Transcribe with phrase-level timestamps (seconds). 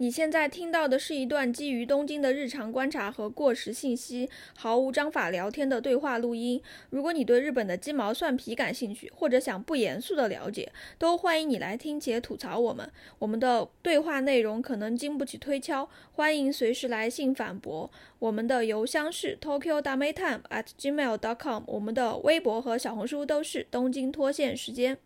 [0.00, 6.58] 你现在听到的是一段基于东京的日常观察和过时信息，毫无章法聊天的对话录音。
[6.88, 12.90] 如果你对日本的鸡毛蒜皮感兴趣，或者想不严肃的了解，都欢迎你来听且吐槽我们。
[13.18, 17.90] 我们的对话内容可能经不起推敲，欢迎随时来信反驳。
[18.20, 24.96] 我们的邮箱是 tokyo dametime at gmail dot com，我们的微博和小红书都是东京脱线时间。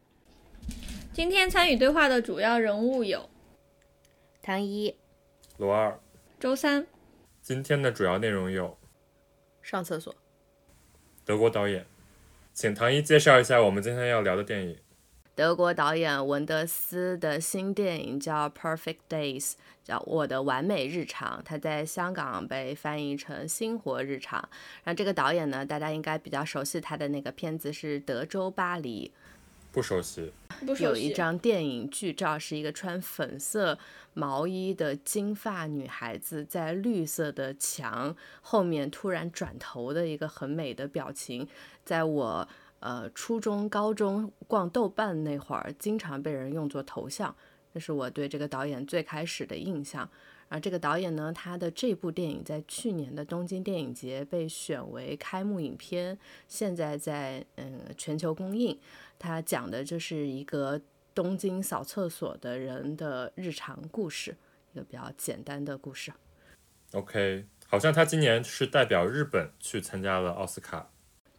[1.12, 3.28] 今天参与对话的主要人物有。
[4.46, 4.94] 唐一，
[5.56, 5.98] 罗二，
[6.38, 6.86] 周三。
[7.40, 8.76] 今天的主要内容有：
[9.62, 10.14] 上厕所。
[11.24, 11.86] 德国导演，
[12.52, 14.76] 请唐一介绍一下我们今天要聊的电影。
[15.34, 19.52] 德国导演文德斯的新电影叫《Perfect Days》，
[19.82, 24.38] 叫《我的完美日常》，它在香港被翻译成《星活日常》。
[24.84, 29.10] 然后这个导演呢，大家应该比较熟悉他的那个片子是《德州巴黎》。
[29.74, 30.32] 不熟悉。
[30.78, 33.76] 有一张电影剧照，是一个穿粉色
[34.14, 41.46] 毛衣的金发女孩子在绿色的墙后面突然转头的一个很美的表情。
[41.84, 47.34] 在我呃初中、高中逛豆瓣那会儿，经常被人用作头像，
[47.74, 50.08] 这是我对这个导演最开始的印象。
[50.48, 58.78] 而这个导演呢，他的这部电影在去年的东京电影节被选为开幕影片，现在在嗯全球公映。
[59.18, 60.80] 他讲的就是一个
[61.14, 64.36] 东京扫厕所的人的日常故事，
[64.72, 66.12] 一个比较简单的故事。
[66.92, 70.90] OK，好像他今年是代表日本去参加了奥斯卡。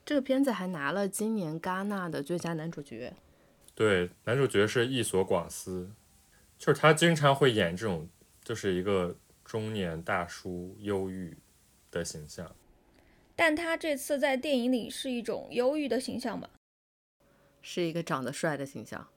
[0.03, 3.13] 这个片子还拿了今年戛纳的最佳男主角。
[3.73, 5.91] 对，男主角是伊索广司，
[6.57, 8.09] 就是他经常会演这种。
[8.45, 11.35] 就是一个中年大叔忧郁
[11.89, 12.55] 的形象，
[13.35, 16.47] 但他这次在电影里是一种忧郁的形象吗？
[17.63, 19.07] 是一个长得帅的形象。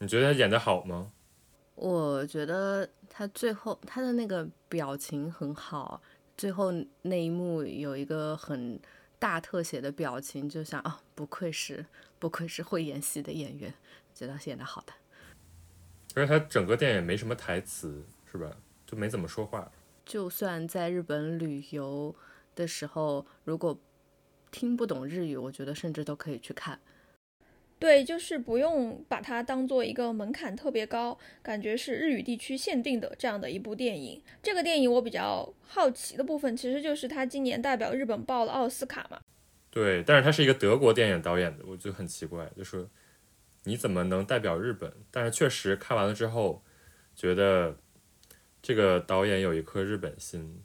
[0.00, 1.12] 你觉得他演的好吗？
[1.76, 6.02] 我觉得他最后他的那个表情很好，
[6.36, 8.80] 最后那一幕有一个很
[9.20, 11.86] 大特写的表情，就像啊，不愧是
[12.18, 13.72] 不愧是会演戏的演员，
[14.12, 14.92] 觉得演的好的。
[16.16, 18.04] 而且他整个电影没什么台词。
[18.34, 18.50] 是吧？
[18.94, 19.70] 就没怎么说话。
[20.06, 22.14] 就算在日本旅游
[22.54, 23.76] 的时候，如果
[24.52, 26.78] 听不懂日语，我觉得甚至都可以去看。
[27.80, 34.22] 对，就是不用把它当做一个门槛特别高，感觉是日语地区限定的这样的一部电影。
[34.42, 39.20] 这个电影我比较好奇的部分，其实就是它今年代表日本报了奥斯卡嘛。
[39.70, 42.88] 对，但是它是一个德国电影导演的，我就很奇怪，就是
[43.64, 44.92] 你怎么能代表日本？
[45.10, 46.62] 但是确实看完了之后，
[47.16, 47.76] 觉得。
[48.66, 50.62] 这个导演有一颗日本心，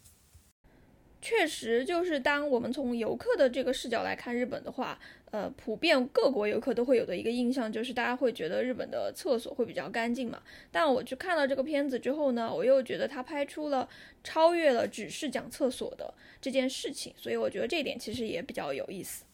[1.20, 4.98] 确实，就是当我们从游客的这个视角来看日本的话，
[5.30, 10.42] 呃，普遍各国游客都会有的一个印象就是大家会觉得日本的厕所会比较干净嘛。
[10.70, 13.86] 但我去看了这个片子之后呢，我又觉得他拍出了
[14.24, 19.24] 超越了只是讲厕所的这件事情，所以我觉得这一点其实也比较有意思。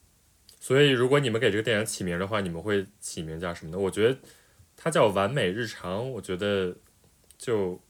[0.59, 3.78] 所以，如果你们给这个电影起名的话，你们会起名叫什么呢？
[3.78, 4.19] 我觉得
[4.77, 6.75] 它叫《完美日常》，我觉得
[7.38, 7.81] 就。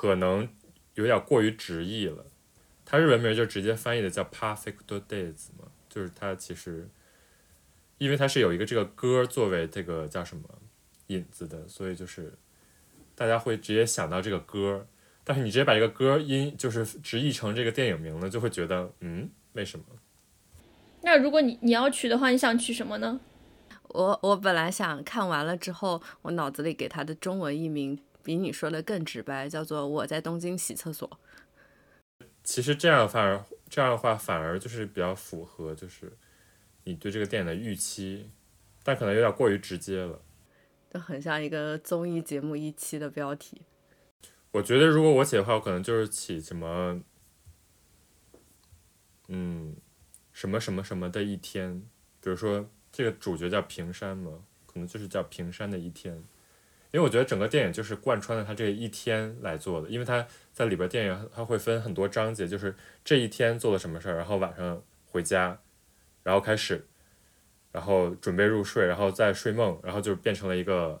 [0.00, 0.48] 可能
[0.94, 2.24] 有点过于直译了，
[2.86, 6.88] 它日文名就直接翻译的叫 Perfect Days 嘛，就是它其实，
[7.98, 10.42] 因为它是有一个这个歌作为这个叫什么
[11.08, 12.32] 引子的，所以就是
[13.14, 14.86] 大家会直接想到这个歌，
[15.22, 19.84] 但是你直接把这个歌音就是直译成这个电影名呢，就会觉得嗯，为什么？
[21.02, 23.20] 那如果你你要取的话，你想取什么呢？
[23.88, 28.00] 我我本来想看完了之后，我脑子里给它的中文译名。
[28.22, 31.18] 比你说的更直白，叫做我在东京洗厕所。
[32.42, 36.12] 其实这样反而这样的话反而就是比较符合，就是
[36.84, 38.30] 你对这个电影的预期，
[38.82, 40.20] 但可能有点过于直接了，
[40.92, 43.62] 就很像一个综艺节目一期的标题。
[44.52, 47.00] 我觉得如果我写的话，我可能就是起什么，
[49.28, 49.76] 嗯，
[50.32, 51.82] 什么什么什么的一天，
[52.20, 56.24] 比如说这个主角叫平山嘛，可能就是叫平山的一天。
[56.92, 62.74] 因为我觉得整个电影就是贯穿了他这一天来做的，因为他在里边电影他会分很多章节，就是
[63.04, 65.56] 这一天做了什么事儿，然后晚上回家，
[66.24, 66.84] 然后开始，
[67.70, 71.00] 然后准备入睡，然后再睡梦，然后就变成了一个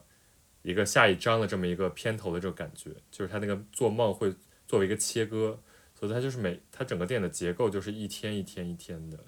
[0.62, 4.32] 一个下一章的这么一个片头的这种感觉，就是他那个做梦会
[4.68, 5.58] 作为一个切割，
[5.98, 9.18] 所以他就是每他整个电影的结构就是一天一天一天的，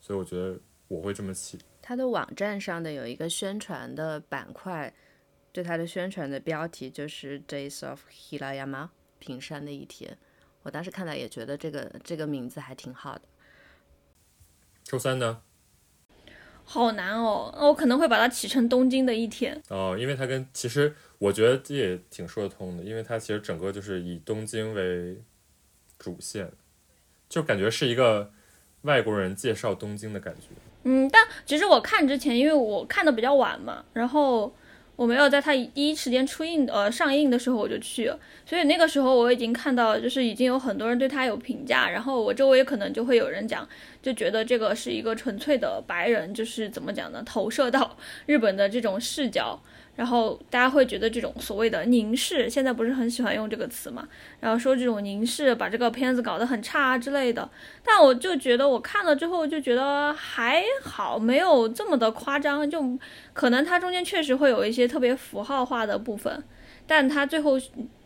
[0.00, 1.58] 所以我觉得我会这么起。
[1.80, 4.92] 他的网站上的有一个宣传的板块。
[5.52, 8.88] 对它的宣传的标题就是 Days of Hirayama
[9.18, 10.16] 平山的一天，
[10.62, 13.22] 我当时看到也觉得这个这个名字还挺好的。
[14.82, 15.42] 周三呢？
[16.64, 19.60] 好难哦，那我可能会把它起成东京的一天。
[19.68, 25.20] 哦，因为它跟其实我觉得这也挺说得通的，因为它其实整个就是以东京为
[25.98, 26.50] 主线，
[27.28, 28.32] 就感觉是一个
[28.82, 30.48] 外国人介绍东京的感觉。
[30.84, 34.54] 嗯，但其实我看之前，因为我看的比较晚嘛，然后
[34.94, 38.12] 我没有在它第一时间出映呃上映的时候我就去，
[38.46, 43.68] 所以那个时候我已经看到，就是已经有很多人对它有评价，然后我周围可能就会有人讲，
[44.02, 47.96] 就觉得这个是一个纯粹的白人，就是怎么讲呢，投射到
[48.26, 49.60] 日本的这种视角。
[49.94, 54.08] 然后大家会觉得这种所谓的凝视，现在不是很喜欢用这个词嘛？
[54.40, 57.48] 然后说这种凝视把这个片子搞得很差之类的。
[57.84, 62.68] 但我就觉得我看了之后就觉得还好，没有这么的夸张。
[62.68, 62.98] 就
[63.32, 66.42] 可能它中间确实会有一些特别符号化的部分，
[66.86, 67.60] 但它最后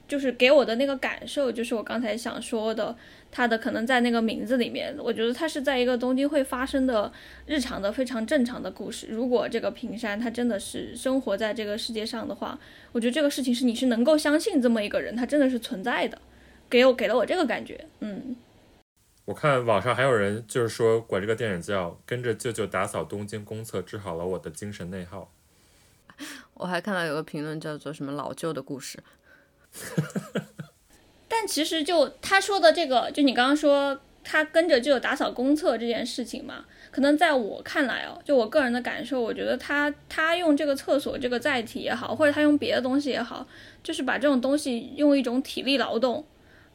[0.09, 2.97] 就是给我的那个感受，就是我刚才想说的。
[3.37, 7.13] 它的可能在那个名字里面，我觉得它是在一个东京会发生的
[7.45, 9.09] 日常的非常正常的故事。
[9.11, 12.59] 如果这个平山他真的是生活在这个世界上的话，
[12.93, 16.19] 我觉得这个事情是你是能够相信这么一个人，他真的是存在的，
[16.71, 17.87] 给我给了我这个感觉。
[18.01, 18.35] 嗯，
[19.27, 25.31] 我看网上还有人就是说管这个电影叫《跟着舅舅打扫东京公厕治好了我的精神内耗》。
[26.55, 28.99] 我还看到有个评论叫做什么老舅的故事。
[31.39, 43.47] 但其实就他说的这个，就你刚刚说他跟着就有打扫公厕这件事情嘛，可能在我看来哦，就我个人的感受，我觉得他他用这个厕所这个载体也好，或者他用别的东西也好，
[43.83, 46.25] 就是把这种东西用一种体力劳动，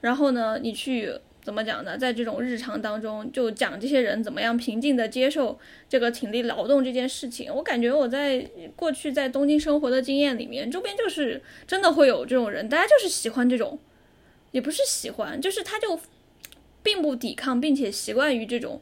[0.01, 1.11] 然后呢，你去
[1.41, 1.97] 怎么讲呢？
[1.97, 5.57] 在这种日常当中，就讲这些人怎么样平静的接受
[5.89, 7.51] 这个体力劳动这件事情。
[7.51, 13.79] 我感觉我在过去在东京生活的经验里面，周边就是真的会有这种人，大家就是喜欢这种。
[14.51, 15.99] 也不是喜欢，就是他就
[16.83, 18.81] 并不抵抗，并且习惯于这种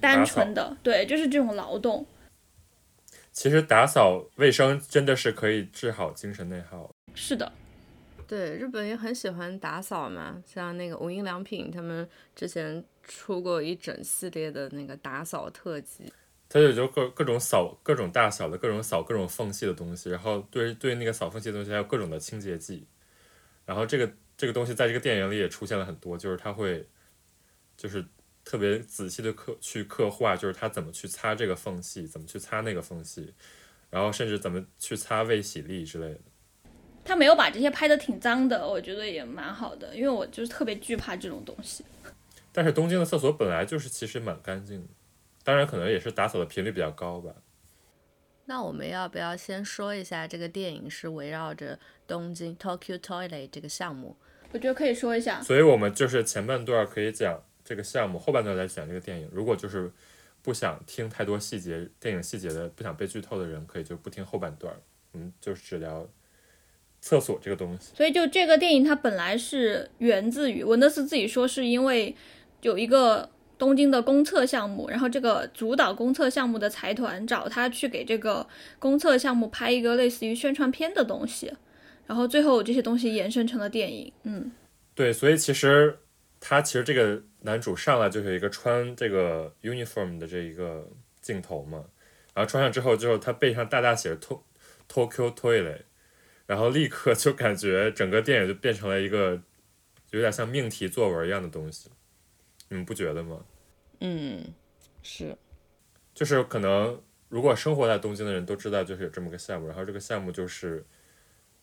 [0.00, 2.06] 单纯的，对，就是这种劳动。
[3.32, 6.90] 其实打扫卫生真的是可以治好精神内耗。
[7.14, 7.50] 是的，
[8.26, 16.12] 对，日本也很喜欢打扫嘛，像那个无印良品，他们之前出过一整系列的那个打扫特辑，
[16.48, 22.84] 它就就各各种扫各种大小的各种扫各种缝隙的东西，然后对对那个扫缝隙的东西还有各种的清洁剂。
[23.70, 26.84] 然后这个这个东西在这个电影里也出现了很多，就是他会，
[27.76, 28.04] 就是
[28.44, 33.32] 特别仔细的刻去刻画，就是他怎么去擦这个缝隙，怎么去擦那个缝隙，
[33.88, 36.20] 然后甚至怎么去擦卫洗力之类的。
[37.04, 41.84] 他没有把这些拍的挺脏的，我觉得也蛮好的，因为我就是特别惧怕这种东西。
[42.50, 44.88] 但是东京的厕所本来就是其实蛮干净的，
[45.44, 47.32] 当然可能也是打扫的频率比较高吧。
[48.50, 54.16] 那我们要不要先说一下这个电影是围绕着东京 Tokyo Toilet 这个项目？
[54.50, 55.40] 我觉得可以说一下。
[55.40, 59.30] 所以我们就是前半段可以讲这个项目，后半段来讲这个电影。
[59.32, 59.92] 如果就是
[60.42, 64.74] 不想听太多细节、电影细节的，不想被剧透的人，可以就不听后半段。
[65.12, 66.08] 嗯，就是只聊
[67.00, 67.92] 厕所这个东西。
[67.94, 72.16] 所以就这个电影，它本来是源自于文德斯自己说，是因为
[72.62, 73.30] 有一个。
[73.60, 78.46] 东京的公厕项目，然后这个主导公厕项目的财团找他去给这个
[78.78, 81.52] 公厕项目拍一个类似于宣传片的东西，
[82.06, 84.10] 然后最后这些东西延伸成了电影。
[84.22, 84.50] 嗯，
[84.94, 85.98] 对，所以其实
[86.40, 90.88] 他其实这个男主上来就是一个穿这个 uniform 的这一个
[91.20, 91.84] 镜头嘛，
[92.32, 94.42] 然后穿上之后，之后他背上大大写着 To
[94.88, 95.82] Tokyo Toilet，
[96.46, 99.42] 然后立刻就感觉整个电影就变成了一个
[100.12, 101.90] 有点像命题作文一样的东西。
[102.70, 103.44] 你们不觉得吗？
[103.98, 104.54] 嗯，
[105.02, 105.36] 是，
[106.14, 109.66] 就是可能如果生活在东京的人都知道，就是有这么个项目。
[109.66, 110.86] 然后这个项目就是，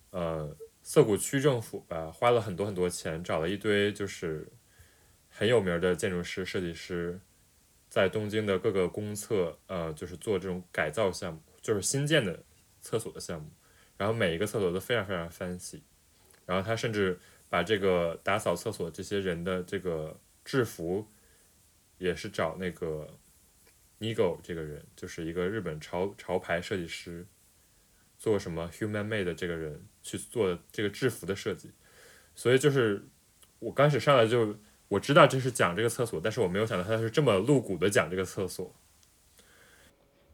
[0.09, 4.51] 呃，涩谷区政府吧，花了很多很多钱，找了一堆就是
[5.29, 7.17] 很有名的建筑师、设计师，
[7.89, 12.43] 在东京的各个公厕，呃，就是做这种改造项目，就是新建的
[12.81, 13.49] 厕所的项目。
[13.95, 15.79] 然后每一个厕所都非常非常 fancy。
[16.45, 20.19] 然后他甚至把这个打扫厕所这些人的这个。
[20.47, 21.05] 制服
[21.97, 23.19] 也是找那个
[23.99, 27.27] Nigo 这个人，就是一个日本潮潮牌设计师，
[28.17, 31.71] 做什么 Human Made 这个人去做这个制服的设计，
[32.33, 33.05] 所以就是
[33.59, 38.73] 我刚开始上来就我知道这是讲这个厕所，但是我没有想到他是这么露骨的讲这个厕所。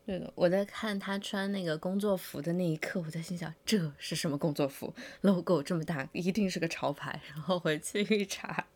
[0.05, 7.19] 对的，我在看他穿那个工作服的那一刻，我在心想这是什么工作服？logo 这么大，一定是个潮牌。
[7.29, 8.67] 然后回去一查。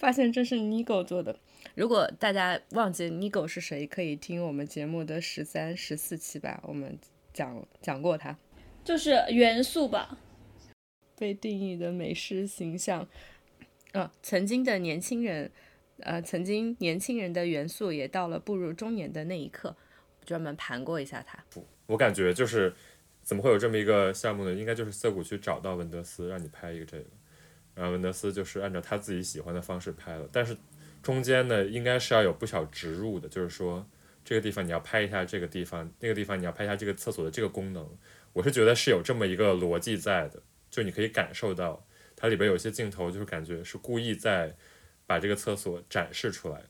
[0.00, 1.38] 发现这是 Nigo 做的。
[1.74, 6.98] 如果大家忘记 Nigo 是谁，可以听我们节目的十三、十四期吧，我们
[7.34, 8.34] 讲讲过他，
[8.82, 10.18] 就是元素吧，
[11.18, 13.06] 被定义的美式形象。
[13.92, 15.50] 啊，曾经的年轻人，
[15.98, 19.76] 呃，曾经年轻人的元素也到了步入中年的那一刻。
[20.24, 21.42] 专门盘过一下它。
[21.86, 22.72] 我感觉就是
[23.22, 24.54] 怎么会有这么一个项目呢？
[24.54, 27.04] 应该就是涩谷去找到文德斯，让你拍一个这个，
[27.80, 30.28] 然后文德斯就是按照他自己喜欢的方式拍了。
[30.30, 30.54] 但是
[31.02, 33.88] 中间呢，应该是要有不少植入的，就是说
[34.22, 37.88] 这个地方你要拍一下这个地方，那个地方你要拍一下这个厕所的这个功能。
[38.34, 44.54] 我是觉得是有这么一个逻辑在的，就你可以感受到它里边有些镜头，就是感觉是故意在
[45.06, 46.62] 把这个厕所展示出来，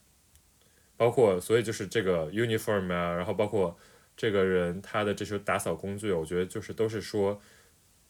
[0.95, 3.77] 包括所以就是这个 uniform 啊，然后包括
[4.15, 7.39] 这个人他的这些打扫工具，我觉得就是都是说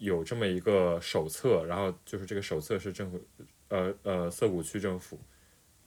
[0.02, 3.22] 有这么一个手册，然后就是这个手册是政府
[3.70, 5.20] 呃呃涩谷区政府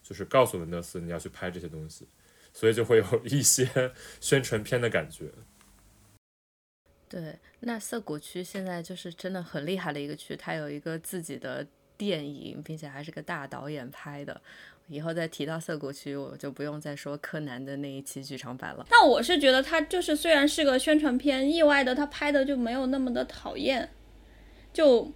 [0.03, 2.07] 就是告诉文德斯你要去拍这些东西，
[2.53, 5.29] 所以就会有 一些宣传片的感觉。
[7.09, 11.67] 对，那涩谷区现在就是真的很厉害的一个区，它有一个自己的
[11.97, 14.41] 电影，并且还是个大导演拍的。
[14.89, 18.87] 以后再提到涩谷区，我就不用再说柯南的那一期剧场版了。
[18.91, 23.89] 但我是觉得它就是虽然是个宣传片，意外的它拍的就没有那么的讨厌，
[24.75, 25.11] 就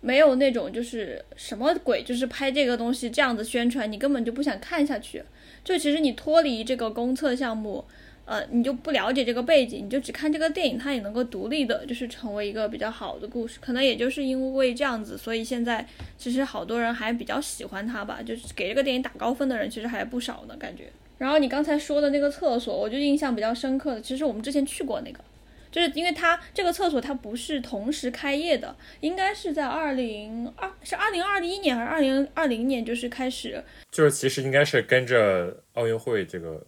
[0.00, 5.22] 没有那种就是什么鬼，就是拍这个东西这样子宣传，你根本就不想看下去。
[5.62, 7.84] 就其实你脱离这个公测项目。
[8.24, 13.58] 呃，你就不了解这个背景，你就只看这个电影，它也能够独立的，就是成为一个比较好的故事。
[13.60, 15.84] 可能也就是因为这样子，所以现在
[16.16, 20.84] 其实好多人还比较喜欢它吧，就是给这个电影打高分的人其实还不少呢，感觉。
[21.18, 25.18] 然后你刚才说的那个厕所，我就印象比较深刻的，其实我们之前去过那个，
[25.72, 36.64] 就是因为它这个厕所它不是同时开业的，应该是在二零二是二零二一年还是二零二零年就是开始，就是其实应该是跟着奥运会这个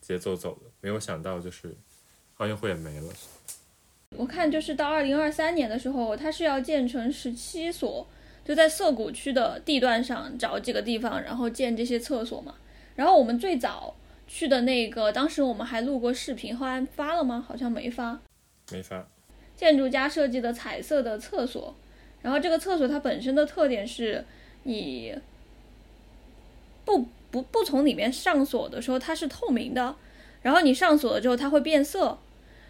[0.00, 0.70] 节奏走的。
[0.80, 1.74] 没有想到，就是
[2.36, 3.06] 奥运会也没了。
[4.16, 8.08] 我看就是到二零二三年的时候，它是要建成十七所，
[8.44, 12.54] 就在涩谷区的地段上找几个地方，然后建这些厕所嘛。
[12.96, 13.94] 然后我们最早
[14.26, 17.44] 去的那个，当时我们还录过视频，后来发了吗？
[17.46, 18.18] 好像没发。
[18.70, 19.08] 没发。
[19.56, 21.74] 建筑家设计的彩色的厕所，
[22.22, 24.24] 然后这个厕所它本身的特点是，
[24.62, 25.14] 你
[26.84, 29.96] 不不不从里面上锁的时候，它是透明的。
[30.40, 32.16] 然后你上锁了之后，它会变色，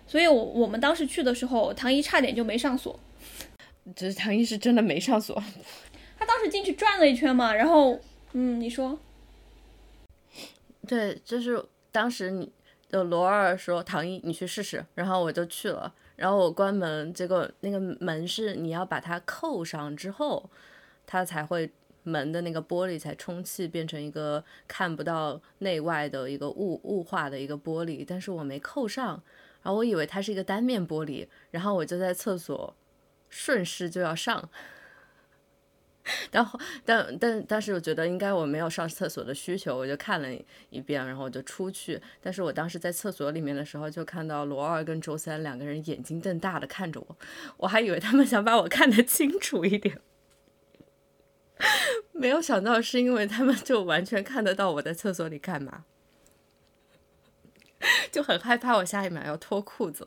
[0.06, 2.98] 所以，我我们当时去的时候，唐一差点就没上锁。
[3.94, 5.34] 只是唐一是真的没上锁，
[6.18, 8.00] 他当时进去转了一圈嘛，然后，
[8.32, 8.98] 嗯，你说？
[10.86, 11.62] 对，就是
[11.92, 12.50] 当时你
[12.88, 20.50] 就罗二说唐一你去试试，然后我就去了，然后我关门，结果那个门是你要把它扣上之后，
[21.06, 21.70] 它才会。
[22.04, 29.22] 门的那个玻璃才充气变成一个看不到内外的一个雾雾化的一个玻璃，但是我没扣上，
[29.62, 32.74] 然后我以为它是一个单面玻璃，然后我就在厕所
[33.28, 34.48] 顺势就要上，
[36.32, 40.28] 然后但但但是我觉得应该我没有上厕所的需求，我就看了
[40.70, 47.16] 一遍，然后我就出去，但是我当时在厕所里面的时候就看到罗二跟周三两个人眼睛瞪大的看着我，
[47.58, 50.00] 我还以为他们想把我看得清楚一点。
[52.12, 55.84] 没有想到是因为他们就完全看得到我在厕所里干嘛，
[58.10, 60.06] 就很害怕我下一秒要脱裤子。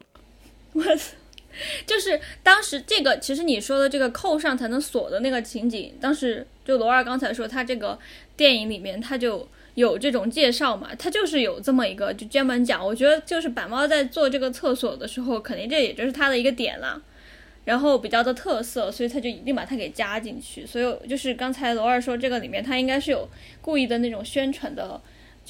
[0.74, 0.84] 我
[1.86, 7.98] 就是当时这个，其实你说的这个扣上才能锁的那个情景，当时就罗二刚才说他这个
[8.36, 17.02] 电影里面他就有这种介绍嘛，他就是有这么一个就专门讲，我觉得就是板猫在做这个厕所的时候，肯定这也就是他的一个点了。
[17.64, 20.66] 然后比较的特色，所以他就一定把它给加进去。
[20.66, 23.30] 所以就是刚才罗二说这个里面，他应该是有
[23.62, 25.00] 故意的那种宣传的，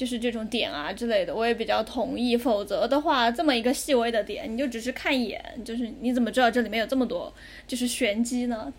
[0.02, 1.32] 就是这种点啊之类的。
[1.32, 7.32] 我也比较同意，否则的话，这么一个细微的点，你就只是看一眼，就是你怎么知道这里面有这么多
[7.68, 8.72] 就是玄机呢？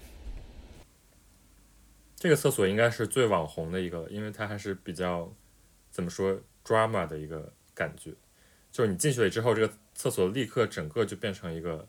[2.18, 5.34] 这个厕所应该是最网红的一个，因为它还是比较
[5.90, 8.12] 怎么说 drama 的一个感觉，
[8.70, 11.88] 就是你进去了之后，这个厕所立刻整个就变成一个。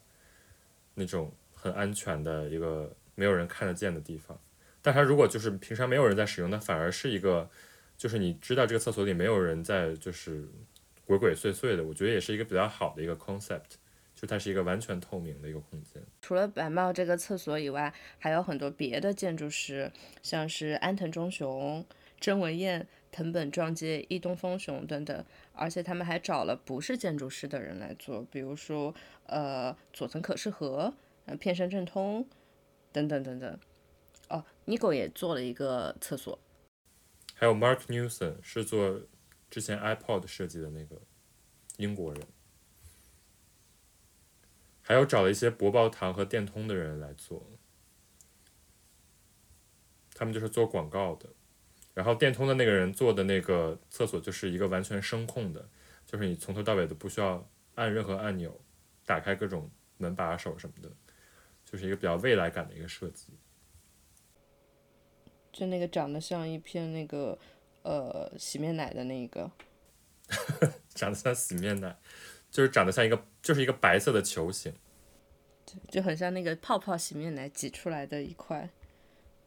[0.97, 4.39] 那种很安全的一个没有人看得见的地方，
[4.81, 7.51] 但它如果就是平常没有人在使用，那反而是一个，
[8.05, 10.47] 就是你知道这个厕所里没有人在就是
[11.07, 13.79] 鬼鬼祟祟的，我觉得也是一个比较好的一个 concept，
[14.15, 16.03] 就它是一个完全透明的一个空间。
[16.21, 19.91] 除了白茂这个厕所以外，还有很多别的建筑师，
[20.23, 21.83] 像是安藤忠雄、
[22.21, 28.95] 甄文彦、藤本壮介、伊东丰雄等等，而且他们还找了不是建筑师的人来做，比如说。
[29.27, 30.93] 呃，佐藤可士和，
[31.25, 32.29] 呃，片山正通，
[32.93, 33.59] 等等等等。
[34.29, 36.39] 哦，Nigo 也做了一个厕所。
[37.35, 39.03] 还有 Mark Newson 是做
[39.51, 41.03] 之前 iPod 设计的那个
[41.77, 42.27] 英国人。
[44.81, 47.51] 还有找了一些博报堂和电通的人来做，
[50.15, 51.29] 他们就是做广告的。
[51.93, 55.69] 然后电通的那个人做的那个厕所就是一个完全声控的，
[56.07, 57.49] 就是你从头到尾都不需要。
[57.77, 58.65] 按任何按钮，
[59.05, 60.89] 打开各种门把手什么的，
[61.65, 63.33] 就是一个比较未来感的一个设计。
[65.55, 67.39] 就那个长得像一片那个
[67.85, 69.49] 呃洗面奶的那个，
[70.97, 71.97] 长得像洗面奶，
[72.51, 74.73] 就是长得像一个就是一个白色的球形，
[75.89, 78.69] 就很像那个泡泡洗面奶挤出来的一块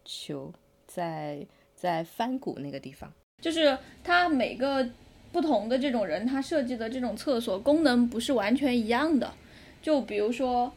[0.06, 0.54] 球，
[0.88, 1.46] 在
[1.76, 3.12] 在翻谷那个地方。
[3.42, 4.90] 就是它每个
[5.34, 9.34] 不同的这种人，他设计的这种厕所功能不是完全一样的。
[9.82, 10.74] 就比如说，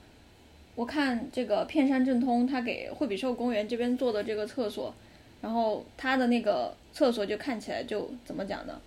[0.75, 4.93] 我看这个片山正通他给惠比寿公园这边做的这个厕所，
[5.41, 8.81] 然后他的那个厕所就看起来就怎么讲呢？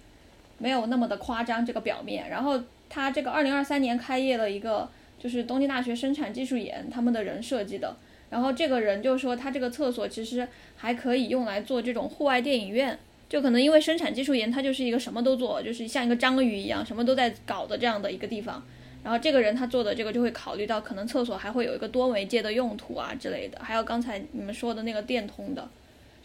[0.57, 2.29] 没有那么的夸张这个表面。
[2.29, 7.95] 然后他这个二零二三年开业了一个，就是东京大学生产技术研他们的人设计的。
[8.29, 12.97] 然后这个人就说，他这个厕所其实还可以用来做这种户外电影院。
[13.29, 18.63] 就可能因为生产技术研，它就是一个什么都做，就是像一个章鱼一样，什么都在搞的这样的一个地方。
[19.03, 23.57] 然后这个人他做的这个就会考虑到，可能厕所还会有一个多媒介的用途啊之类的。
[23.59, 25.67] 还有刚才你们说的那个电通的，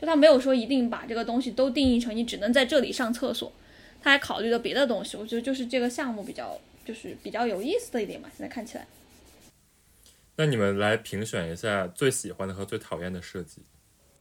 [0.01, 3.53] 就他没有说一定把这个东西都定义成你只能在这里上厕所，
[4.01, 5.17] 他还考虑了别的东西。
[5.17, 8.87] 我觉得就是这个项目比较就是比较有意思的一点嘛，现在看起来。
[10.37, 13.63] 那你们来评选一下最喜欢的和最讨厌的设计。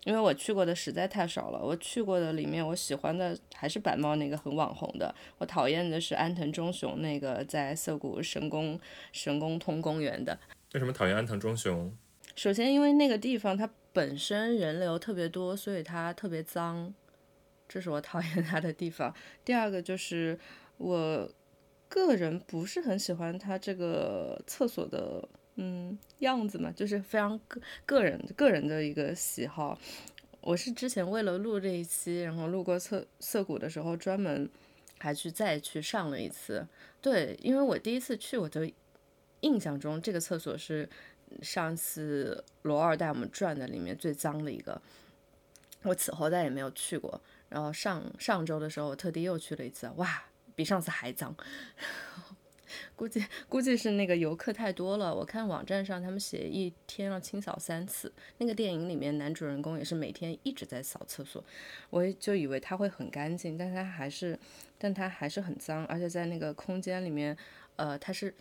[0.03, 8.79] 因为我去过的实在太少了，我去过的里面，我喜欢的还是板茂那个很网红的，我讨厌的是安藤忠雄那个在涩谷神宫
[9.12, 10.39] 神宫通公园的。
[10.74, 11.93] 为什么讨厌安藤忠雄？
[12.36, 16.94] 首先，因为那个地方它本身人流特别多，所以它特别脏，
[17.68, 19.12] 这是我讨厌它的地方。
[19.44, 20.38] 第二个就是
[20.77, 21.27] 我
[21.89, 25.27] 个人不是很喜欢它这个厕所的。
[25.60, 29.75] 嗯，样子嘛，就是非常个个人个人的一个喜好。
[30.42, 34.48] 我是之前为了录这一期，然后路过涩涩谷的时候，专门
[35.00, 36.68] 还去再去上了一次。
[37.01, 38.70] 对，因为我第一次去，我就
[39.39, 40.88] 印象中这个厕所是
[41.41, 44.81] 上次罗二带我们转的里面最脏的一个。
[45.84, 47.19] 我此后再也没有去过。
[47.50, 50.23] 然后上上周的时候，我特地又去了一次，哇，
[50.56, 51.36] 比上次还脏。
[52.97, 55.15] 估计估计是那个游客太多了。
[55.15, 58.12] 我看网站上他们写一天要清扫三次。
[58.39, 61.41] 那个电影里面男主人公也是每天一直在扫厕所，
[61.89, 64.38] 我就以为他会很干净，但他还是，
[64.78, 65.86] 但他还是很脏。
[65.86, 67.38] 而且在那个空间里面，
[67.78, 68.34] 呃，他是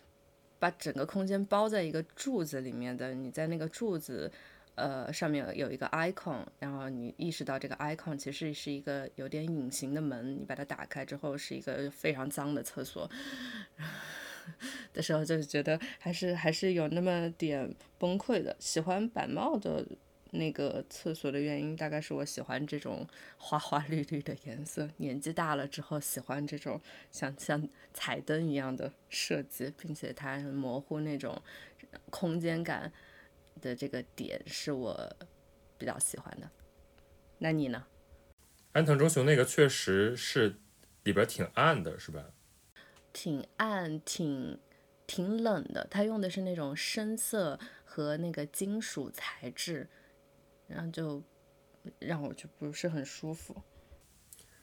[0.59, 3.13] 把整个空间包在一个柱子里面的。
[3.13, 4.31] 你在那个柱子，
[4.75, 10.39] 呃，上面有一个 icon，然后你意识到这个 icon 其实是一个有点隐形的门。
[10.39, 13.09] 你把它打开之后，是一个非常脏的厕所。
[14.93, 18.55] 的时候就是觉得还是还是有那么点崩溃的。
[18.59, 19.85] 喜欢板帽的
[20.31, 24.89] 那个厕所的原因，大概是我喜欢这种 花花绿绿的颜色。
[24.97, 31.41] 年纪大了之后，喜欢这种像像彩灯一样的设计，并且它模糊那种
[32.09, 32.91] 空间感
[33.61, 35.15] 的这个点，是我
[35.77, 36.49] 比较喜欢的。
[37.39, 37.85] 那你呢？
[38.73, 40.55] 安藤忠雄那个确实是
[41.03, 42.25] 里边挺暗的，是吧？
[43.13, 44.59] 挺暗，挺
[45.07, 45.87] 挺冷的。
[45.89, 49.89] 它用的是那种深色和那个金属材质，
[50.67, 51.23] 然后就
[51.99, 53.63] 让我就不是很舒服。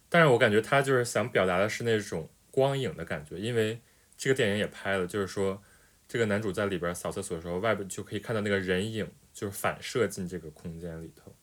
[0.08, 3.80] 但是我感觉他就是想表达的是那种光影的感觉，因为
[4.16, 5.62] 这个电影也拍了，就是说
[6.06, 11.34] 这个男主在里边扫厕所的时候，外边就可以看到那个人影，就是反射进这个空间里头，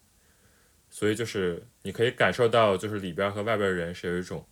[0.90, 4.46] 所以就是你可以感受到，就是里边和外边的人是有一种。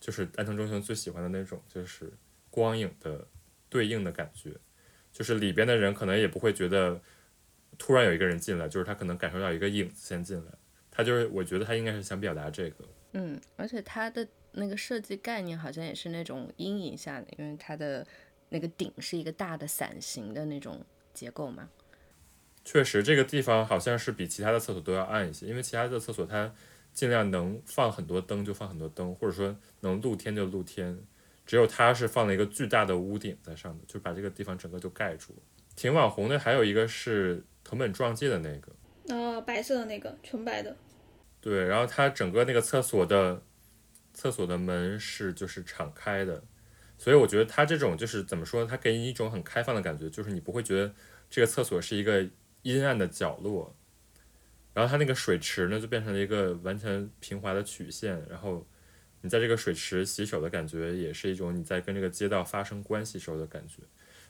[0.00, 2.12] 就是安藤忠雄最喜欢的那种，就是
[2.50, 3.28] 光影的
[3.68, 4.50] 对应的感觉，
[5.12, 7.00] 就是里边的人可能也不会觉得
[7.78, 10.52] 突然有一个人进来，就是他可能感受到一个影子先进来，
[10.90, 12.84] 他就是我觉得他应该是想表达这个。
[13.12, 18.06] 嗯，而且他的那个设计概念好像也是那种阴影下的，因为它的
[18.48, 21.68] 那个顶是一个大的伞形的那种结构嘛。
[22.64, 26.54] 确实，这个地方好像是比其他的厕所都要暗一些，因为其他的厕所它。
[26.94, 31.02] 尽量能放很多灯就放很多灯，或者说能露天就露天。
[31.46, 35.34] 只有它是放了一个巨大的屋顶在上面，就把这个地方整个就盖住。
[35.74, 38.72] 挺网红的还有一个是藤本壮介的那个，
[39.14, 40.76] 哦，白色的那个，纯白的。
[41.40, 43.42] 对，然后它整个那个厕所的
[44.14, 46.44] 厕所的门是就是敞开的，
[46.96, 50.94] 所以我觉得它这种就是怎么说，它给你一种很开放的感觉，就是你不会觉得
[51.28, 52.28] 这个厕所是一个
[52.62, 53.76] 阴暗的角落。
[54.74, 58.24] 然后它那个水池呢，就变成了一个完全平滑的曲线。
[58.30, 58.66] 然后
[59.20, 63.82] 你在这个水池洗手的感觉，也是一种你在跟这个街道发生关系时候的感觉。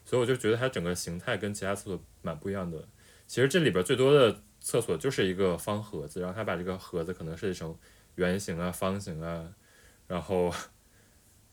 [0.03, 2.85] 所以我就觉得它整个形态跟其他厕所蛮不一样的。
[3.27, 7.77] 其实这里边最多的厕所就是一个方盒子，然后他把这个盒子可能设计成
[8.15, 9.53] 圆形啊、方形啊，
[10.07, 10.53] 然后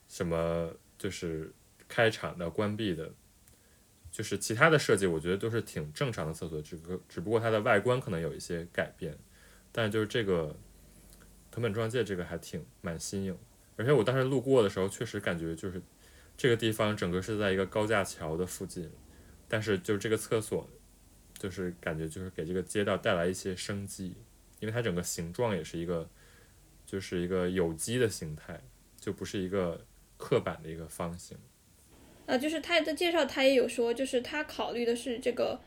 [0.08, 1.52] 什么就是
[1.88, 3.12] 开敞的、关闭的，
[4.10, 9.16] 就是其他的设计，我觉得都是挺正常的厕所，只不只不过它的外观可能有一些改变，
[9.72, 10.54] 但就是这个
[11.50, 13.36] 藤本壮介这个还挺蛮新颖，
[13.76, 15.80] 而且我当时路过的时候，确实感觉就是
[16.36, 18.90] 这个地方整个是在一个高架桥的附近，
[19.48, 20.68] 但是就是这个厕所，
[21.40, 24.14] 就是感觉就是给这个街道带来一些生机，
[24.60, 26.08] 因为它整个形状也是一个。
[26.86, 28.60] 就是一个有机的形态，
[28.98, 29.80] 就不是一个
[30.16, 31.38] 刻板的一个方形。
[32.26, 35.60] 啊，就是他的介绍，他也有说，就是他考虑的是这个，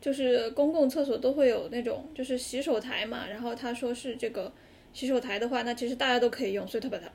[0.00, 3.26] 就是公共厕所都会有那种就是洗手台嘛。
[3.26, 4.50] 然后他说是这个
[4.94, 7.06] 洗手台的话，那其实大家都可以用，所以他把它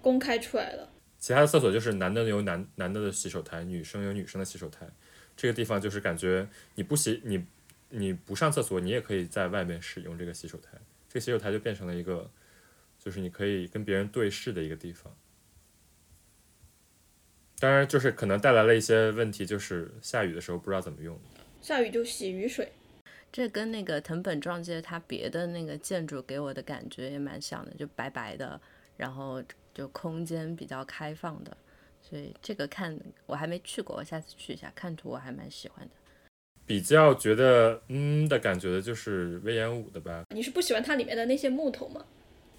[0.00, 0.90] 公开出来了。
[1.20, 4.84] 其他的厕所就是男的有男男的的洗手台，女生有女生的洗手台。
[5.36, 7.44] 这个地方就是感觉你不洗你
[7.92, 10.72] 你不上厕所，你也可以在外面使用这个洗手台。
[11.08, 12.28] 这个洗手台就变成了一个。
[13.04, 15.12] 就是你可以跟别人对视的一个地方，
[17.58, 21.18] 当然就是可能带来了一些问题，就是下雨的时候不知道怎么用。
[21.60, 22.70] 下雨就洗雨水，
[23.32, 28.60] 这跟那个藤本壮介他别的那个建筑给我的感觉也蛮像的，就白白的，
[28.96, 29.42] 然后
[29.74, 31.56] 就空间比较开放的，
[32.00, 35.94] 所以这个看我还没去过，我下次去一下，看图我还蛮喜欢的。
[36.64, 40.24] 比较觉得嗯的感觉的就是威严五的吧？
[40.30, 42.04] 你是不喜欢它里面的那些木头吗？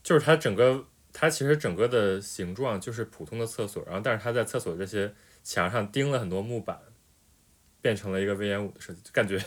[0.04, 5.14] 就是它整个，它其实整个的形状就是普通的厕所，然后但是它在厕所这些
[5.44, 6.78] 墙上钉了很多木板，
[7.82, 9.42] 变成了一个威严五的设计，就感觉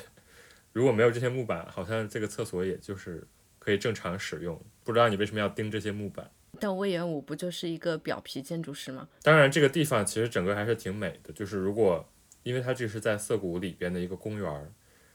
[0.73, 3.27] 如果没有这些木板，好像这个厕所也就是
[3.59, 4.61] 可以正常使用。
[4.83, 6.31] 不知道你为什么要钉这些木板？
[6.59, 9.07] 但威严五不就是一个表皮建筑师吗？
[9.23, 11.31] 当然，这个地方其实整个还是挺美的。
[11.35, 12.09] 就是如果
[12.47, 14.73] 因为它这是在涩谷里边的一个公园，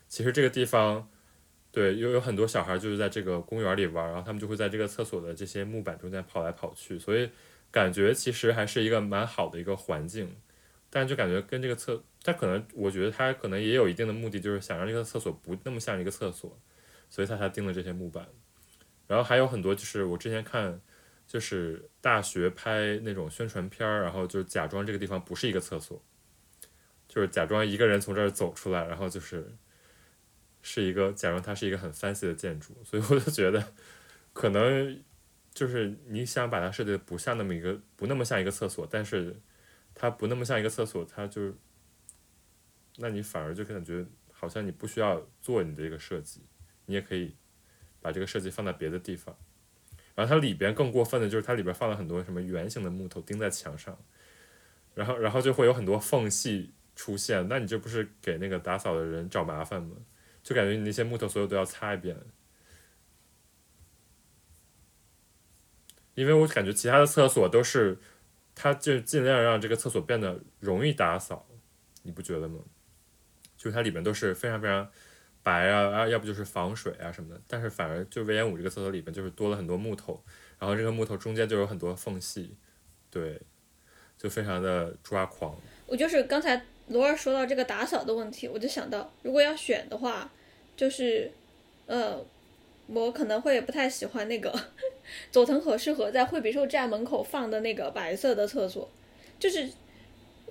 [0.08, 1.10] 其实这个地方。
[1.74, 7.30] 对，有有很多小孩就是在这个公园里玩，然后他们就会在这个厕所的这些木板中间跑来跑去，所以
[7.72, 10.36] 感觉其实还是一个蛮好的一个环境。
[10.90, 16.60] 但就感觉跟这个厕，他可能我觉得他可能也有一定的目的，就是想让这个厕所不那么像一个厕所，
[17.10, 18.28] 所以他才钉了这些木板。
[19.08, 20.82] 然后还有很多就是我之前看，
[21.26, 26.04] 就是大学拍那种宣传片儿，然后就假装这个地方不是一个厕所，
[27.12, 29.54] 就是假装一个人从这儿走出来，然后就是。
[30.64, 33.74] 是一个，假如它是一个很 fancy 的建筑，所以我就觉得，
[34.32, 35.04] 可能
[35.52, 39.42] 就是你想把它设计的不像那么一个，不那么像一个厕所，但是
[39.96, 41.56] 它不那么像一个厕所，它就是，
[42.98, 46.42] 那你反而就感觉好像你不需要做你的一个设计，
[46.86, 47.36] 你也可以
[48.00, 49.36] 把这个设计放在别的地方。
[50.14, 53.98] 然后它里边更过分的就是它里边放了很多什么圆形的木头钉在墙上，
[54.94, 59.96] 然后然后就会有很多缝隙出现，那你这不是给那个打扫的人找麻烦吗？
[60.44, 62.18] 就感觉你那些木头所有都要擦一遍，
[66.16, 68.00] 因为我感觉其他的厕所都是，
[68.56, 71.48] 它就尽量让这个厕所变得容易打扫，
[72.02, 72.60] 你不觉得吗？
[73.56, 74.90] 就是它里面都是非常非常
[75.44, 80.24] 白啊啊，要不就是防水啊什么的，但是反而就威严五这个厕所里面就是多了很多木头，
[80.58, 82.58] 然后这个木头中间就有很多缝隙，
[83.12, 83.40] 对，
[84.18, 85.56] 就非常的抓狂。
[85.86, 86.66] 我就是刚才。
[86.92, 90.32] 罗儿说到这个打扫的问题，我就想到，如果要选的话，
[90.76, 91.32] 就是，
[91.86, 92.24] 呃，
[92.88, 94.54] 我可能会不太喜欢那个
[95.32, 98.90] 佐藤和适合在惠比寿站门口放的那个白色的厕所，
[99.40, 99.70] 就是，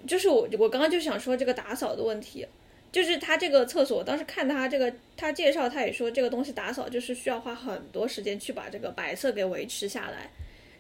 [0.07, 2.47] 就是我我刚刚就想说这个打扫的问题，
[2.91, 10.31] 就是他这个厕所，当时看他这个他介绍，他也说这个东西打扫就是需要花很多时间去把这个白色给维持下来，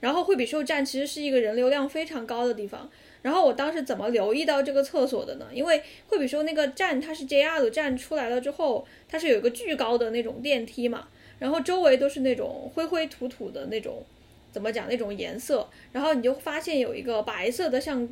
[0.00, 2.90] 然后惠比寿站其实是一个人流量非常高的地方。
[3.22, 5.46] 然后我当时怎么留意到这个厕所的呢？
[5.52, 14.02] 因为惠比寿那个站它是 JR 的站出来了之后，它是有一个巨高的那种电梯嘛，然后周围都是那种灰灰土土的那种，
[14.50, 18.08] 怎么讲那种颜色，然后你就发现有一个白色的像。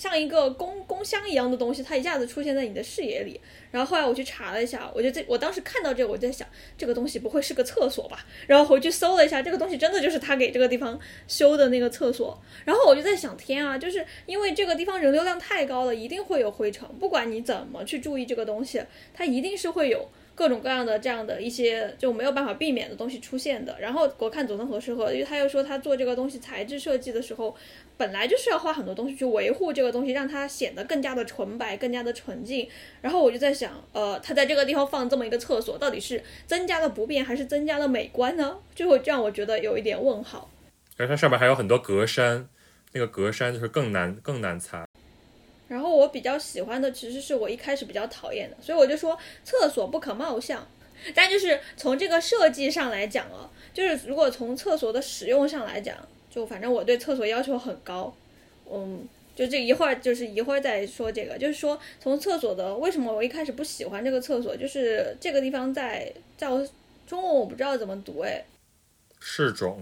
[0.00, 3.38] 像一个工工箱一样的东西，它一下子出现在你的视野里。
[3.70, 8.24] 然后后来我去查了一下，我就在我当时看到这个，我就在想，这个东西不会是个厕所吧？
[8.46, 12.40] 然后回去搜了一下，这个东西真的就是他给这个地方修的那个厕所。
[12.64, 16.88] 然后我就在想，天啊，就是因为这个地方人流量太高了，一定会有灰尘。
[16.98, 18.82] 不管你怎么去注意这个东西，
[19.12, 20.08] 它一定是会有。
[20.40, 23.76] 各种各样的这样的一些就没有办法避免的东西出现的。
[23.78, 27.54] 然后我看佐藤和适合，因为他又说他做这个东西材质设计的时候，
[27.98, 32.66] 本来就是要花很多东西去维护这个东西，让它显得更加的纯白、更加的纯净。
[33.02, 38.56] 然后我就在想，呃，他在这个地方放这么一个厕所，到底是增加了不便还是增加了美观呢？
[38.74, 40.50] 就会让我觉得有一点问号。
[40.96, 42.46] 而它上面还有很多格栅，
[42.92, 44.86] 那个格栅就是更难更难擦。
[45.70, 50.66] 然后我比较喜欢的其实是我一开始比较讨厌的，所以我就说厕所不可貌相。
[51.14, 55.96] 但就是从这个设计上来讲啊，就是如果从厕所的使用上来讲，
[56.28, 58.12] 就反正我对厕所要求很高，
[58.68, 59.06] 嗯，
[59.36, 66.58] 就这一会儿就是一会儿再说这个，就是说从厕所的为什么我一开始不喜欢这个厕所，就是这个地方在叫
[67.06, 68.44] 中文我不知道怎么读哎，
[69.20, 69.80] 是种。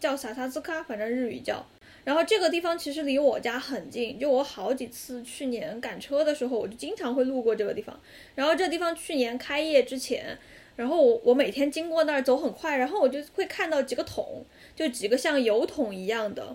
[0.00, 1.64] 叫萨萨兹卡，反正日语叫。
[2.04, 7.98] 然后这个地方其实离我家很近，就我好几次去年赶车的时候，我就经常会路过这个地方。
[8.34, 10.38] 然后这地方去年开业之前，
[10.76, 14.44] 然后我我每天经过那儿走很快，然后我就会看到几个桶，
[14.76, 16.54] 就几个像油桶一样的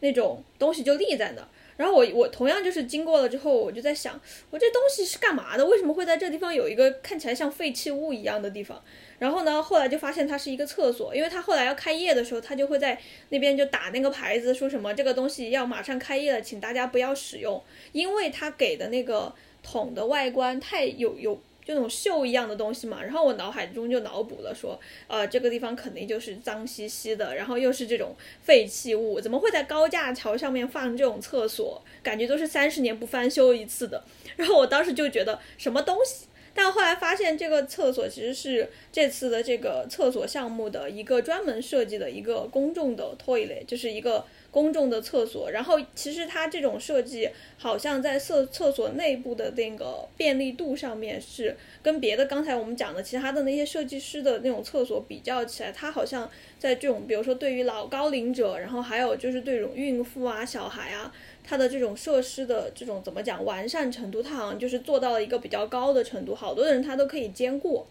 [0.00, 1.48] 那种东西就立在那儿。
[1.76, 5.64] 然后我我同样就是经过了之后，我就在想，我这东西是干嘛的？
[5.64, 8.82] 为什么会在这地方有一个看起来像废弃物一样的地方？
[9.18, 19.32] 然后呢，后来就发现它是一个厕所，因为它后来要开业的时候，它就会在那边就打那个牌子，说什么这个东西要马上开业了，请大家不要使用，因为它给的那个
[19.62, 23.02] 桶的外观太有有就那种锈一样的东西嘛。
[23.02, 31.82] 然后我脑海中就脑补了说，呃，这个地方肯定就是脏兮兮的，然后又是这种废弃物，怎么会在高架桥上面放这种厕所？
[32.02, 34.02] 感觉都是三十年不翻修一次的。
[34.36, 36.26] 然后我当时就觉得什么东西。
[36.54, 45.50] 但后来发现，这个厕所其实是这次的这个厕所项目的一个专门设计的一个公众的 toilet，就是一个公众的厕所。
[45.50, 61.12] 然后其实它这种设计好像在厕厕所内部的那个便利度上面是跟别的刚才我们讲的其他的那些设计师的那种厕所比较起来，它好像在这种比如说对于老高龄者，然后还有就是对这种孕妇啊、小孩啊。
[61.44, 67.84] 它的这种设施的这种怎么讲完善程度，它好像就是做到了一个比较高的程度，好多人他都可以兼顾。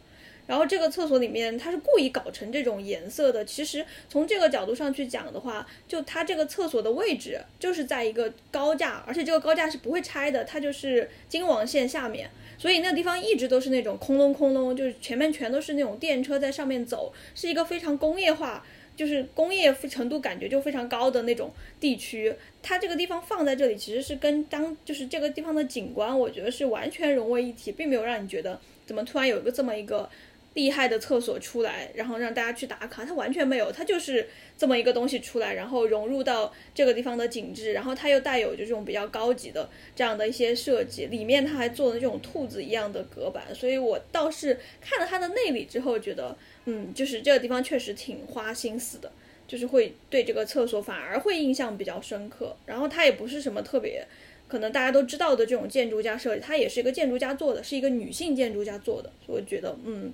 [0.51, 3.45] 然后这个厕所里面，它是故意搞成这种颜色的。
[3.45, 18.65] 其实从这个角度上去讲的话，就它这个厕所的位置就是在一个高架，而且这个高架是不会拆的，它就是京王线下面，所以那地方一直都是那种空隆空隆，就是前面全都是那种电车在上面走，是一个非常工业化。
[18.93, 30.07] 就是工业程度感觉就非常高的那种地区，它这个地方放在这里，其实是跟当就是这个地方的景观，我觉得是完全融为一体，并没有让你觉得怎么突然有一个这么一个。
[30.53, 49.09] 厉害的厕所出来，然后让大家去打卡，它完全没有，它就是这么一个东西出来，然后融入到这个地方的景致，然后它又带有就这种比较高级的这样的一些设计，里面它还做了这种兔子一样的隔板，所以我倒是看了它的内里之后，觉得嗯，就是这个地方确实挺花心思的，
[49.47, 54.05] 就是会对这个厕所反而会印象比较深刻，然后它也不是什么特别
[54.49, 60.11] 可能大家都知道的这种建筑家设计，它也是一个建筑家做的，是一个女性建筑家做的，所以我觉得嗯。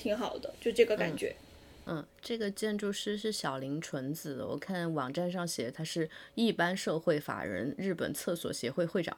[0.00, 1.36] 挺好的，就这个感觉。
[1.84, 9.14] 嗯，这个建筑师是小林纯子，我看网站上写他是一般社会法人，日本厕所协会会长，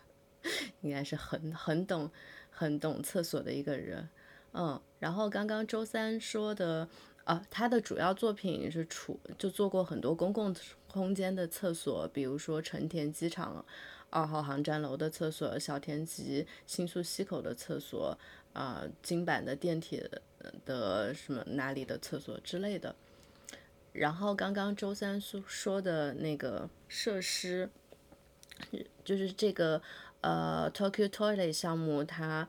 [0.80, 2.10] 应该是很很懂
[2.50, 4.08] 很懂厕所的一个人。
[4.54, 6.88] 嗯，然后刚刚周三说的
[7.24, 10.54] 啊，他的主要作品是处就做过很多公共
[10.88, 13.64] 空间的厕所，比如说成田机场
[14.10, 18.16] 二号航站楼的厕所，小田急新宿西口的厕所。
[18.52, 20.10] 啊，金版的电铁
[20.64, 22.94] 的什么哪里的厕所之类的，
[23.92, 27.70] 然后刚刚周三说说的那个设施，
[29.04, 29.80] 就是这个
[30.20, 32.48] 呃 Tokyo Toilet 项目，它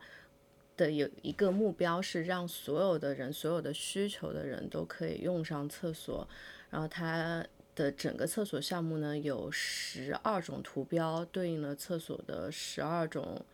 [0.76, 6.28] 的有一个目标是让所有的人、所有的需求的人都可以用上厕所，
[6.70, 13.44] 然后它的整个厕所项目呢有十二种图标，对应了厕所的十二种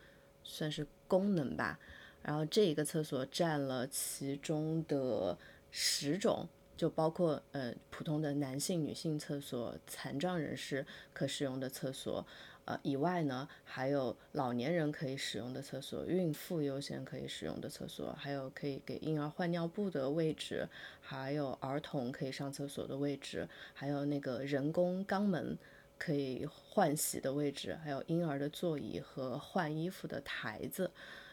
[0.43, 1.77] 算是功能吧。
[2.21, 5.37] 然后这一个厕所占了其中的
[5.71, 12.25] 十种，就包括呃普通的男性、女性厕所、残障人士可使用的厕所，
[12.65, 20.67] 呃以外呢，还有老年人可以使用的厕所、孕妇优先可以使用的厕所，还有可以给婴儿换尿布的位置，
[21.01, 25.57] 还有儿童可以上厕所的位置，还有那个人工肛门
[25.97, 30.91] 可以换洗的位置，还有婴儿的座椅和换衣服的台子。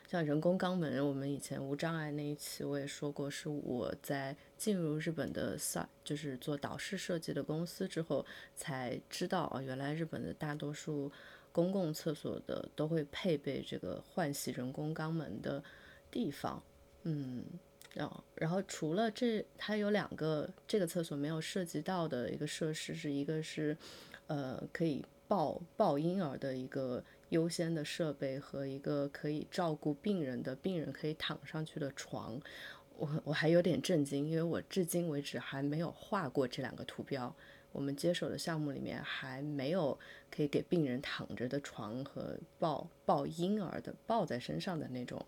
[0.09, 11.11] 像人工肛门，我们以前无障碍那一期我也说过，是我在进入日本的萨，就是做导视设计的公司之后才知道啊，原来日本的大多数
[11.51, 15.63] 公共厕所的都会配备这个换洗人工肛门的
[16.09, 16.63] 地方。
[17.03, 17.45] 嗯，
[17.93, 23.77] 然后然后除了这，它有两个这个厕所没有涉及到的一个设施，是一个是
[24.29, 27.03] 呃可以抱抱婴儿的一个。
[27.31, 32.41] 优先的设备和一个可以照顾病人的病人可以躺上去的床，
[32.97, 37.35] 我我还有点震惊，因为我至今为止还没有画过这两个图标。
[37.73, 39.99] 我们接手的项目里面还没有
[40.31, 45.27] 可以给病人躺着的床和抱抱婴儿的抱在身上的那种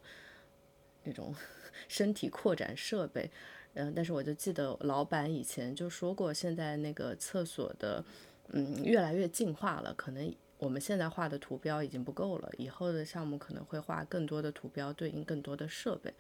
[1.05, 1.35] 那种
[1.89, 3.31] 身体扩展设备。
[3.75, 8.03] 嗯，但是我就记得老板以前就说过，现在那个厕所的
[8.51, 10.35] 嗯越来越进化了，可能。
[10.59, 16.13] 我们现在画的图标已经不够了，以后的项目可能会画更多的图标，对应更多的设备。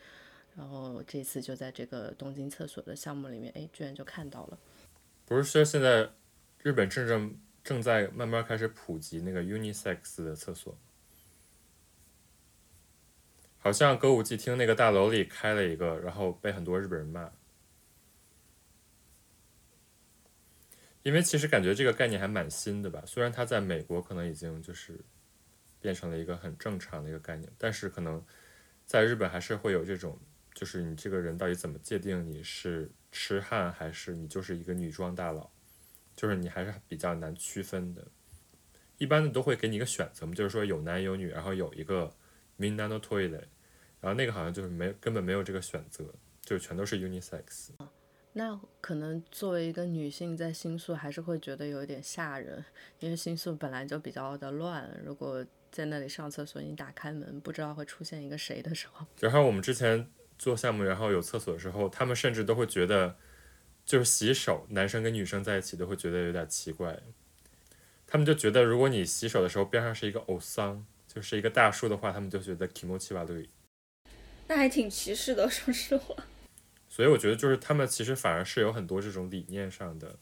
[0.56, 4.58] 然后这次就在这个东京厕所的项目里面，哎，居然就看到了。
[5.26, 6.10] 不是说现在
[6.62, 10.76] 日本正正正在慢慢开始普及那个 unisex 的厕所，
[13.58, 17.30] 好像歌舞伎厅那个大楼里开了一个，然后被很多日本人骂。
[21.02, 24.98] 因为其实感觉这个概念还蛮新的吧，虽然它在美国可能已经就是
[25.80, 28.22] 变成了一个很正常的一个概念，但是可能
[28.84, 30.18] 在日本还是会有这种，
[30.54, 35.48] 就是你这个人到底怎么界定你是痴汉还是你就是一个女装大佬，
[36.14, 38.06] 就是你还是比较难区分的。
[38.98, 42.12] 一般的都会给你一个选择嘛，就是说有男有女，然后有一个
[42.58, 43.44] minano toilet，
[44.00, 46.04] 然后那个好像就是没根本没有这个选择，
[46.42, 47.70] 就全都是 unisex。
[48.38, 52.64] 那可能作为一个女性，在新宿还是会觉得有点吓人，
[53.00, 54.88] 因为新宿本来就比较的乱。
[55.04, 59.04] 如果在那里上厕所，你打开门，不知道会出现一个谁的时候。
[59.18, 63.16] 然后我们之前做项目，然后有厕所的时候，他们甚至都会觉得，
[63.84, 66.96] 就是洗手，男生跟女生在一起都会觉得有点奇怪。
[68.06, 73.48] 他们就觉得，如果你洗手的时候边上是一个偶桑，就是一个大叔的话，他们就觉得 kimochi wa。
[74.46, 76.14] 那还挺歧视的，说实话。
[76.98, 80.16] 所以我觉得，就是他们其实反而是有很多这种理念上的，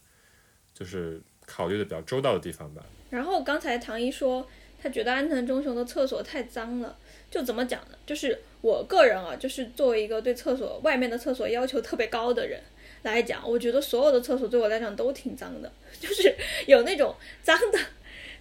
[0.75, 2.85] 就是考虑的比较周到的地方吧。
[3.09, 4.47] 然后刚才唐一说，
[4.79, 6.99] 他觉得安藤忠雄的厕所太脏了，
[7.31, 7.97] 就怎么讲呢？
[8.05, 12.61] 就是我个人啊，就是作为一个对厕所外面的厕所要求特别高的人
[13.05, 16.37] 来讲，我觉得所有的厕所对我来讲都挺脏的， 就是
[16.67, 17.79] 有那种脏的。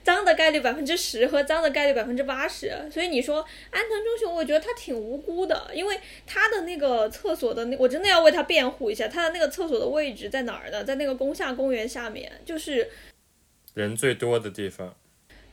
[0.05, 10.83] 脏的概率百分之十和脏的概率百分之八十，所以你说安藤忠雄，我觉得他挺无辜的，因为他的那个厕所的那，我真的要为他辩护一下，他的那个厕所的位置在哪儿呢？
[10.83, 12.87] 在那个宫下公园下面，就是
[13.73, 14.95] 人最多的地方，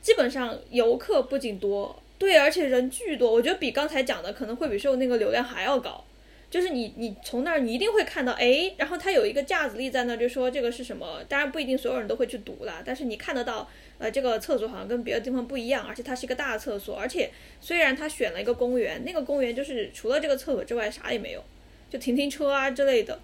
[0.02, 6.04] 基本上游客不仅多，对，而且人巨多，我觉得比刚才讲的可能会比说那个流量还要高。
[6.52, 11.24] 就是你，你从那儿你一定会看到，哎，然后它有一个架子立在那儿，就说这个是什么？
[11.26, 17.30] 当然不一定所有人都会去读啦，但是你看得到，呃，这个厕所好像跟别的地方不一样，而且它是一个大厕所，而且
[17.62, 21.42] 虽然它选了一个公园，那个公园就是除了这个厕所之外啥也没有，
[21.88, 23.18] 就停停车啊之类的，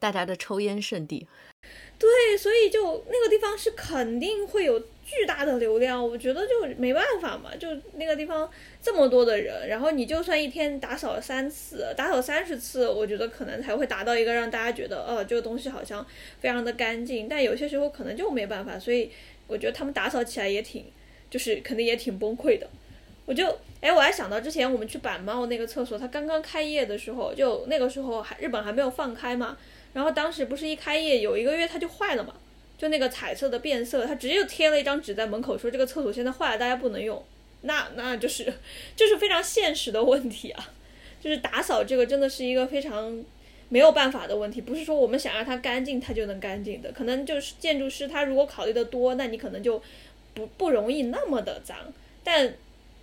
[0.00, 1.28] 大家的抽烟圣地。
[1.96, 8.50] 对，所以就那个地方是肯定会有巨大的流量，我觉得就没办法嘛，就那个地方
[8.82, 16.04] 这么多的人，然后你就算一天打扫三次，打扫三十次，我觉得可能才会达到一个让大家觉得，哦，这个东西好像
[16.40, 19.08] 非常的干净，但有些时候可能就没办法，所以
[19.46, 20.84] 我觉得他们打扫起来也挺，
[21.30, 22.68] 就是肯定也挺崩溃的。
[23.26, 23.46] 我就，
[23.80, 29.56] 哎，我还想到之前我们去板猫那个厕所，它刚刚开业的时候，就那个时候还日本还没有放开嘛。
[29.92, 32.34] 然后当时不是一开业有一个月它就坏了嘛，
[32.78, 37.24] 就那个彩色的变色，他直接就贴了一张纸在门口说这个厕所现在坏了，大家不能用。
[37.62, 38.52] 那那就是
[38.94, 40.72] 就是非常现实的问题啊，
[41.20, 43.24] 就是打扫这个真的是一个非常
[43.68, 49.82] 没有办法的问题，不是说我们想让它干净它就能干净的，可能就是建筑师他如果考虑的多，那你可能就
[50.34, 51.76] 不不容易那么的脏。
[52.22, 52.54] 但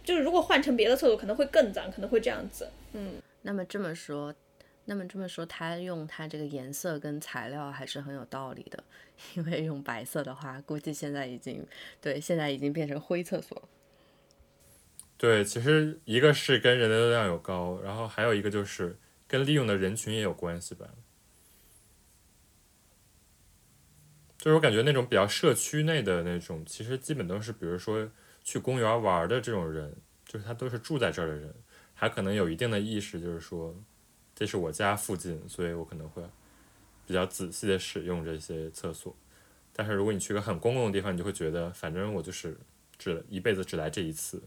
[0.03, 2.69] 就是如果换成别的厕所可能会更脏，可能会这样子。
[2.93, 4.33] 嗯，那么这么说。
[4.85, 8.83] 那么这么说，他用它这个颜色跟材料还是很有道理的，
[9.35, 11.65] 因为用白色的话，估计现在已经
[12.01, 13.69] 对，现在已经变成灰厕所。
[15.17, 20.89] 对，其实一个是跟人流量有高，然后还有一个就是跟利用的人群也有关系吧。
[24.37, 28.11] 就是我感觉那种比较社区内的那种，其实基本都是，比如说
[28.43, 31.55] 去公园玩的这种人，就是他都是住在这儿的人，
[31.93, 33.73] 还可能有一定的意识，就是说。
[34.35, 36.23] 这是我家附近，所以我可能会
[37.05, 39.15] 比较仔细的使用这些厕所。
[39.75, 42.57] 但是如果你去个很公共的地方，你就会觉得，反正我就是
[42.97, 44.41] 只一辈子只来这一次。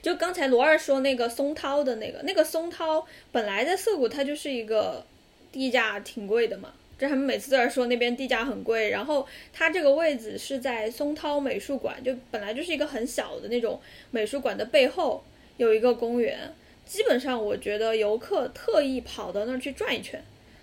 [0.00, 5.04] 就刚才罗二说那个松涛的那个，那个松涛本来在涩谷它就是一个
[5.52, 8.90] 地价挺贵的嘛，这他们每次都在说那边地价很贵。
[8.90, 13.80] 然后它这个位置是在松涛美术馆，就本来就是一个很小的那种
[14.10, 15.22] 美术馆的背后
[15.56, 16.54] 有一个公园。
[16.86, 20.22] 基本上，我觉得游客特意跑到那儿去转一圈，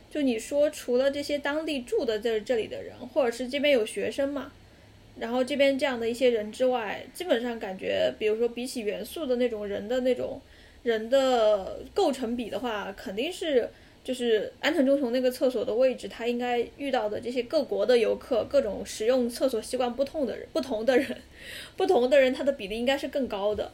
[0.09, 4.51] 就你说，除了这些当地住的在这里的人，或者是这边有学生嘛，
[5.19, 10.39] 然后这边这样的一些人之外，基本上感觉，比如说比起元素的那种人的那种
[10.83, 13.69] 人的构成比的话，肯定是
[14.03, 21.17] 就是安藤忠雄那个厕所的位置，他应该遇到的这些各国的游客，各种使用厕所习惯不同的人，不同的人，
[21.75, 23.71] 不同的人，他的比例应该是更高的。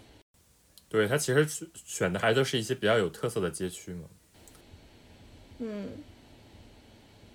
[0.90, 4.10] 对他其实选的还都是一些比较有特色的街区嘛，
[5.60, 5.90] 嗯，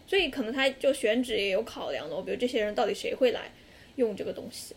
[0.07, 3.53] 所以可能他就选址也有考量的，比如这些人到底谁会来
[3.97, 4.75] 用这个东西。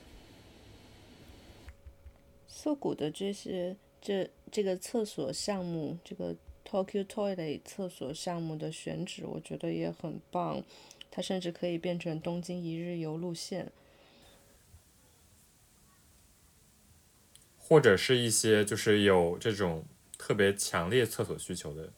[2.47, 6.35] 涩谷的这些这这个厕所项目，这个
[6.67, 10.63] Tokyo Toilet 厕所项目的选址，我觉得也很棒。
[11.11, 13.71] 它甚至可以变成东京一日游路线，
[17.67, 19.83] 或者是一些就是有这种
[20.19, 21.91] 特别强烈厕所需求的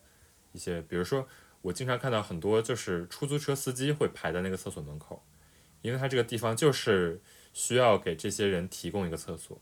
[0.54, 1.28] 一些，比如说
[1.62, 5.22] 我经常看到很多就是出租车司机会排在那个厕所门口，
[5.82, 7.20] 因为它这个地方就是
[7.52, 9.62] 需要给这些人提供一个厕所。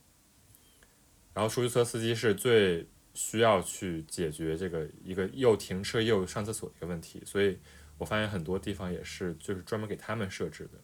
[1.34, 7.58] 然后出租车司机是最需要去解决这个一个又停车又上厕所的一个问题，所以
[7.98, 10.80] 我发现很多地方也是就是专门给他们设置的。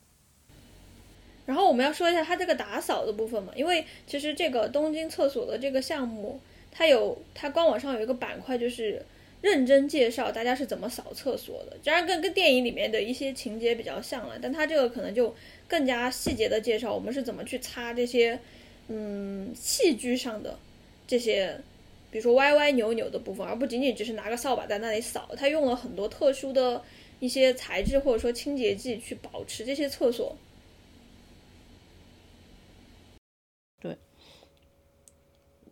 [1.45, 6.39] 然后我们要说一下它这个打扫的部分嘛，因为其实这个东京厕所的这个项目，
[6.71, 9.05] 它有它官网上有一个板块，就是
[9.41, 11.77] 认真介绍大家是怎么扫厕所的。
[11.83, 15.35] 当然跟跟电影里面的一些情节比较像了，但它这个可能就
[15.67, 18.39] 更加细节的介绍我们是怎么去擦这些。
[18.93, 20.59] 嗯，器具上的
[21.07, 21.55] 这些，
[22.09, 26.81] 比如说歪歪扭扭的部分，而不仅仅只是拿个扫把在那里扫，它用了很多特殊的
[27.21, 30.35] 一些材质或者说清洁剂去保持这些厕所。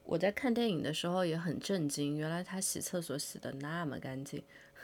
[0.10, 4.44] 我在看电影的时候也很震惊，原来他洗厕所洗的那么干净。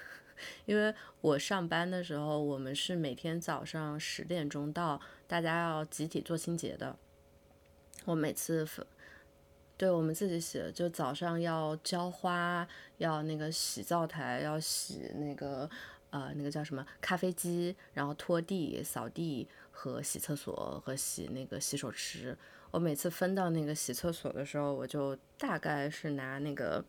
[0.67, 6.95] 因为我上班的时候，我们是每天早上十点钟到，大家要集体做清洁的。
[8.03, 8.67] 我每次，
[9.75, 12.67] 对我们自己洗，就早上要浇花，
[12.99, 15.67] 要那个洗灶台，要洗那个
[16.11, 22.37] 呃那个叫什么咖啡机，然后拖地、扫地和洗厕所和洗那个洗手池。
[22.75, 26.83] 我每次分到那个洗厕所的时候，我就大概是拿那个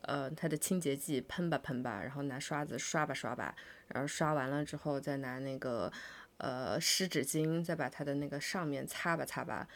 [0.00, 3.54] 呃它的清洁剂喷吧喷吧，然后拿刷子刷吧刷吧，
[3.86, 5.92] 然后刷完了之后再拿那个
[6.38, 9.68] 呃湿纸巾再把它的那个上面擦吧擦吧。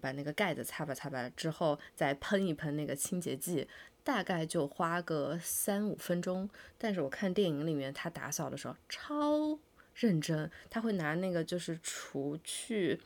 [0.00, 3.68] 把那个盖子擦吧擦吧之后，再喷一喷那个清洁剂，
[4.02, 6.48] 大概就花个三五分钟。
[6.78, 9.58] 但是我看电影里面他打扫的时候超
[9.94, 12.98] 认真，他会拿那个就是除去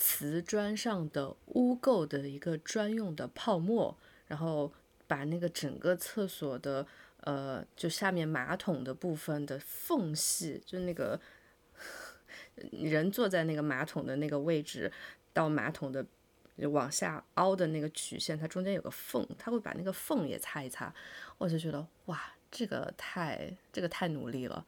[0.00, 3.94] 瓷砖上的污垢的一个专用的泡沫，
[4.28, 4.72] 然后
[5.06, 6.86] 把那个整个厕所的
[7.20, 11.20] 呃就下面马桶的部分的缝隙，就那个
[12.72, 14.90] 人坐在那个马桶的那个位置。
[15.32, 16.04] 到马桶的
[16.70, 20.92] 往下凹的那个曲线，它中间有个缝，他会把那个缝也擦一擦。
[21.38, 22.20] 我就觉得哇，
[22.50, 24.66] 这个太这个太努力了，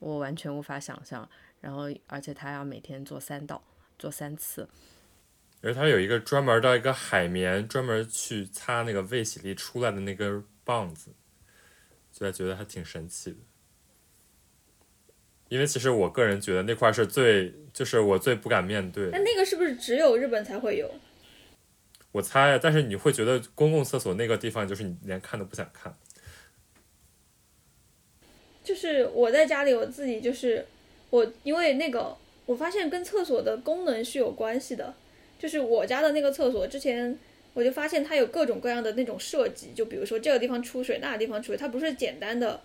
[0.00, 1.26] 我完全无法想象。
[1.62, 3.62] 然后而且他要每天做三道，
[4.02, 4.68] 做三次。
[5.60, 11.12] 而它有一个专门的一个海绵，专门去擦那个未洗力出来的那根棒子，
[12.12, 13.36] 就觉得还挺神奇的。
[15.50, 19.08] 因为其实我个人觉得那块是最，就是我最不敢面对。
[19.12, 20.92] 那那个是不是只有日本才会有？
[22.10, 25.96] 我猜，但是你会觉得公共厕所那个地方，就是你连看都不想看。
[28.64, 30.66] 就是我在家里，我自己就是
[31.10, 32.16] 我，因为那个
[32.46, 34.94] 我发现跟厕所的功能是有关系的。
[35.38, 37.18] 就是我家的那个厕所，之前
[37.52, 42.60] 我就发现它有各种各样的那种设计，就比如说这个地方出水，那个地方出水，它不是简单的，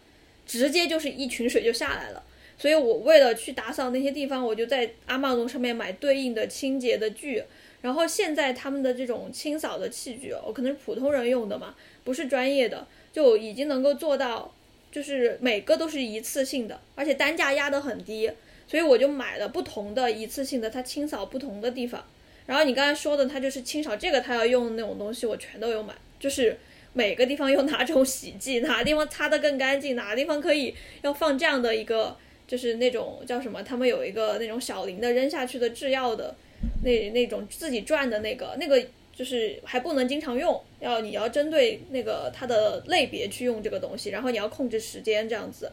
[0.46, 2.24] 直接就是一群水就下来了。
[2.56, 7.44] 所以我为了去打扫那些地方，我就在阿玛龙上面买对应的清洁的具。
[7.82, 14.54] 然后现在他们的这种清扫的器具哦，可能是普通人用的嘛，不是专业的，就已经能够做到，
[14.92, 18.30] 就是每个都是一次性的，而且单价压得很低。
[18.68, 22.06] 所以我就买了不同的一次性的，它清扫不同的地方。
[22.46, 26.58] 然后你刚才说的，它就是清扫这个，它要用那种东西，我全都有买，就是
[26.94, 32.18] 每个地方用哪种洗剂，哪个地方擦得更干净，哪个地方可以要放这样的一个。
[32.48, 36.34] 就是那种叫什么，他们有一个那种小零的扔下去的制药的，
[36.82, 38.82] 那那种自己转的那个，那个
[39.14, 45.70] 就是还不能经常用，要你要针对那个它的类别去用这个东西，然后你要控制时间这样子。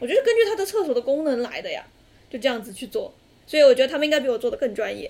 [0.00, 1.86] 我觉得根据它的厕所的功能来的呀，
[2.34, 3.14] 就这样子去做，
[3.46, 5.08] 所以我觉得他们应该比我做的更专业。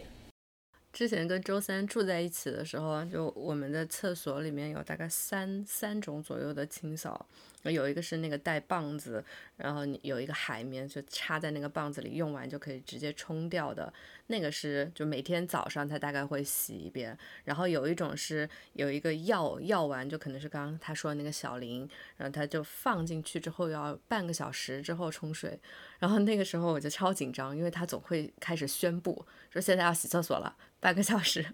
[0.93, 7.25] 之前跟周三住在一起的时候，就我们的厕所里面有大概三三种左右的清扫。
[7.71, 9.25] 有一个是那个带棒子，
[9.57, 13.93] 然后你有一个海绵，就插在那个棒子里，用完就可以直接冲掉的。
[14.29, 17.17] 那个是就每天早上他大概会洗一遍。
[17.45, 25.59] 然后有一种是有一个药药丸，就可能是刚刚他说的那个小林，然后他就放进去之后要半个小时之后冲水。
[25.99, 31.47] 然后那个时候我就超紧张，因为他总会开始宣布说现在要洗厕所了，半个小时，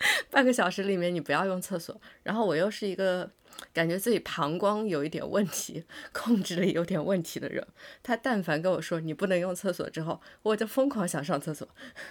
[0.30, 2.00] 半个小时里面你不要用厕所。
[2.22, 3.30] 然后我又是一个。
[3.74, 5.82] 感觉自己膀胱有一点问题，
[6.12, 7.66] 控制力有点问题的人，
[8.04, 11.66] 他但凡跟我说你不能用厕所之后，我就疯狂想上厕所。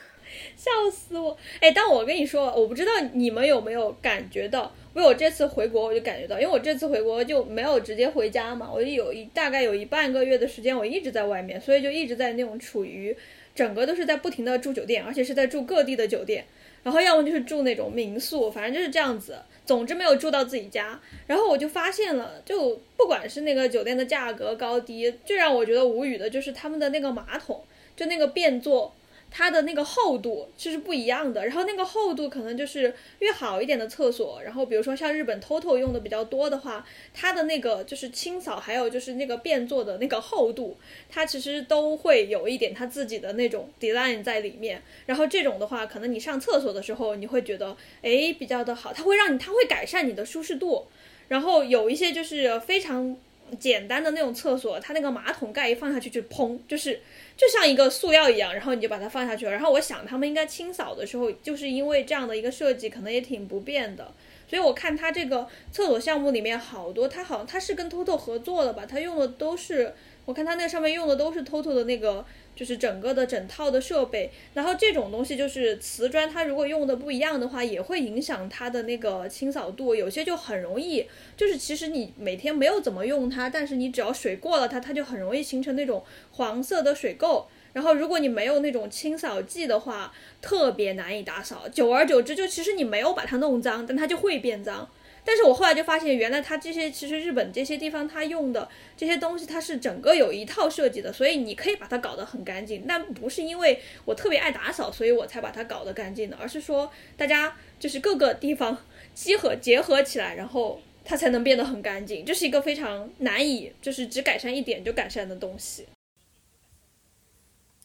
[0.57, 1.37] 笑死我！
[1.61, 13.15] 哎，但我跟你说，我不知道你们有没有感觉到，因为我这次回国我就感觉到，因为我这次回国就没有直接回家嘛，我就有一大概有一半个月的时间我一直在外面，所以就一直在那种处于
[13.55, 16.45] 整个都是在不停的住酒店，而且是在住各地的酒店，
[16.87, 19.37] 然后要么就是住那种民宿，反正就是这样子。
[19.65, 27.61] 总之没有住到自己家，然后我就发现了，就不管是那个酒店的价格高低，最让我觉得无语的就是他们的那个马桶，
[27.93, 28.95] 就那个便座。
[29.29, 40.77] 它的那个厚度其实不一样的，然后那个厚度可能就是越好一点的厕所，然后比如说像日本 TOTO 用的比较多的话，它的那个就是清扫，还有就是那个便座的那个厚度，
[41.09, 44.81] 它其实都会有一点它自己的那种 design 在里面。
[45.05, 50.87] 然后这种的话，可能你上厕所的时候你会觉得哎比较的好，它会让你它会改善你的舒适度。
[51.27, 53.17] 然后有一些就是非常
[53.59, 56.99] 简单的那种厕所，它那个马桶盖一放下去就砰，就是。
[57.37, 59.51] 就像一个塑料一样，然后你就把它放下去了。
[59.51, 64.11] 然后我想他们应该清扫的时候，就是因为这样的一个设计，可能也挺不便的。
[64.49, 68.87] 所以我看它这个厕所项目里面好多，它好像它是跟 TOTO 合作的吧？
[68.89, 69.93] 它用的都是，
[70.27, 72.23] 我看它那上面用的都是 TOTO 的那个。
[72.57, 79.93] 就是整个的整套的设备，然后这种东西就是瓷砖，它如果用的不一样的话，也会影响它的那个清扫度。
[79.93, 81.05] 有些就很容易，
[81.35, 87.45] 就是其实你每天没有怎么用它，但是你只要水过了它，它就很容易形成那种黄色的水垢。
[87.73, 90.11] 然后如果你没有那种清扫剂的话，
[90.41, 91.69] 特别难以打扫。
[91.69, 94.89] 久而久之，就其实你没有把它弄脏，但它就会变脏。
[95.29, 102.85] 但是我后来就发现，原来它这些其实日本这些地方它用的这些东西，它是整个有一套设计的，所以你可以把它搞得很干净。
[102.87, 108.77] 但不是因为我特别爱打扫，所以我才把它搞得干净的，而是说大家就是各个地方
[109.13, 112.23] 集合结合起来，然后它才能变得很干净。
[112.23, 115.87] 这是一个非常难以就是只改善一点就改善的东西。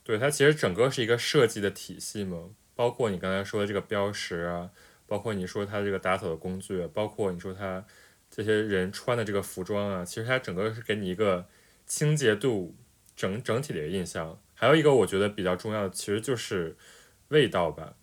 [0.04, 4.70] 对，它其实整个是一个设计的体系嘛，包括你刚才说的这个标识啊。
[5.12, 7.84] 包括你说他这个打扫的工具，包括你说他
[8.30, 11.46] 这些人穿的这个服装啊，其实它整个是给你一个
[11.84, 12.74] 清洁度
[13.14, 14.40] 整整体的一个印象。
[14.54, 16.74] 还有一个我觉得比较重要的，其实就是
[17.28, 17.94] 味道吧。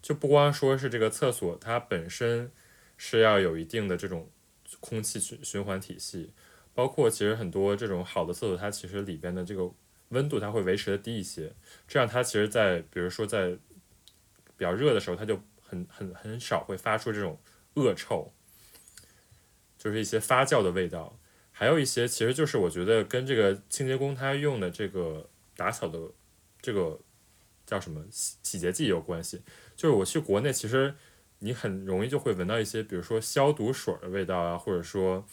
[0.00, 2.50] 就不光说是这个厕所，它本身
[2.96, 4.30] 是要有一定的这种
[4.80, 6.32] 空气循循环体系，
[6.72, 9.70] 包括其实很多这种好的厕所，它其实里边的这个
[10.08, 11.52] 温度它会维持的低一些，
[11.86, 13.50] 这样它其实，在比如说在
[14.56, 15.38] 比较热的时候，它就
[15.74, 17.40] 很很很少会发出这种
[17.74, 18.32] 恶臭，
[19.76, 21.18] 就是一些发酵的味道，
[21.50, 25.98] 还有一些其实就是我觉得跟这个清洁工他用的这个打扫的
[26.62, 27.00] 这个
[27.66, 29.42] 叫什么洗洗洁剂有关系。
[29.74, 30.94] 就是我去国内，其实
[31.40, 35.26] 你很容易就会闻到一些，比如说消毒水的味道啊，或者说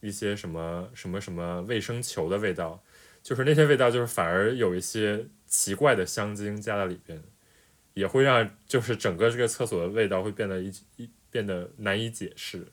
[0.00, 2.82] 一些什么什么什么卫生球的味道，
[3.22, 7.22] 就是那些味道就是反而有一些奇怪的香精加在里边。
[7.94, 12.68] 也会让就是整个这个厕所的味道会变得一一变得难以解释，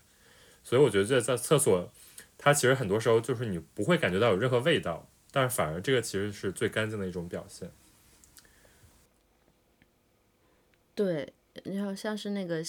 [0.63, 1.91] 所以我觉得在厕所，
[2.37, 7.71] 它其实很多时候就是你不会感觉到有任何味道，但是反而这个其实是最干净的一种表现。
[10.93, 12.61] 对，然后像是那个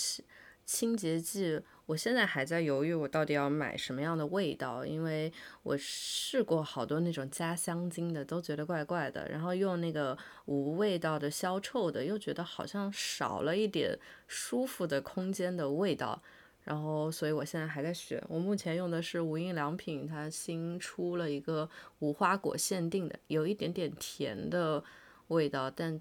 [0.64, 1.61] 清洁剂。
[1.87, 10.16] 我现在还在犹豫，我到底要买什么样的味道，因为我试过好多那种加香精的，都觉得怪怪的，然后用那个
[10.47, 16.22] 无味道的消臭的，又觉得好像少了一点舒服的空间的味道，
[16.64, 18.22] 然后所以我现在还在选。
[18.28, 21.68] 我目前用的是无印良品，它新出了一个
[21.99, 24.83] 无花果限定的，有一点点甜的
[25.28, 26.01] 味道，但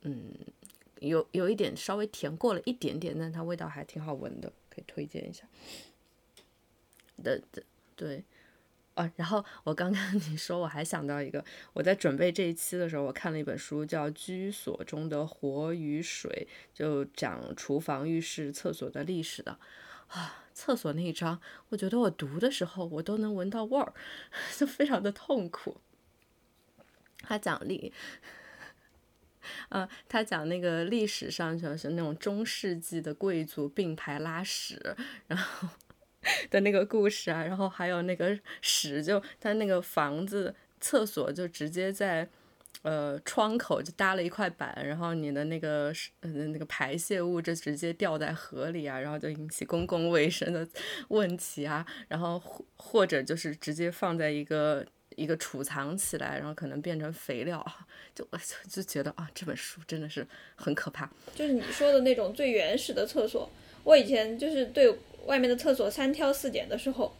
[0.00, 0.32] 嗯，
[1.00, 4.50] 有有一点稍微甜过了一点点，但它味道还挺好闻的。
[4.86, 5.44] 推荐一下
[7.22, 7.62] 的的
[7.96, 8.24] 对
[8.94, 19.58] 啊，然后我刚刚 你说我还想到一个，我在准备这一期的时候，我看了一本书叫《居所中的火与水》，就讲厨房、浴室、厕所的历史的
[20.08, 20.44] 啊。
[20.52, 23.94] 厕所那一章，我觉得我读的时候我都能闻到味儿，
[24.58, 25.80] 就非常的痛苦。
[27.18, 27.92] 他讲历。
[29.68, 34.96] 呃，他讲那个历史上就是那种中世纪的贵族并排拉屎，
[35.26, 35.68] 然后
[36.50, 42.28] 的那个故事啊，然后还有那个屎就他那个房子厕所就直接在
[42.82, 50.66] 呃窗口就搭了一块板，然后你的那个呃那个排泄物就直接掉在河里啊，然后就引起公共卫生的
[51.08, 54.86] 问题啊，然后或或者就是直接放在一个。
[55.20, 57.62] 一个储藏起来，然后可能变成肥料，
[58.14, 61.10] 就我就就觉得啊，这本书真的是很可怕。
[61.34, 63.50] 就是你说的那种最原始的厕所，
[63.84, 64.90] 我以前就是对
[65.26, 67.14] 外面的厕所三挑四拣的时候，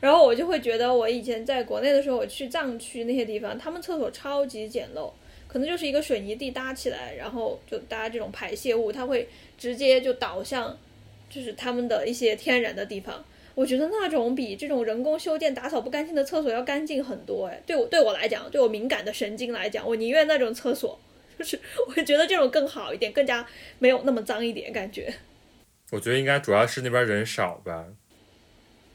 [0.00, 5.12] 然后我就会觉得，我以前在国内的时候，我去藏区那些地方，他们厕所超级简陋，
[5.46, 10.78] 可能就是一个水泥地搭起来，然后就搭这种排泄物，它会直接就导向，
[11.28, 13.22] 就是他们的一些天然的地方。
[13.58, 17.48] 我觉得那种比这种人工修建、打扫不干净的厕所要干净很多。
[17.48, 20.96] 哎，对我对我来讲，对我敏感的神经来讲，我宁愿那种厕所，
[21.36, 23.44] 就是 我觉得这种更好一点，更加
[23.80, 25.12] 没有那么脏一点感觉。
[25.90, 27.86] 我觉得应该主要是那边人少吧。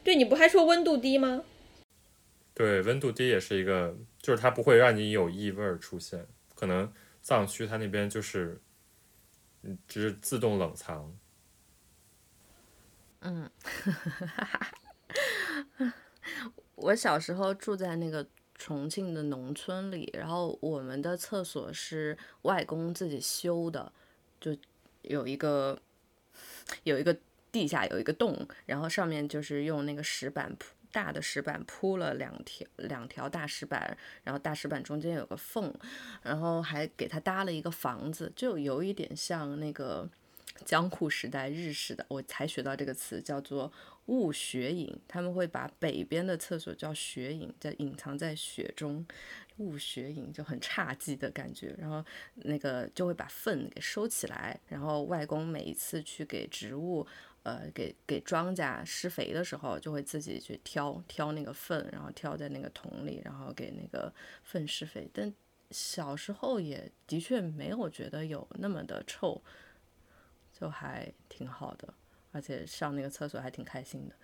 [0.02, 1.44] 对，你不还说温度低吗？
[2.54, 6.26] 对，温度低也是一个，就是它不会让你有异味出现。
[6.56, 6.90] 可能
[7.22, 8.62] 藏区它那边就是，
[9.64, 11.14] 嗯，就是自动冷藏。
[13.24, 13.50] 嗯，
[16.76, 23.92] 我小时候住在那个重庆的农村里，然后我们的厕所是外公自己修的，
[24.40, 24.56] 就
[25.02, 25.80] 有一个
[26.84, 27.18] 有一个
[27.52, 30.76] 地下有一个洞，然后上面就是用那个石板铺。
[30.94, 35.74] 大的石板铺了两条两条大石板，然后大石板中间有个缝，
[36.22, 40.08] 然后还给他搭了一个房子，就有一点像那个
[40.66, 42.06] 江户时代日式的。
[42.08, 43.72] 我才学到这个词叫做
[44.08, 49.06] 雾雪隐，他们会把北边的厕所叫雪隐，在隐藏在雪中，
[49.58, 51.76] 雾雪隐就很差劲的感觉。
[51.78, 52.04] 然后
[52.36, 57.06] 那个就会把粪给收起来，然后外公每一次去给植物。
[57.44, 64.10] 呃，给给庄稼施肥的时候，就会自己去挑挑那个粪，然后挑在那个桶里，然后给那个
[64.44, 65.10] 粪施肥。
[65.12, 65.34] 但
[65.70, 69.44] 小时候也的确没有觉得有那么的臭，
[70.58, 71.94] 就还挺好的，
[72.32, 74.16] 而且上那个厕所还挺开心的。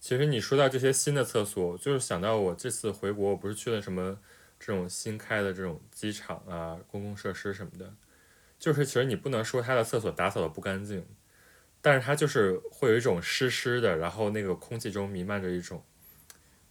[0.00, 4.18] 其实你说到这些新的厕所，就是想到我这次回国，我不是去了什么
[4.58, 7.94] 这种新开的这种机场啊、公共设施什么的。
[8.58, 11.04] 就是其实你不能说它的厕所打扫的不干净，
[11.82, 15.84] 但是它就是会有一种湿湿的，然后那个空气中弥漫着一种，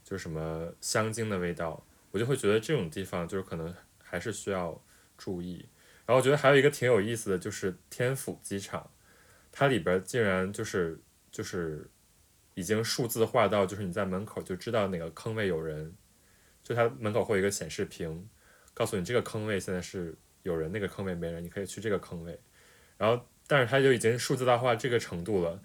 [0.03, 4.81] 就什么香精的味道，我就会觉得这种地方就是可能还是需要
[5.17, 5.67] 注意。
[6.05, 8.91] 然后我觉得还有一个挺有意思的就是天府机场，
[9.51, 10.99] 它里边竟然就是
[11.31, 11.89] 就是
[12.53, 15.93] 已经数字化到就是你在门口就知道哪个坑位有人，
[16.63, 18.27] 就它门口会有一个显示屏，
[18.73, 20.15] 告诉你这个坑位现在是。
[20.45, 22.39] 有人那个坑位没人，你可以去这个坑位，
[22.99, 25.59] 然后但是它就已经数字化这个程度了。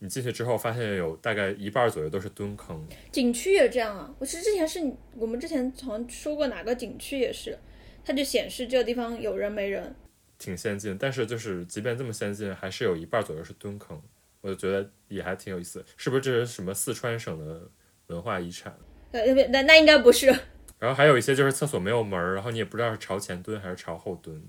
[0.00, 2.86] 你进去之后发现有大概一半左右都是蹲坑。
[3.10, 4.14] 景区也这样啊？
[4.18, 4.78] 我是之前是
[5.14, 7.58] 我们之前好像说过哪个景区也是，
[8.06, 9.94] 它就显示这个地方有人没人。
[10.38, 14.00] 挺先进，但是就是即便这么先进，还是有一半左右是蹲坑。
[14.42, 17.68] 我就觉得也还挺有意思，是不是这是什么四川省的
[18.06, 18.78] 文化遗产？
[19.10, 20.26] 呃，那那应该不是。
[20.78, 24.40] 然后还有一些就是厕所没有门儿，然后你也不知道是朝前蹲还是朝后蹲。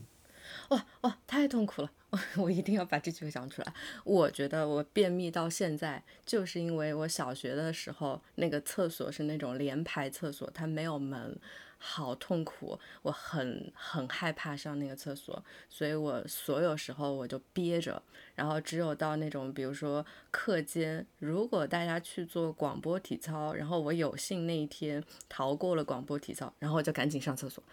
[0.69, 1.91] 哇哇，太痛苦了！
[2.37, 3.73] 我一定要把这句话讲出来。
[4.03, 11.39] 我觉得我便秘到现在，就是因为我小学的时候那个厕所是那种连排厕所，它没有门。
[11.77, 18.01] 好痛苦，我很很害怕上那个厕所，所以我所有时候我就憋着，
[18.35, 27.63] 然后只有到那种比如说课间，如果大家去做广播体操，然后我有幸那一天逃过了广播体操，然后我就赶紧上厕所，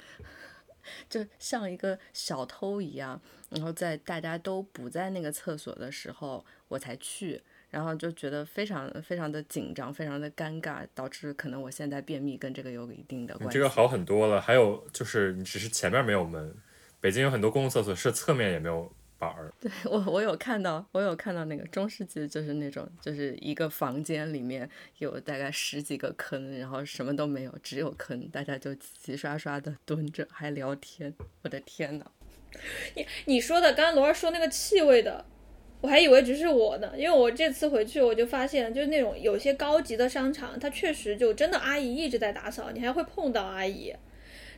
[1.09, 7.43] 就像一个小偷一样，然后在大家都不在那个厕所的时候，我才去。
[7.75, 13.53] 然后就觉得非常非常的紧张，非常的尴尬，导致可能我现在便秘跟这个有一定的关系。
[13.53, 16.55] 这个好很多了，还有就是你只是前面没有门，
[17.01, 19.53] 北京有很多公共厕所是侧面也没有板儿。
[19.61, 31.12] 对我我有看到，我有看到那个中世纪就是那种就是一个房间里面有大概十几个坑，然后什么都没有，只有坑，大家就齐刷刷的蹲着还聊天。
[31.43, 32.07] 我的天呐，
[32.95, 35.25] 你你说的刚刚罗儿说那个气味的。
[35.85, 43.95] 我还以为只是我呢，因为我这次回去我就发现，就是那种有些高级的商场，它确实就真的阿姨一直在打扫，你还会碰到阿姨，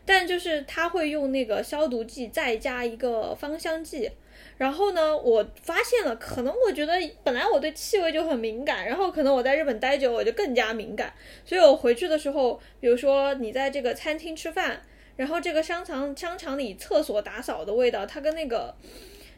[0.05, 4.09] 但就是他会用那个消毒剂再加一个芳香剂，
[4.57, 6.93] 然后呢，我发现了，可能我觉得
[7.24, 11.12] 本来我对气味就很敏感，然后可能我在日本待久，我就更加敏感，
[11.45, 14.81] 所以我回去的时候，比如说你在这个餐厅吃饭，
[15.16, 18.72] 然后这个商场商场里厕所打扫的味道，它跟那个。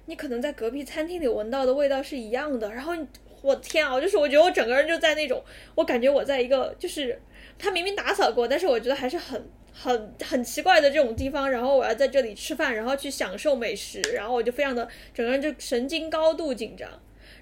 [0.09, 2.95] 你可能在隔壁餐厅里闻到的味道是一样的，然后
[3.43, 5.45] 我天啊，就是我觉得我整个人就在那种，
[5.75, 7.21] 我感觉我在一个就是
[7.59, 16.89] 他明明打扫过，但是我觉得还是很很很奇怪的这种地方，然后我要在这里吃饭，然后去享受美食，然后我就非常的整个人就神经高度紧张。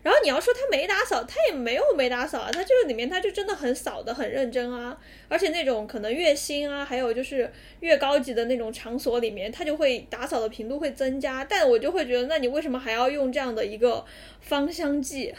[0.07, 4.97] 然后你要说他没打扫，他也没有没打扫啊，他这个里面他就真的很扫的很认真啊，
[5.29, 7.51] 而且那种可能越新啊，还有就是
[7.81, 14.05] 越高级的那种场所里面，他就会打扫的频度会增加，但我就会觉得，那你为什么还要用这样的一个
[14.41, 15.35] 芳香剂？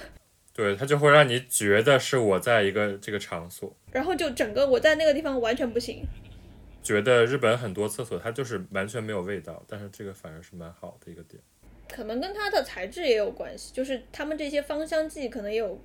[0.54, 6.04] 对，他就会让你觉得是我在一个这个场所，然后就整个我在那个地方完全不行。
[6.84, 11.42] 觉得日本很多厕所它就是完全没有味道，但是这个反而是蛮好的一个点。
[11.90, 15.82] 可能跟它的材质也有关系，就是他们这些芳香剂可能也有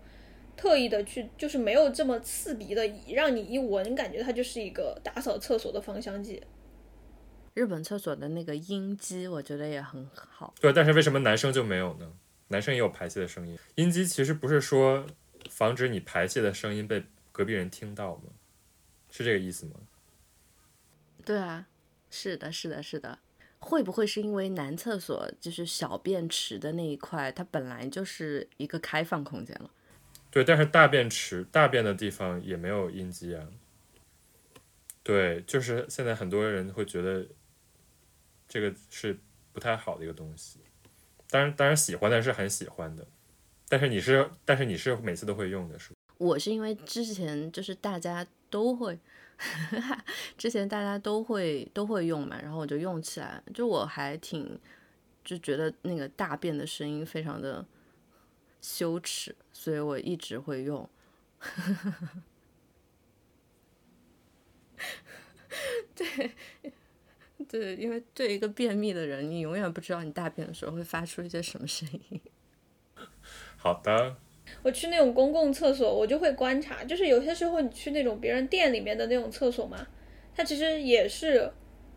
[0.57, 6.43] 特意的去，就是没有这么刺鼻的，让你一闻感觉它就是一个打扫厕所的芳香剂。
[7.55, 10.55] 日本厕所的那个音机，我觉得也很好。
[10.61, 12.13] 对，但是为什么男生就没有呢？
[12.49, 15.07] 男生也有排泄的声音，音机其实不是说
[15.51, 18.25] 防止你排泄的声音被隔壁人听到吗？
[19.11, 19.73] 是这个意思吗？
[21.25, 21.67] 对啊，
[22.11, 23.19] 是的，是的，是的。
[23.65, 29.71] 会不会是因为男厕所就是小便池的那一块，它本来就是一个开放空间了？
[30.33, 33.47] 对，但是大便池、大便的地方也没有阴机啊。
[35.05, 37.25] 对，就是现在很多人会觉得
[38.49, 39.17] 这个是
[39.53, 40.59] 不太好的一个东西。
[41.31, 43.07] 当然，当然喜欢的是很喜欢的，
[43.69, 48.99] 但是你是，但是你是每次都会用的，是我是因为之前就是大家都会。
[50.39, 54.59] 之前大家都会都会用嘛，然后我就用起来，就我还挺
[55.25, 57.65] 就觉得那个大便的声音非常的
[58.61, 60.89] 羞耻，所以我一直会用。
[65.95, 66.33] 对
[67.49, 72.21] 对，因为对一个便秘的人，你永远不知道你大便的时候会发出一些什么声音。
[73.59, 74.17] 好的。
[74.63, 79.87] 我去那种公共厕所，我就会观察，就是有些时候你去那种别人店里面的那种厕所嘛，
[80.37, 81.51] 它其实也是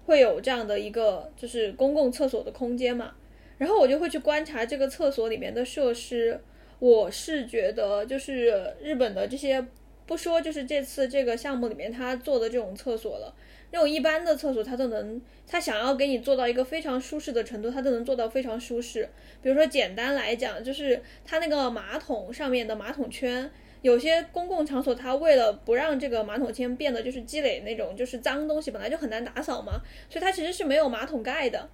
[0.06, 3.14] 会有这样的一个就是公共厕所的空间嘛，
[3.58, 6.40] 然后我就会去观察这个厕所里面的设施，
[6.80, 9.64] 我是觉得就是日本的这些，
[10.06, 13.36] 不说就是这次这个项目里面他做的这种厕所了。
[13.76, 19.10] 那种一般的厕所，它都能，它想要给你做到一个非常舒适的程度，它都能做到非常舒适。
[19.42, 23.52] 比如说，简单来讲，就是它那个马桶上面的马桶圈，
[23.82, 29.74] 有些公共场所，它为了不让这个马桶圈变得就是积累那种就是脏东西，本来就很难打扫嘛，
[30.10, 31.70] 所以它其实是没有马桶盖的。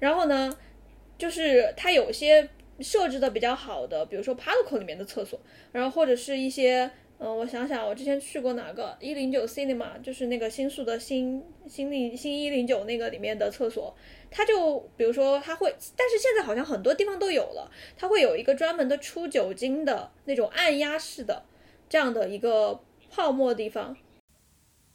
[0.00, 0.58] 然后呢，
[1.16, 2.48] 就是它有些
[2.80, 5.38] 设置的比较好的，比如说 Parco 里面的厕所，
[5.70, 6.90] 然后或者是一些。
[7.24, 13.96] 嗯，我想想，我之前去过哪个一零九 cinema，就是那个新宿的新新零新一零九那个里面的厕所，
[14.30, 21.46] 它就比如说它会，但是现在好像很多地方都有了，它会有一个专门的出酒精的那种按压式的
[21.88, 22.78] 这样的一个
[23.10, 23.96] 泡沫地方，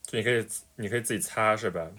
[0.04, 1.92] 就你可以你可以自己擦是吧？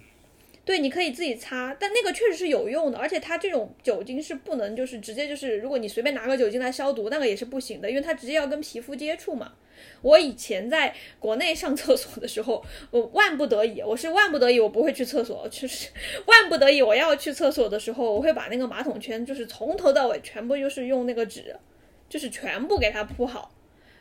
[0.65, 9.53] 对，你可以自己擦，但那个确实是有用的，而且它这种酒精是不能就是直接就是，如果你随便拿个酒精来消毒，那个也是不行的，因为它直接要跟皮肤接触嘛。
[10.03, 15.89] 我以前在国内上厕所的时候，我万不得已，我是万不得已，我不会去厕所，就是
[16.27, 21.57] 万不得已我要去厕所的时候，我会把那个马桶圈就是从头到尾全部就是用那个纸，
[22.09, 23.51] 就是全部给它铺好。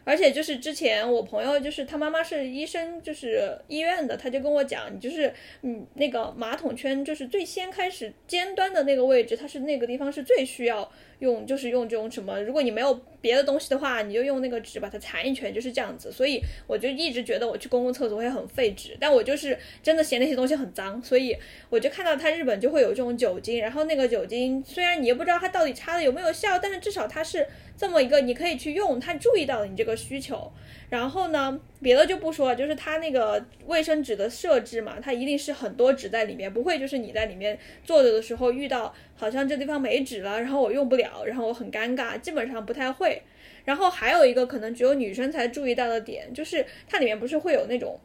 [0.09, 5.31] 而且就是之前我朋友就是他妈妈是医生，就是医院的，他就跟我讲，你就是
[5.61, 16.11] 嗯那个马桶圈就是最先开始尖端的那个位置，它是那个地方是最需要用，就是用这种什么，如果你没有别的东西的话，你就用那个纸把它缠一圈，就是这样子。
[16.11, 21.37] 所以我就一直觉得我去公共厕所会很费纸，但我就是真的嫌那些东西很脏，所以
[21.69, 27.45] 我就看到他日本就会有这种酒精，然后那个酒精虽然你也不知道它到底擦的有没有效，但是至少它是。
[27.79, 30.51] 这么一个你可以去用，他注意到了你这个需求，
[30.89, 43.21] 然后呢，别的就不说了，就是它那个卫生纸的设置嘛，它一定是很多纸在里面，不会就是你在里面坐着的时候遇到好像这地方没纸了，然后我用不了，然后我很尴尬，基本上不太会。
[43.63, 47.97] 然后还有一个可能只有女生才注意到的点，就是它里面不是会有那种。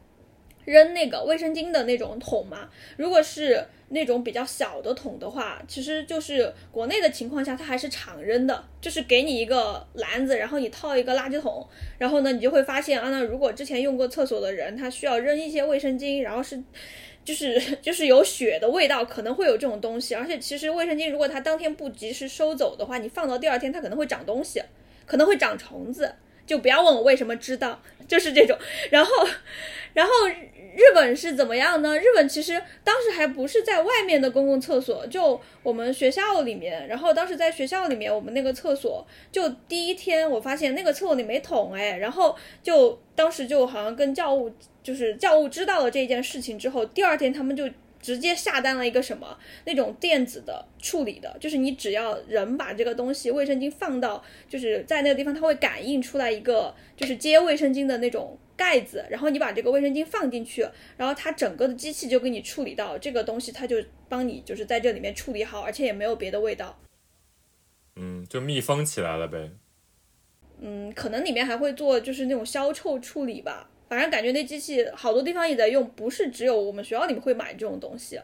[0.65, 11.65] 扔那个卫生巾的那种桶嘛，如果是那种比较小的桶的话，其实就是国内的情况下，它还是常扔的，就是给你一个篮子，然后你套一个垃圾桶，
[11.99, 16.61] 然后呢，你就会发现啊，那如果之前用过厕所的人，他需要扔一些卫生巾，然后是，
[17.23, 24.63] 就是 就是有血的味道，可能会有这种东西，而且其实卫生巾如果它当天不及时收走的话，你放到第二天它可能会长东西，
[25.05, 26.11] 可能会长虫子，
[26.45, 28.57] 就不要问我为什么知道，就是这种，
[28.91, 29.11] 然后，
[29.93, 30.11] 然后。
[30.77, 31.97] 日本是怎么样呢？
[31.97, 36.85] 日本其实当时还不是在外面的公共厕所，就我们学校里面。
[36.89, 41.95] 然后当时在学校里面，我们那个厕所就第一天，我发现那个厕所里没桶哎。
[41.95, 47.69] 然后就当时就好像跟教务，就是教务知道了这件事情之后，第二天他们就
[48.05, 49.35] 直接下单了一个什么
[49.65, 58.37] 那种电子的处理的，就是你只要人把这个东西卫生巾放到，就是在那个地方，它会感应出来一个就是接卫生巾的那种。
[58.57, 63.75] 盖子，然后你把这个卫生巾放进去，然后它整个的机器就给你处理到这个东西，它就
[64.07, 66.79] 帮你就是在这里面处理好，而且也没有别的味道。
[67.97, 69.51] 嗯，就密封起来了呗。
[70.61, 78.19] 嗯，可能里面还会做就是那种消臭处理吧，反正感觉那机器好多地方也在用，不是只有我们学校里面会买这种东西。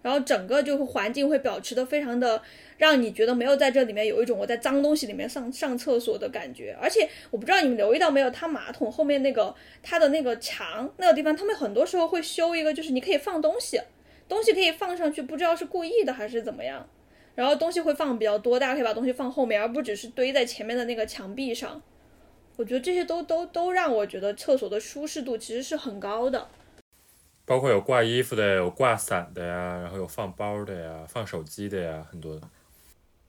[0.00, 2.40] 然后整个就是环境会保持的非常的，
[2.76, 6.74] 让你觉得没有在这里面有一种我在脏东西里面上上厕所的感觉。
[6.80, 13.80] 而且我不知道你们留意到没有，它马桶后面那个它的那个墙那个地方，他们很多时候会修一个，就是你可以放东西，
[14.28, 16.88] 东西可以放上去，不知道是故意的还是怎么样。
[17.34, 21.82] 然后东西会放比较多，大家可以把东西放后面，而不只是堆在前面的那个墙壁上。
[22.58, 26.48] 我觉得这些都都都让我觉得厕所的舒适度其实是很高的。
[27.44, 32.40] 包括有挂衣服的，有挂伞的呀，然后有放包的呀，放手机的呀，很多。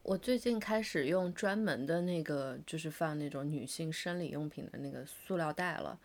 [0.02, 6.00] 我最近开始用专门的那个，就是放那种女性生理用品的那个塑料袋了。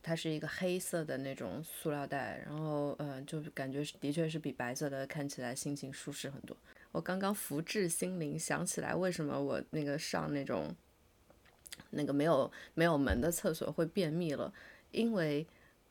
[0.00, 6.56] 它是一个黑色的那种塑料袋，然后呃，就感觉的确是比白色的看起来心情舒适很多。
[6.92, 10.72] 我刚刚福至心灵，想起来为什么我那个上那种
[11.90, 14.52] 那个没有没有门的厕所会便秘了，
[14.90, 15.46] 因为。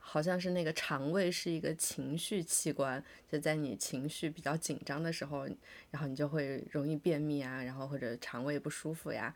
[0.10, 5.46] 好像是那个肠胃是一个情绪器官，就在你情绪比较紧张的时候，
[5.92, 9.36] 然后你就会容易便秘啊，然后或者肠胃不舒服呀，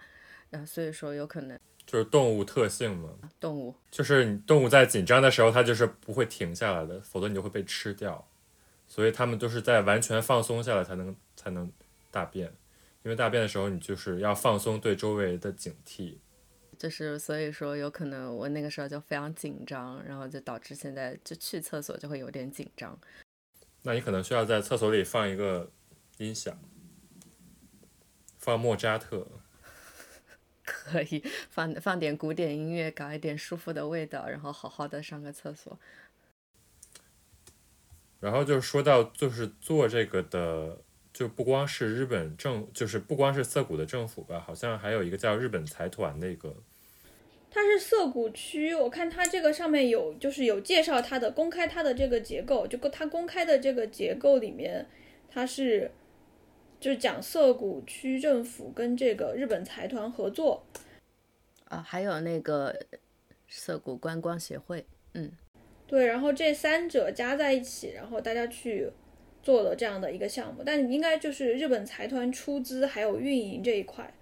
[0.50, 3.10] 然后所以说有可能就是动物特性嘛。
[3.38, 8.26] 动物就是你动物在紧张的时候，它就是不会停下来的，否则你就会被吃掉。
[8.88, 11.70] 所以它们都是在完全放松下来才能才能
[12.12, 12.48] 大便，
[13.04, 16.16] 因为大便的时候你就是要放松对周围的警惕。
[16.82, 23.00] 就是所以说，有可能我那个时候就非常紧张，然后就导致现在就去厕所就会有点紧张。
[23.84, 25.70] 那你可能需要在厕所里放一个
[26.18, 26.58] 音响，
[28.40, 29.28] 放莫扎特，
[30.66, 35.80] 可以放放点古典音乐，搞一点舒服的味道，然后好好的上个厕所。
[38.20, 40.82] 然后就是说到就是做这个的。
[41.14, 46.56] 就不光是日本政，就是不光是涩谷的政府吧，好像还有一个叫日本财团的一个。
[47.52, 54.88] 它是涩谷区，我看它这个上面有，就是有介绍它的公开它的这个结构，就它公开的这个结构里面，
[55.30, 55.92] 它是
[56.80, 60.66] 就是讲涩谷区政府跟这个日本财团合作。
[61.66, 62.76] 啊，还有那个
[63.48, 65.32] 涩谷观光协会，嗯，
[65.86, 68.90] 对，然后这三者加在一起，然后大家去。
[69.44, 74.14] 做了这样的一个项目，但应该就是日本财团出资还有运营这一块。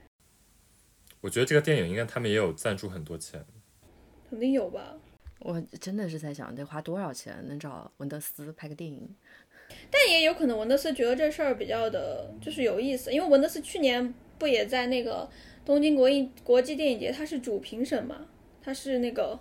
[1.21, 3.43] 我觉得这个电影应该他们也有赞助很多钱，
[4.29, 4.95] 肯定有吧。
[5.39, 9.09] 我真的是在想得花多少钱能找文德斯拍个电影？
[9.91, 15.29] 但也有可能文德斯觉得这事儿比较的就是有意思，因为文德斯去年不也在那个
[15.65, 18.27] 东京国影国际电影节，他是主评审嘛，
[18.61, 19.39] 他是那个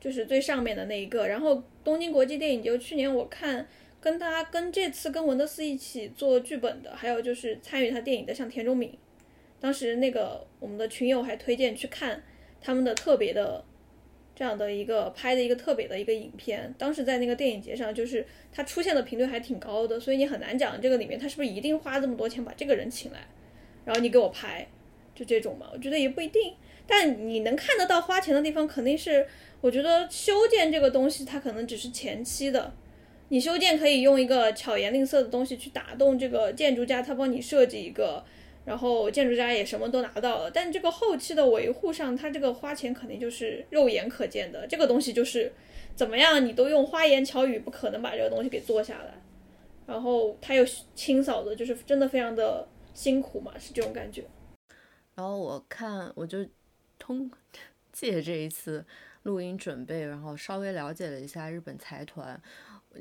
[0.00, 1.26] 就是最上面的那一个。
[1.26, 3.66] 然后东京国际电影节去年我看。
[4.02, 8.98] 跟他跟这次跟文德斯一起做剧本的，还有就是参与他电影的，像田中敏，
[9.62, 12.20] 当时那个我们的群友还推荐去看
[12.60, 13.64] 他们的特别的
[14.34, 23.20] 这样的一个拍的一个特别的一个影片，当时在那个电影节上，就是他出现的频率还挺高的，所以你很难讲这个里面他是不是一定花这么多钱把这个人请来，
[23.84, 24.66] 然后你给我拍，
[25.14, 26.54] 就这种嘛，我觉得也不一定，
[26.84, 29.24] 但你能看得到花钱的地方肯定是，
[29.60, 32.74] 我觉得修建这个东西它可能只是前期的。
[33.28, 38.22] 你修建可以用一个巧言令色的东西去打动这个建筑家，他帮你设计一个，
[38.64, 40.50] 然后建筑家也什么都拿到了。
[40.50, 44.66] 但这个后期的维护上，他这个花钱肯定就是肉眼可见的。
[44.66, 45.52] 这个东西就是
[45.94, 49.20] 怎么样，你都用花言巧语不可能把这个东西给做下来。
[49.86, 54.24] 然后他又清扫的，就是真的非常的辛苦嘛，是这种感觉。
[55.14, 56.46] 然后我看，我就
[56.98, 57.30] 通
[57.92, 58.84] 借这一次
[59.24, 62.40] 录音准备，然后稍微了解了一下日本财团。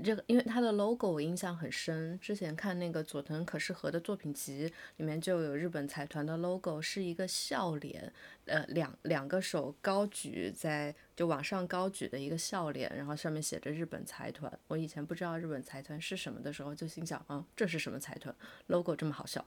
[0.03, 8.11] 这个因为它的 logo 我印象很深，之前看那个佐藤可士和的作品集里面就有日本财团的 logo，是一个笑脸，
[8.45, 14.51] 呃，两两个手高举在就往上高举的一个笑脸，然后上面写着日本财团。
[14.67, 18.33] 我以前不知道日本财团是什么的时候，就心想啊，这是什么财团
[18.67, 19.45] ？logo 这么好笑？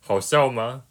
[0.00, 0.84] 好笑吗？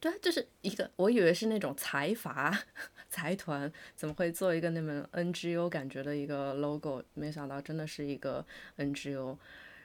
[0.00, 2.56] 对啊，就是一个，我以为是那种财阀。
[3.08, 7.04] 财团怎么会做一个那么 NGO 感觉的一个 logo？
[7.12, 8.44] 没想到真的是一个
[8.78, 9.36] NGO。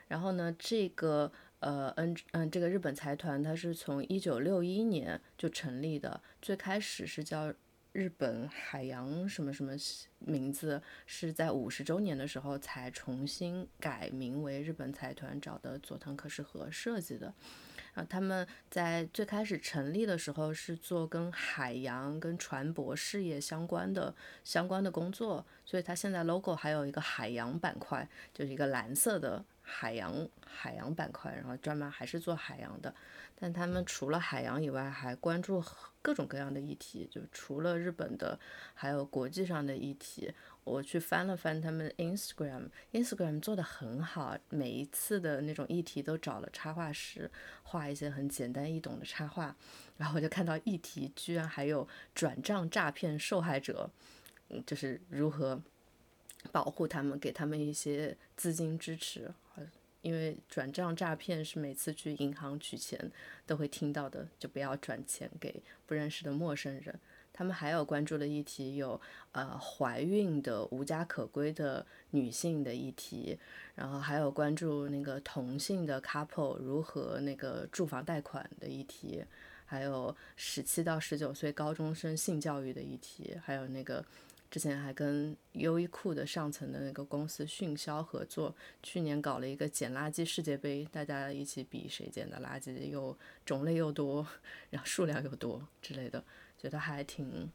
[0.07, 1.29] 然后呢，这个
[1.59, 7.53] 呃 N 嗯这个日本财团它是从一九六一年就成立的，最开始是叫
[7.91, 9.73] 日本海洋什么什么
[10.19, 17.33] 名字，是在五十周年的时候才重新改名为日本财团，找的佐藤可士和设计的。
[17.97, 32.93] 啊，他们在最开始成立的时候是做跟海洋、跟船舶事业相关的相关的工作，所以它现在 logo 还有一个海洋板块，就是一个蓝色的海洋海洋板块，然后专门还是做海洋的。
[33.39, 35.63] 但他们除了海洋以外，还关注
[36.03, 38.39] 各种各样的议题，就除了日本的，
[38.75, 40.31] 还有国际上的议题。
[40.67, 47.31] 我去翻了翻他们 Instagram，Instagram 做的很好，每一次的那种议题都找了插画师
[47.63, 49.55] 画一些很简单易懂的插画，
[49.95, 53.89] 然后我就看到议题居然还有转账诈骗受害者，
[54.49, 55.61] 嗯，就是如何
[56.51, 59.33] 保护他们，给他们一些资金支持。
[60.03, 63.11] 因为转账诈骗是每次去银行取钱
[63.45, 66.97] 都会听到的，就不要转钱给不认识的陌生人。
[67.37, 68.99] 他们还有关注的议题有，
[69.31, 73.37] 呃，怀孕的无家可归的女性的议题，
[73.75, 79.23] 然后还有关注那个同性的 couple 如何那个住房贷款的议题，
[79.67, 84.03] 还有十七到十九岁高中生性教育的议题，还有那个。
[84.49, 93.13] 之前还跟优衣库的上层的那个公司迅销合作，去年搞了一个捡垃圾世界杯，大家一起比谁捡的垃圾又
[93.45, 94.25] 种类又多，
[94.69, 96.23] 然后数量又多之类的，
[96.57, 97.51] 觉得还挺，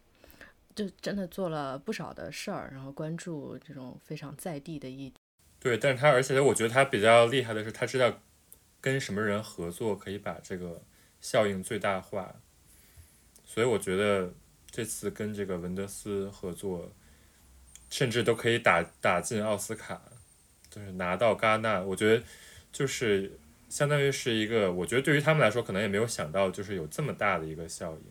[0.74, 5.16] 就真的做了不少的事儿，然后关注这种非常在地的议题。
[5.58, 8.20] 对，但是他而且我觉得他比较厉害的是，他知道
[8.80, 10.82] 跟什么人合作可以把这个
[11.20, 12.36] 效应最大化，
[13.44, 14.32] 所以我觉得。
[14.74, 16.90] 这次跟这个文德斯合作，
[17.90, 20.00] 甚至都可以打打进奥斯卡，
[20.70, 21.82] 就是拿到戛纳。
[21.82, 22.24] 我觉得
[22.72, 23.38] 就是
[23.68, 28.02] 相当于是一个，我觉得对于他们来说，可能也没有想到就是有这么大的一个效应。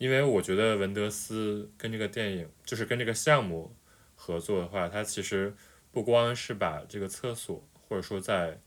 [0.00, 3.76] 因为我觉得文德斯跟这个电影，就是跟这个项目
[4.14, 5.54] 合作的话，它其实
[5.92, 8.58] 不光是把这个厕所，或者说在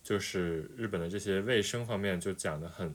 [0.00, 2.94] 就是日本的这些卫生方面就讲的很。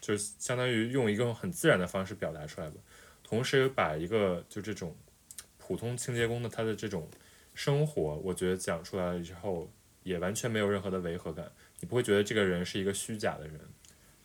[0.00, 2.76] 就是相当于用一个很自然的方式表达出来吧，
[3.22, 4.96] 同时把一个就这种
[5.58, 7.06] 普通清洁工的他的这种
[7.52, 9.70] 生活，我觉得讲出来了之后，
[10.02, 13.60] 也完全没有任何的违和感，你不会觉得这个人是一个虚假的人，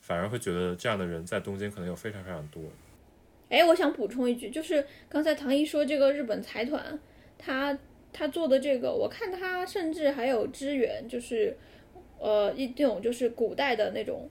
[0.06, 2.62] 反而会觉得这样的人在东京可能有非常非常多。
[3.49, 6.99] 哎，我想补充一句，就是刚才唐一说这个日本财团，
[7.39, 7.76] 他
[8.14, 11.58] 他做的这个，我看他甚至还有支援，就是
[12.20, 14.30] 呃一种就是古代的那种。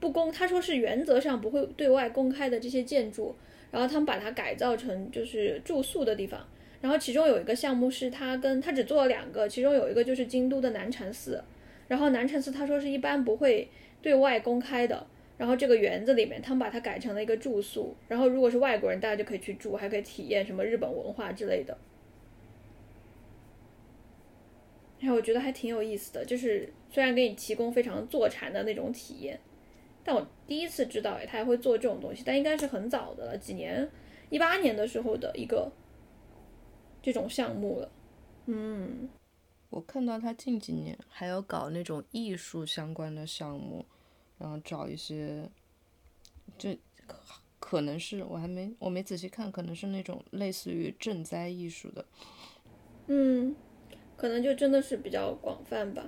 [0.00, 3.36] 不公，他说是原则上不会对外公开的这些建筑，
[3.70, 6.44] 然后他们把它改造成就是住宿的地方。
[6.80, 11.40] 然后其中有一个项目是他跟他只做了两个，其中有一个就是京都的南禅寺。
[11.86, 13.68] 然后南禅寺他说是一般不会
[14.02, 15.06] 对外公开的。
[15.36, 21.78] 然后这个园子里面他们把它改成了一个住宿，然后如果是外国人，大家就可以去住，还可以体验什么日本文化之类的。
[24.98, 29.38] 然后我觉得还挺有意思的，就是虽然给你提供非常坐禅的那种体验。
[30.02, 33.88] 但我第一次知道，哎，他还会做这种东西，但应该是很早的了，几年，
[34.30, 35.70] 一八年的时候的一个
[37.00, 37.90] 这种项目了。
[38.46, 39.08] 嗯，
[39.70, 43.84] 我看到他近几年还有搞那种艺术相关的项目，
[44.38, 45.48] 然后找一些，
[46.56, 46.78] 这
[47.58, 52.04] 可能是我还没我没仔细看，可能是那种类似于赈灾艺术的。
[53.08, 53.54] 嗯，
[54.16, 56.04] 可能就真的是比较广泛吧。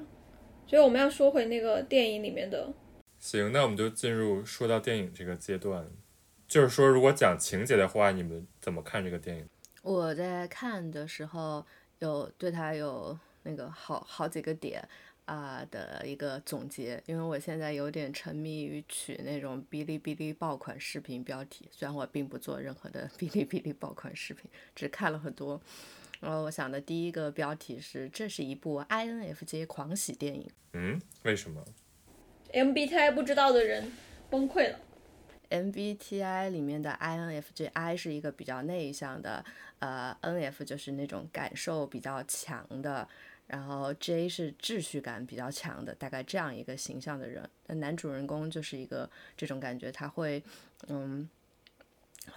[0.66, 2.72] 所以我们要说回那个电影里面的。
[3.18, 5.86] 行，那我们就进入说到电影这个阶段，
[6.46, 9.46] 就是说，如果讲情节的话，你们怎么看这个电影？
[9.82, 11.66] 我在看的时候
[11.98, 13.18] 有对他有
[13.50, 14.86] 那个好好几个点
[15.24, 25.60] 啊的一个总结，因为我现在有点沉迷于取那种哔哩哔哩爆款视频标题，虽然我并不做任何的哔哩哔哩爆款视频，只看了很多。
[26.20, 30.48] 然后我想的第一个标题是：这是一部 INFJ 狂喜电影。
[30.74, 31.64] 嗯，为什么
[32.52, 33.90] ？MBTI 不知道的人
[34.28, 34.78] 崩溃了。
[35.48, 39.44] MBTI 里面的 INFJ，I 是一个比较内向的，
[39.80, 43.08] 呃，NF 就是那种感受比较强的，
[43.50, 47.48] 然后 J 是秩序感比较强的，大概这样一个形象的人。
[47.66, 50.42] 那男主人公就是一个这种感觉，他会，
[50.88, 51.28] 嗯。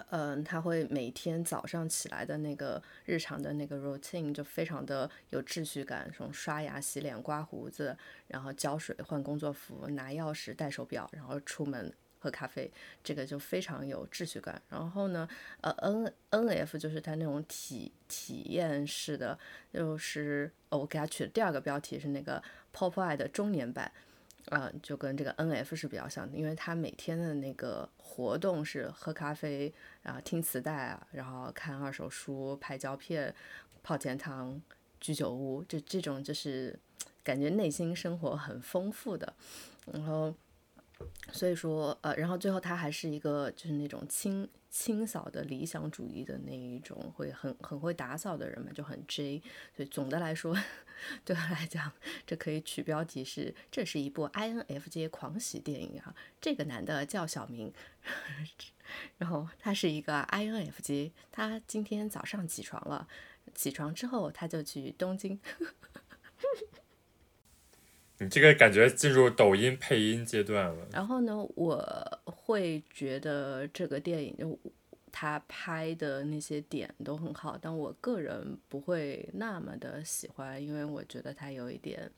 [0.10, 7.96] 嗯，他会每天早上起来的那个日常的那个 routine 就非常的有秩序感，从刷牙、洗脸、刮胡子，
[8.28, 11.94] 然后浇水、换工作服、拿钥匙、戴手表，然后出门
[12.24, 12.72] 喝咖啡，
[13.04, 14.62] 这个就非常有秩序感。
[14.70, 15.28] 然后呢，
[15.60, 19.38] 呃，N N F 就是他那种体体验式的，
[19.74, 22.42] 就是哦我给他取的第二个标题是那个
[22.74, 23.92] Popeye 的中年版。
[24.48, 33.34] 嗯，就跟这个 N F 是比较像的，因为他每天的那个活动是喝咖啡，然后听磁带啊，然后看二手书、拍胶片、
[33.82, 34.62] 泡甜汤、
[35.00, 36.78] 居酒屋，就这种就是
[37.24, 39.34] 感觉内心生活很丰富的。
[39.94, 40.34] 然后
[41.32, 49.42] 所以说，呃，然后最后他还是一个就是那种清清扫的理想主义的那一种，会很很会打扫的人嘛，就很 J。
[49.76, 50.56] 所以总的来说，
[51.26, 51.92] 对他来讲，
[52.26, 56.16] 这可以取标题是这是一部 INFJ 狂喜电影啊。
[56.42, 57.74] 这个男的叫小明，
[59.18, 63.08] 然后他是一个 INFJ，他今天早上起床了，
[63.56, 65.40] 起床之后他就去东京。
[68.24, 70.88] 你这个感觉进入抖音配音阶段了。
[70.92, 74.58] 然后呢，我会觉得这个电影就
[75.12, 82.10] 他拍的那些点都很好，但我个人不会那么的喜欢，因为我觉得他有一点，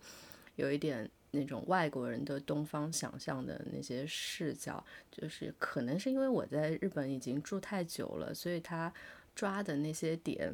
[0.55, 4.81] 有一点那种外国人的东方想象的那些视角，
[5.11, 8.93] 就是可能是因为我在日本已经住太久了，所以他
[9.35, 10.53] 抓的那些点，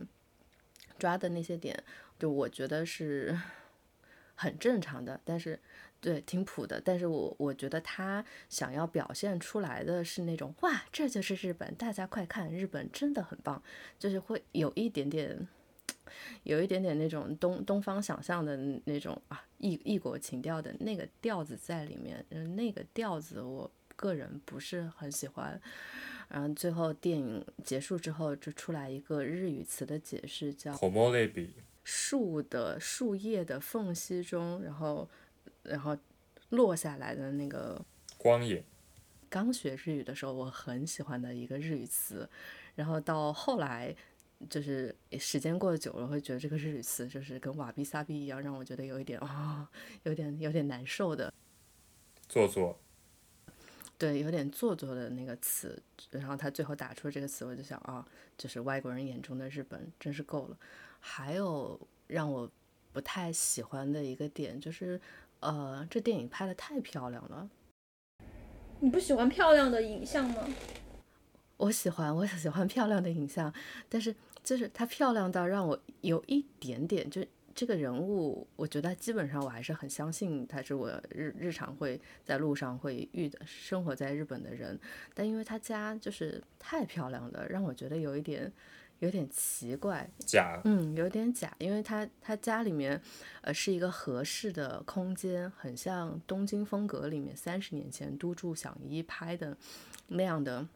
[0.97, 1.83] 抓的那些点，
[2.17, 3.37] 就我觉得是。
[4.41, 5.59] 很正常的，但是
[5.99, 13.61] 对挺普的，但是我我觉得他想要表现出来的是那种哇，这就是日本，大家快看，日本真的很棒，
[13.99, 15.47] 就是会有一点点，
[16.41, 25.61] 有一点点那种东东方想象的那种啊异异国情调的那个调子在里面，嗯，那个调子我个人不是很喜欢。
[26.29, 30.73] 然后最后电影结束之后，就出来一个日语词的解释，叫。
[31.83, 35.09] 树的树叶的缝隙中，然后，
[35.63, 35.97] 然后
[36.49, 37.83] 落下来的那个
[38.17, 38.63] 光影。
[39.29, 42.29] 刚学日语的时候，我很喜欢的一个日语词，
[42.75, 43.95] 然后到后来，
[44.49, 49.69] 就是时间过得久了，会觉得这个日语词就是跟瓦比萨比一样，让我觉得有一点啊，
[50.03, 51.33] 有点有点难受的。
[52.27, 52.77] 做作。
[53.97, 58.05] 对，有点做作的那个词，然后他最后打出这个词，我就想啊，
[58.35, 60.57] 就是外国人眼中的日本，真是够了。
[61.03, 61.77] 还有
[62.07, 62.49] 让我
[62.93, 65.01] 不太喜欢的一个点就是，
[65.39, 67.49] 呃，这电影拍的太漂亮了。
[68.79, 70.47] 你不喜欢漂亮的影像吗？
[71.57, 73.53] 我喜欢，我喜欢漂亮的影像，
[73.89, 84.79] 但是就是它漂亮到让我有一点点，就这个人物，我觉得基本上我还是很相信他是我日日常会在路上会遇的，生活在日本的人。
[85.13, 88.51] 但因为他家就是太漂亮了，让我觉得有一点。
[89.01, 93.01] 有点奇怪，假，嗯，有点假，因为他他家里面，
[93.41, 99.57] 呃，是一个合适的空间，很像东京风格里面三十年前都筑响一拍的
[100.07, 100.67] 那样的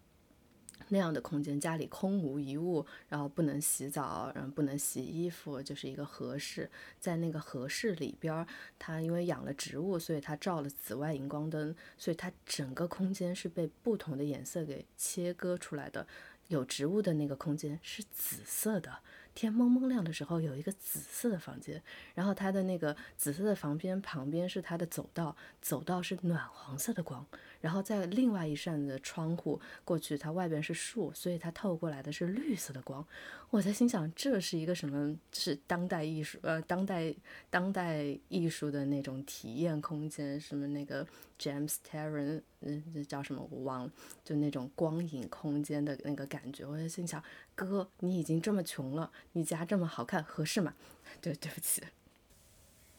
[0.88, 6.68] 那样的空间，家里空无一物，然后不能洗澡，然后不能洗衣服，就是一个合适，
[7.00, 8.44] 在那个合适里边，
[8.80, 16.08] 他因为养了植物，所以他照了紫外荧光灯，所以它整个空间是被不同的颜色给切割出来的。
[16.48, 19.00] 有植物的那个空间是紫色的。
[19.36, 21.84] 天蒙蒙亮的时候，有一个紫色的房间，
[22.16, 27.24] 然后它的那个紫色的房间旁边是它的走道，走道是暖黄色的光，
[27.60, 33.06] 然后在另外一扇的窗户过去，它外边是树，所以它透过来的是绿色的光。
[33.52, 35.16] 我在心想，这是一个什么？
[35.32, 37.14] 是当代艺术，呃，当代
[37.50, 41.06] 当代艺术的那种体验空间，什么那个
[41.40, 43.92] James Terran，嗯，叫什么我忘了，
[44.24, 46.66] 就那种光影空间的那个感觉。
[46.66, 47.22] 我在心想。
[47.56, 50.76] 哥，你已经这么穷了，你家这么好看，合适吗？
[51.22, 51.82] 对，对不起。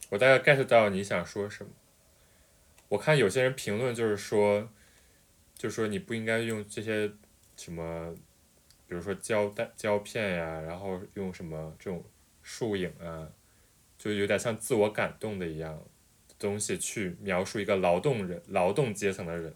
[0.09, 1.71] 我大概 get 到你想说什么。
[2.89, 4.69] 我看有些人评论就是说，
[5.53, 7.11] 就说你不应该用这些
[7.55, 8.15] 什么，
[8.87, 12.03] 比如说胶带、胶片呀，然后用什么这种
[12.41, 13.29] 树影啊，
[13.97, 15.83] 就有点像自我感动的一样
[16.39, 19.53] 东西去描述一个劳动人、劳动阶层的人，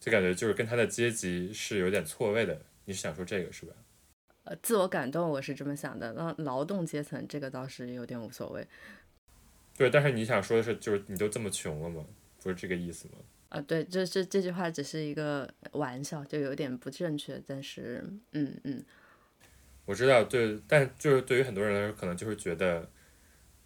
[0.00, 2.60] 就感觉就是跟他的阶级是有点错位的。
[2.84, 3.72] 你是想说这个是吧？
[4.48, 6.10] 呃，自我感动，我是这么想的。
[6.14, 8.66] 那劳动阶层这个倒是有点无所谓。
[9.76, 12.02] 对，但是你想说的是，就是你都这么穷了吗？
[12.42, 13.14] 不是这个意思吗？
[13.50, 17.38] 啊，对，这这这句话只是一个玩笑，就有点不正确。
[17.46, 18.02] 但是，
[18.32, 18.82] 嗯嗯，
[19.84, 22.88] 我知道，对，但就是对于很多人来说，可能就是觉得，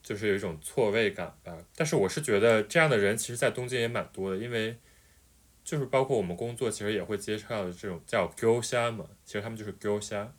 [0.02, 1.56] 就是有一种错位感吧。
[1.76, 4.76] 但是我是觉得，这样的人其实，在东京也蛮多的，因为
[5.62, 10.32] 就是包括我们工作，其实也会接触到这种叫 “go 虾”嘛，其实他们就是 “go 虾”。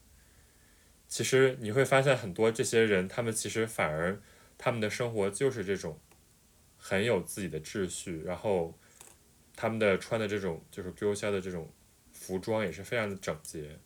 [1.13, 4.19] 其实你会发现很多这些人，他们其实反而
[4.57, 5.99] 他们的生活就是这种
[6.75, 8.75] 很有自己的秩序，然后
[9.55, 11.71] 他们的穿的这种就是丢下的这种
[12.13, 13.77] 服装也是非常的整洁，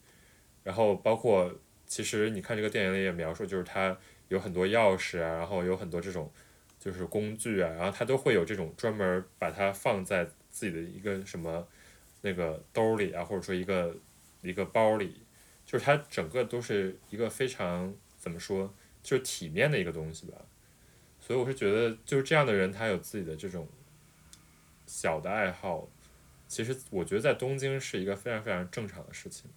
[0.64, 1.54] 然后包括
[1.86, 3.98] 其实你看这个电影里也描述，就是他
[4.30, 6.32] 有很多钥匙啊，然后有很多这种
[6.80, 11.68] 就是工具啊，然后他都会有这种专门把它放在自己的一个什么
[12.22, 13.94] 那个兜里啊，或者说一个
[14.42, 15.27] 一个包里。
[15.68, 18.74] 就是它整个都是一个非常怎么说，
[19.04, 20.38] 就是体面的一个东西吧，
[21.20, 23.68] 所以我是觉得就是这样的人，他有自己的这种
[24.88, 25.88] 小的爱好，
[26.48, 29.52] 其实我觉得在东京是一个非常非常正常的事情。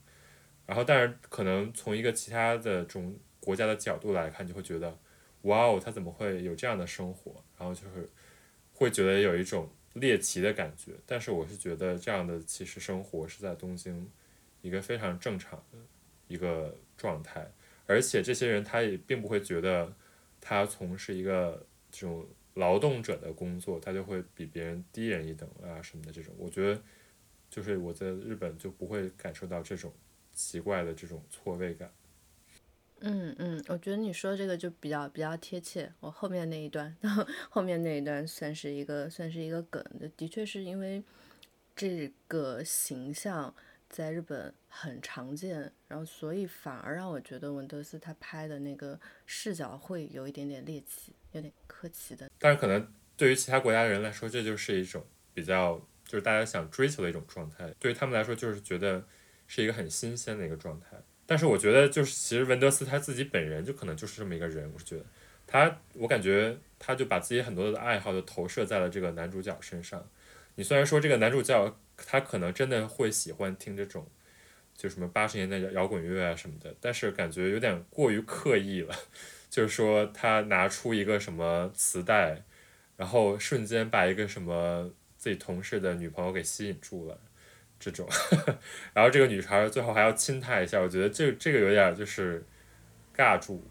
[0.66, 4.96] 然后，但是可能从一个其他的这种国家的角度来看，就会觉得，
[5.42, 7.42] 哇哦，他怎么会有这样的生活？
[7.58, 8.08] 然后就是
[8.72, 10.92] 会觉得有一种猎奇的感觉。
[11.06, 14.08] 但是我是觉得这样的其实生活是在东京
[14.62, 15.78] 一个非常正常的
[16.30, 17.46] 一个状态，
[17.84, 19.92] 而且这些人他也并不会觉得
[20.40, 26.32] 他从事一个这种劳动者的工作，他就会比别人低人一等啊什么的这种。
[26.38, 26.80] 我觉得
[27.50, 29.92] 就是我在日本就不会感受到这种。
[30.32, 31.90] 奇怪的这种错位感，
[33.00, 35.92] 嗯嗯，我觉得你说这个就比较比较贴切。
[35.98, 36.96] 我后面那一段，
[37.50, 41.02] 后面那一段算是一个算是一个梗的，的确是因为
[41.74, 43.52] 这个形象
[43.90, 52.30] 在日本很常见，然后所以反而让我觉得文德斯他拍的那个视角会有一点点猎奇，有点客气的。
[52.38, 55.04] 但是可能对于其他国家的人来说，这就是一种
[55.34, 57.74] 比较就是大家想追求的一种状态。
[57.78, 59.04] 对于他们来说，就是觉得。
[59.52, 60.96] 是一个很新鲜的一个状态，
[61.26, 65.04] 但是我觉得就是其实文德斯他自己本人就可能就是这么一个人，我是觉得
[65.44, 70.08] 他，我感觉他就把自己很多的爱好就投射在了这个男主角身上。
[70.60, 74.06] 你虽然说这个男主角他可能真的会喜欢听这种
[74.76, 78.94] 就什么八十年代摇滚乐啊什么的，但是感觉有点过于刻意了，
[79.48, 82.42] 就是说他拿出一个什么磁带，
[82.98, 87.18] 然后瞬间把一个什么自己同事的女朋友给吸引住了。
[87.78, 88.06] 这种，
[88.92, 92.44] 然后这个女孩最后还要亲他一下，我觉得这这个有点就是
[93.16, 93.66] 尬住。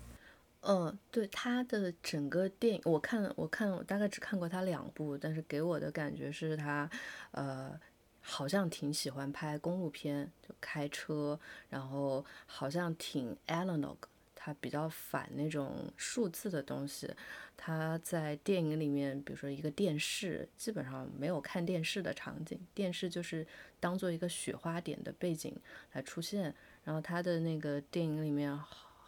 [0.62, 6.90] 嗯，对他的整个电影，我看我看我大概只看过他两部，但是给我的感觉是他，
[7.32, 7.80] 呃，
[8.22, 13.96] 好像挺喜欢拍公路片，就开车，然后好像挺 analog，
[14.36, 17.10] 他比较反那种数字的东西。
[17.56, 23.48] 他在电影里面，比如说一个电视，基本上没有看电视的场景，电视就是
[23.80, 25.58] 当做一个雪花点的背景
[25.94, 26.54] 来出现。
[26.84, 28.58] 然后他的那个电影里面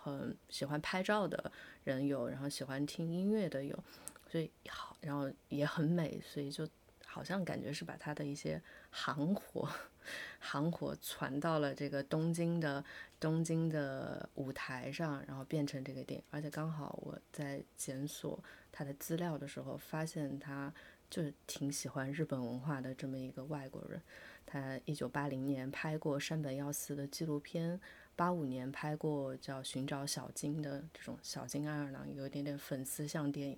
[0.01, 1.51] 很喜欢拍照的
[1.83, 3.83] 人有，然后喜欢听音乐的有，
[4.29, 6.67] 所以好，然后也很美，所以就
[7.05, 9.69] 好像感觉是把他的一些行活。
[10.39, 12.83] 行火传到了这个东京的
[13.19, 16.25] 东京的舞台上，然后变成这个电影。
[16.31, 20.73] 而且刚好我在检索他的资料的时候，发现他
[21.07, 24.01] 就是挺喜欢日本文化的这么一个外国人。
[24.43, 27.79] 他一九八零年拍过山本耀司的纪录片，
[28.15, 33.57] 八五年拍过叫《寻找小金》的这种小金爱二郎，有一点点粉丝向电影。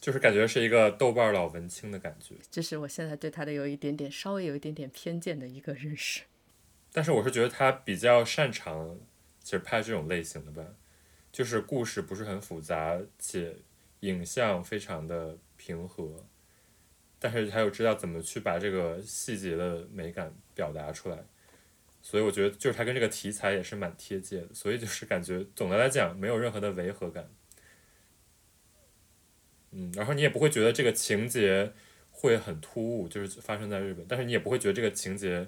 [0.00, 6.22] 就是感觉是一个豆瓣老文青的感觉，这是我现在对他的有一点点稍微有一点点偏见的一个认识。
[6.92, 8.96] 但是我是觉得他比较擅长，
[9.42, 10.64] 其实拍这种类型的吧，
[11.32, 13.56] 就是故事不是很复杂，且
[14.00, 16.24] 影像非常的平和，
[17.18, 21.18] 但是他又知道怎么去把这个细节的美感表达出来，
[22.10, 27.28] 所以我觉得就是它跟这个题材也是蛮贴切的，所以就是感觉总的来讲没有任何的违和感。
[29.72, 31.70] 嗯，然后你也不会觉得这个情节
[32.10, 35.46] 会很突兀，就是发生在日本，但是你也不会觉得这个情节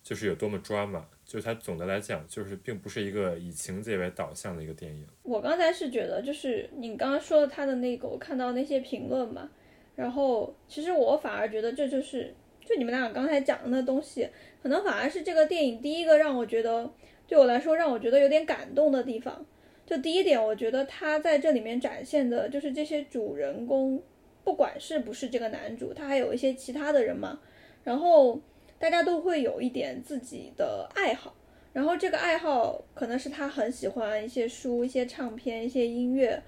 [0.00, 5.04] 就是有多么 drama，就是它总的来讲就是并不是一个以情节为导向的一个电影。
[5.24, 9.50] 我刚才是觉得，就是你刚刚说的他的那个，我看到那些评论嘛，
[9.96, 12.32] 然后其实我反而觉得这就是
[12.66, 14.28] 就你们俩刚才讲的那东西，
[14.60, 16.92] 可能反而是这个电影第一个让我觉得
[17.26, 19.46] 对我来说让我觉得有点感动的地方。
[19.86, 24.02] 就第一点，我觉得他在这里面展现的就是这些主人公，
[24.42, 27.38] 不管是不是这个男主，他还有一些其他的人嘛，
[27.84, 28.40] 然后
[28.80, 31.32] 大家都会有一点自己的爱好，
[31.72, 36.42] 然后这个爱好可能是他很喜欢一些书、一些唱片、一些音乐，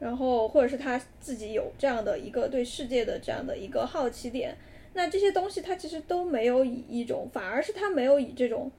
[0.00, 4.56] 然后或者是他自己有这样的一个对世界的这样的一个好奇点，
[4.92, 8.70] 那这些东西它其实都没有以一种，反而是他没有以这种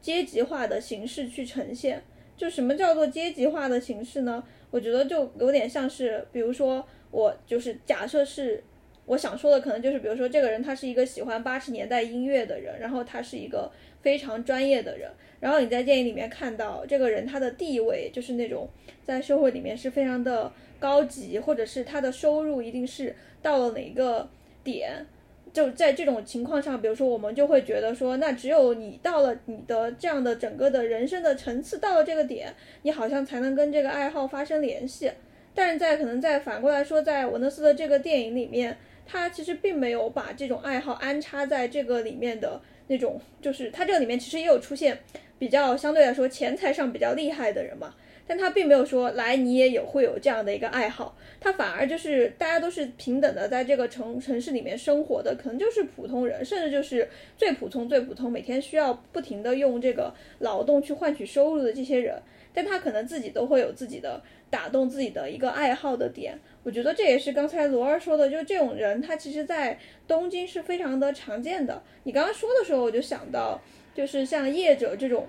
[0.00, 2.02] 阶级化的形式去呈现。
[2.36, 4.42] 就什么叫做阶级化的形式呢？
[4.70, 8.64] 我觉得就有点像是，比如说我就是假设是，
[9.04, 13.70] 我想说的可能就是，比如说这个人他是一个喜欢八十年代音乐的人，然后他是一个
[14.00, 18.68] 非常专业的人，然后你在电影里面看到这个人他的地位就是那种
[19.04, 24.28] 在社会里面是非常的高级，或者是他的收入一定是到了哪个
[24.64, 25.06] 点。
[25.52, 35.10] 就在这种情况上，比如说我们就会觉得说，那只有你到了你的这样的整个的人生的层次到了这个点，你好像才能跟这个爱好发生联系。
[35.54, 44.96] 但是在可能在反过来说，在文德斯的这个电影里面，他其实并没有把这种爱好安插在这个里面的那种，就是他这个里面其实也有出现
[45.38, 47.92] 比较相对来说钱财上比较厉害的人嘛。
[48.26, 62.22] 但他并没有说来你也有会有这样的一个爱好，他反而就是大家都是平等的在这个城城市里面生活的，可能就是普通人，甚至就是最普通最普通，每天需要不停的用这个劳动去换取收入的这些人，
[62.54, 66.38] 但他可能自己都会有自己的打动自己的一个爱好的点。
[66.62, 69.76] 我觉得这也是刚才罗儿说的，就这种人，他其实在
[70.06, 71.82] 东京是非常的常见的。
[72.04, 73.60] 你刚刚说的时候，我就想到，
[73.92, 75.26] 就是像业者这种。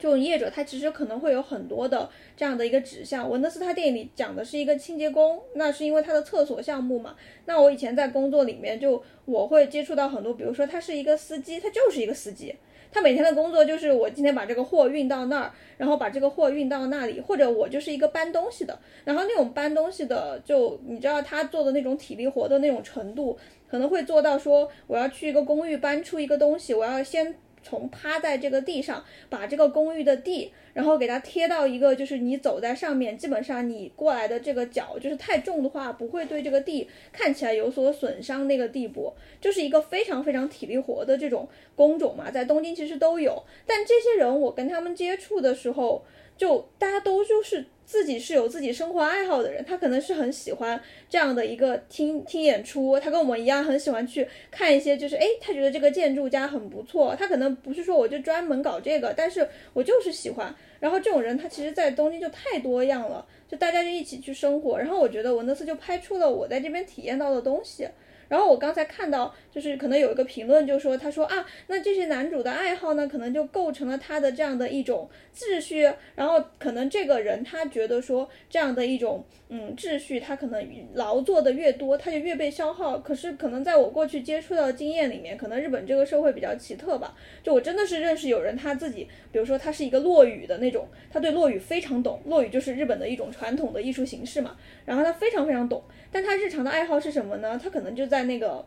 [0.00, 3.28] 这种业者他其实可能会有很多的这样的一个指向。
[3.28, 7.14] 文德斯他电影里讲的是一个清洁工，那是因为他的厕所项目嘛。
[7.44, 12.56] 那我以前在工作里面就我会接触到很多，比如说他是一个司机，他就是一个司机，
[12.90, 18.78] 他每天的工作就是我今天把这个货运到那儿，然后把这个货运到那里，或者我就是一个搬东西的。
[19.04, 27.36] 然后那种搬东西的，就你知道他做的那种体力活的那种程度，可能会做到说我要去一个公寓搬出一个东西，我要先。
[27.62, 43.42] 从趴在这个地上，把这个公寓的地，然后给它贴到一个，就是你走在上面，基本上你过来的这个脚，就是太重的话，不会对这个地看起来有所损伤那个地步，就是一个非常非常体力活的这种工种嘛，在东京其实都有。
[43.66, 46.04] 但这些人，我跟他们接触的时候，
[46.36, 47.66] 就大家都就是。
[47.90, 60.54] 自己是有自己生活爱好的人，他可能是很喜欢这样的一个听听演出，他跟我们一样很喜欢去看一些，就是诶，他觉得这个建筑家很不错，他可能不是说我就专门搞这个，但是我就是喜欢。
[60.78, 64.78] 然后这种人他其实，在东京就太多样了，就大家就一起去生活。
[64.78, 67.88] 然后我觉得文德斯就拍出了我在这边体验到的东西。
[68.30, 75.90] 然后我刚才看到，就是可能有一个评论，就说他说啊，那这些男主的爱好呢，可能就构成了他的这样的一种秩序。
[76.14, 83.00] 然后可能这个人他觉得说这样的一种嗯秩序，他可能劳作的越多，他就越被消耗。
[83.00, 87.16] 可是可能在我过去接触到的经验里面，可能日本这个社会比较奇特吧。
[87.42, 94.56] 就我真的是认识有人他自己，比如说他是一个落语的那种，他对落语非常懂，落语就是日本的一种传统的艺术形式嘛。
[94.84, 95.82] 然后他非常非常懂。
[96.12, 97.58] 但他日常的爱好是什么呢？
[97.62, 98.64] 他可能就在那个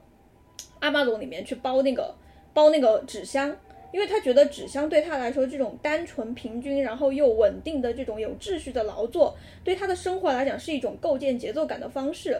[0.79, 2.15] 阿玛总里面去包那个
[2.53, 3.55] 包那个纸箱，
[3.91, 12.39] 因为他觉得纸箱对他来说这种单纯平均，然后又稳定的这种有秩序的劳作，对他的生活来讲是一种构建节奏感的方式。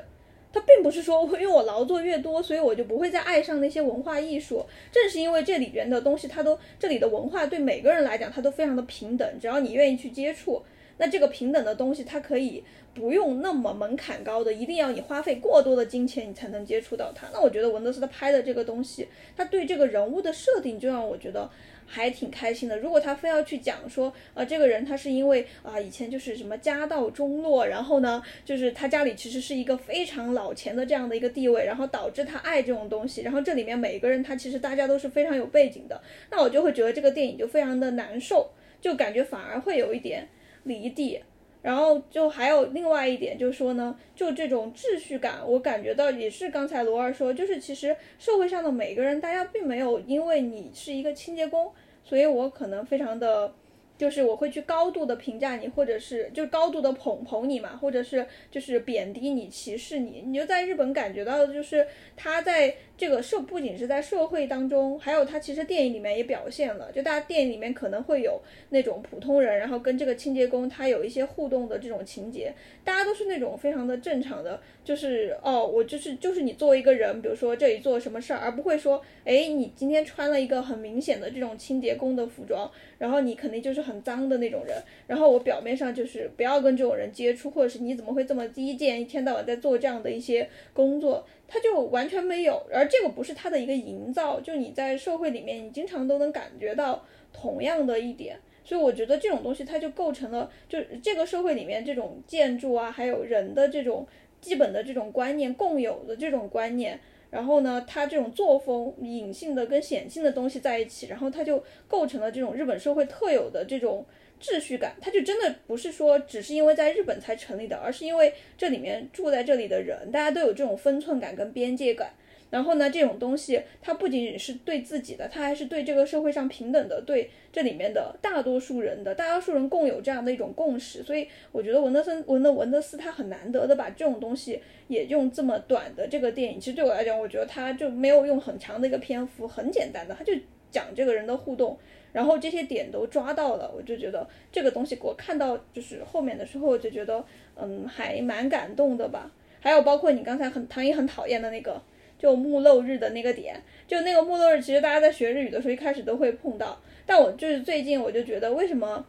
[0.53, 4.63] 他并不是说因为我劳作越多，所以我就不会再爱上那些文化艺术。
[4.91, 10.61] 正是因为这里边的东西，它都这里的文化对每个人来讲，它都非常的平等，只要你愿意去接触。
[10.97, 12.63] 那这个平等的东西，它可以
[12.93, 17.27] 不用那么门槛高的，一定要你花费过多的金钱，你才能接触到它。
[17.33, 21.49] 那我觉得文德斯他拍的这个东西，他对这个人物的设定就让我觉得
[21.87, 22.77] 还挺开心的。
[22.77, 35.99] 如果他非要去讲说，呃，这个人他是因为啊以前就是什么家道中落，然后呢，就是他家里其实是一个非常老钱的这样的一个地位，然后导致他爱这种东西，然后这里面每个人他其实大家都是非常有背景的，
[36.29, 40.27] 那我就会觉得这个电影就非常的难受，就感觉反而会有一点。
[40.64, 41.19] 离地，
[41.61, 51.72] 然后就还有另外一点，就是说呢，就这种秩序感，我感觉到也是刚才罗二说，就是其实社会上的每个人，大家并没有因为你是一个清洁工，
[52.03, 53.53] 所以我可能非常的。
[53.95, 60.23] 就是我会去高度的评价你，或者是就高度的捧捧你嘛，或者是就是贬低你、歧视你。
[60.26, 61.85] 你就在日本感觉到的就是
[62.18, 68.41] 他在这个社不仅是在社会当中，还有他其实电影里面也表现了，就大家电影里面可能会有
[68.71, 72.51] 那种普通人，然后跟这个清洁工他有一些互动的这种情节，
[72.83, 83.83] 大家都是那种非常的正常的，就是哦，我就是就是你作为一个人，比如说这里做什么事儿，而不会说，哎，你今天穿了一个很明显的这种清洁工的服装，然后你肯定就是。
[83.83, 92.65] 很脏的那种人，然后我表面上就是不要跟这种人接触，或者是你怎么会这么低贱，一天到晚在做这样的一些工作，他就完全没有。
[92.73, 98.39] 而这个不是他的一个营造，就你在社会里面，你经常都能感觉到同样的一点。
[98.65, 104.07] 所以我觉得这种东西它就构成了，就这个社会里面这种建筑啊，还有人的这种
[104.41, 106.99] 基本的这种观念共有的这种观念。
[107.30, 114.03] 然后呢，他这种作风隐性的跟显性的东西在一起，然后他就构成了这种日本社会特有的这种
[114.43, 114.93] 秩序感。
[114.99, 122.11] 他就真的不是说只是因为在日本才成立的，而是因为这里面住在这里的人，大家都有这种分寸感跟边界感。
[122.49, 131.01] 然后呢，这种东西它不仅仅是对自己的，它还是对这个社会上平等的，对这里面的大多数人的，大多数人共有这样的一种共识。
[131.01, 140.31] 所以我觉得文德森文德文德斯他很难得的把这种东西也用这么短的这个电影，其实对我来讲，我觉得他就没有用很长的一个篇幅，很简单的，他就
[140.69, 141.75] 讲这个人的互动，
[142.14, 147.22] 然后这些点都抓到了，我就觉得这个东西给我看到就是后面的时候，我就觉得
[147.57, 149.30] 嗯还蛮感动的吧。
[149.60, 151.81] 还有包括你刚才很唐毅很讨厌的那个。
[152.15, 159.06] 就木漏日的那个点，就那个木漏日，其实大家在学日语的时候一开始都会碰到，但我就是最近我就觉得，为什么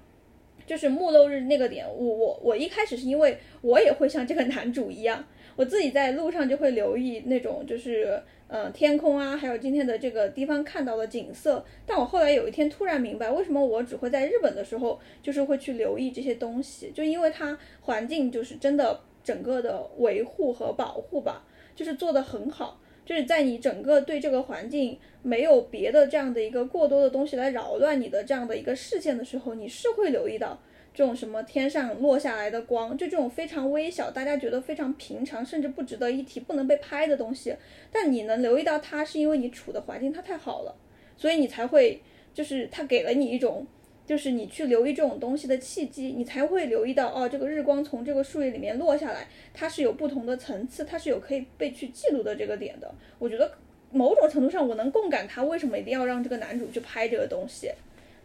[0.67, 5.25] 就是木漏日那个点，我我我一开始是因为我也会像这个男主一样，
[5.55, 8.21] 我自己在路上就会留意那种就是
[8.55, 11.65] 呃天空啊，还有今天的这个地方看到的景色。
[11.85, 21.45] 但我后来有一天突然明白，为什么我只会在日本的时候就是会去留意这些东西，就因为它环境就是真的整个的维护和保护吧，
[21.75, 22.81] 就是做得很好。
[23.05, 30.57] 就是在你整个对这个环境没有别的这样的一个过多的东西来扰乱你的这样的一个视线的时候，你是会留意到
[30.95, 37.55] 这种什么天上落下来的光，就这种非常微小，大家觉得非常平常，甚至不值得一提、不能被拍的东西，
[37.93, 40.75] 但你能留意到它，是因为你处的环境它太好了，
[41.16, 42.01] 所以你才会
[42.33, 43.66] 就是它给了你一种。
[44.07, 52.95] 就是你去留意这种东西的契机，你才会留意到哦，这个日光从这个树叶里面落下来，它是有不同的层次，它是有可以被去记录的这个点的。
[53.19, 53.51] 我觉得
[53.91, 57.71] 某种程度上我能共感他为什么一定要让这个男主去拍这个东西，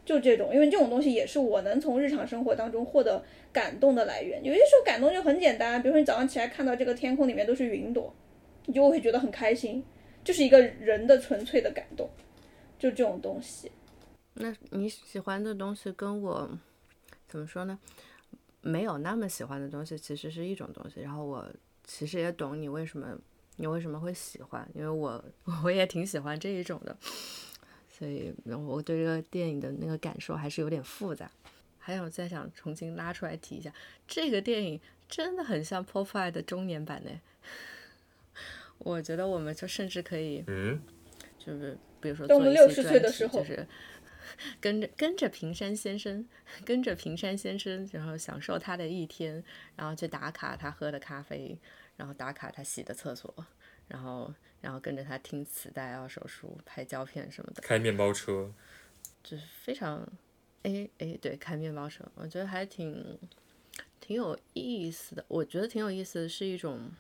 [0.10, 3.24] 就这种，因为这种东西也是我能从日常生活当中获得
[3.54, 4.44] 感动的来源。
[4.44, 8.12] 有些时候感动就很简单，比如说你早上起来看到这个天空里面都是云朵，
[8.66, 9.86] 你就会觉得很开心，
[10.24, 12.10] 就是一个人的纯粹的感动，
[12.80, 13.72] 就这种东西。
[14.34, 16.50] 那你喜欢的东西跟我
[17.28, 17.78] 怎么说呢？
[18.62, 21.02] 没有那么喜欢的东西，其实是一种东西。
[21.02, 21.48] 然后我
[21.84, 23.16] 其实也懂你为什么
[23.58, 25.24] 你为什么会喜欢，因为我
[25.64, 26.98] 我也挺喜欢这一种的。
[28.00, 31.30] 所以我对这个电影的那个感受还是有点复杂。
[31.78, 33.74] 还有再想重新拉出来提一下，
[34.08, 37.12] 这个电影真的很像《Popeye》的中年版呢。
[38.78, 40.82] 我觉得我们就甚至可以，嗯，
[41.38, 43.68] 就是比如说我们做一期六十岁的专题时候就是。
[44.62, 46.26] 跟着跟着平山先生，
[46.64, 49.44] 跟着平山先生，然后享受他的一天，
[49.76, 51.58] 然后去打卡他喝的咖啡，
[51.98, 53.34] 然后打卡他洗的厕所，
[53.88, 58.52] 然后然后跟着他听磁带、啊手书、拍胶片什么的，开面包车，
[59.24, 60.08] 就是非常，
[60.64, 63.18] 哎哎，对，开面包车，我觉得还挺
[64.00, 65.24] 挺有意思的。
[65.28, 66.92] 我觉得挺有意思的是一种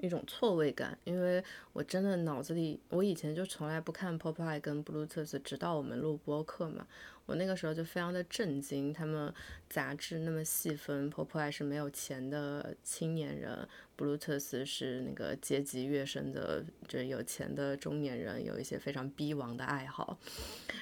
[0.00, 6.86] 一种错位感，因为我真的脑子里，我以前就从来不看 Popeye 跟 Bluetooth，直到我们录播课嘛，
[7.26, 9.32] 我那个时候就非常的震惊，他们
[9.68, 20.18] 杂志那么细分，Popeye 是没有钱的青年人，Bluetooth 是那个阶级跃升的，就是有钱的中年人，有一些非常逼王的爱好，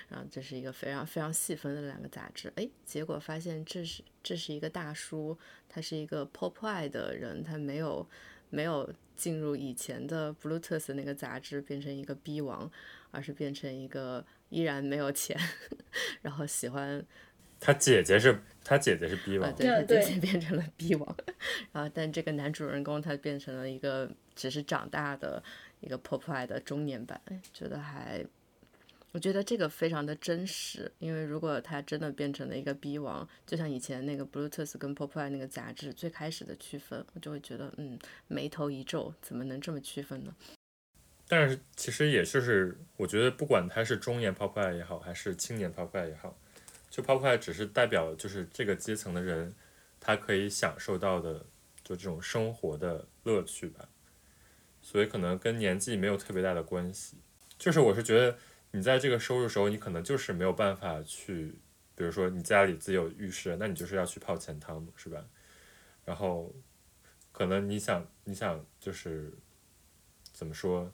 [0.08, 5.36] 然后这是一个非常非常细分的两个杂志，哎，结果发现这是这是一个大叔，
[5.68, 8.06] 他是一个 Popeye 的人，他没有。
[8.50, 12.70] 没有进入以前的 Bluetooth 那个杂志变成一个逼王，
[13.10, 15.36] 而是变成一个依然没有钱，
[16.22, 17.04] 然后喜欢
[17.60, 21.16] 他姐姐是他姐姐是逼啊，王，对，他姐姐变成了逼王，
[21.72, 25.42] 然后但这个男主人公他变成了一个只是长大的
[25.80, 28.24] 一个 Popeye 的中年版，哎觉得还。
[29.12, 40.34] 我觉得这个非常的真实，因为如果他真的变成了一个逼王，就像以前那个 Bluetooth 跟 p o p e y 那个杂志最开始的区分，我就会觉得，嗯，眉头一皱，怎么能这么区分呢？
[41.26, 46.38] 但是其实也就是我觉得不管他是中年 p o p e y 也好，还是青年 p o p e y 也好，
[46.90, 49.54] 就 p o p e y 只是代表就是这个阶层的人，
[49.98, 51.46] 他可以享受到的
[51.82, 53.88] 就这种生活的乐趣吧，
[54.82, 57.16] 所以可能跟年纪没有特别大的关系。
[57.58, 58.38] 就是我是觉得
[58.70, 61.54] 你在这个收入时候，你可能就是没有办法去，
[61.94, 65.24] 比如说你家里自己有浴室，那你就是要去泡钱汤嘛，是吧？
[66.04, 66.54] 然后
[67.32, 69.32] 可能你想你想就是
[70.32, 70.92] 怎么说？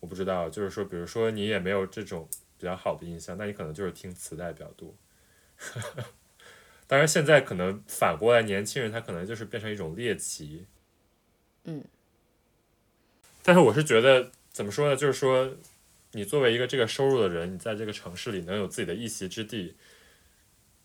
[0.00, 2.28] 我不知道，就是说，比如说你也没有这种
[2.58, 4.94] 比较好的印象，那你可能就是听磁带比较多。
[6.86, 10.66] 当然，现在可能反过来，年轻人他可能就是变成一种猎奇。
[11.64, 11.82] 嗯。
[13.42, 14.94] 但是我是觉得，怎么说呢？
[14.94, 15.50] 就是说，
[16.16, 19.76] 你作为一个这个收入的人，你在这个城市里能有自己的一席之地，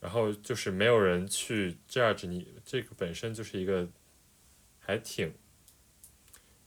[0.01, 3.87] 然后就是没有人去 judge 你，这个本身就是一个
[4.77, 5.33] 还挺。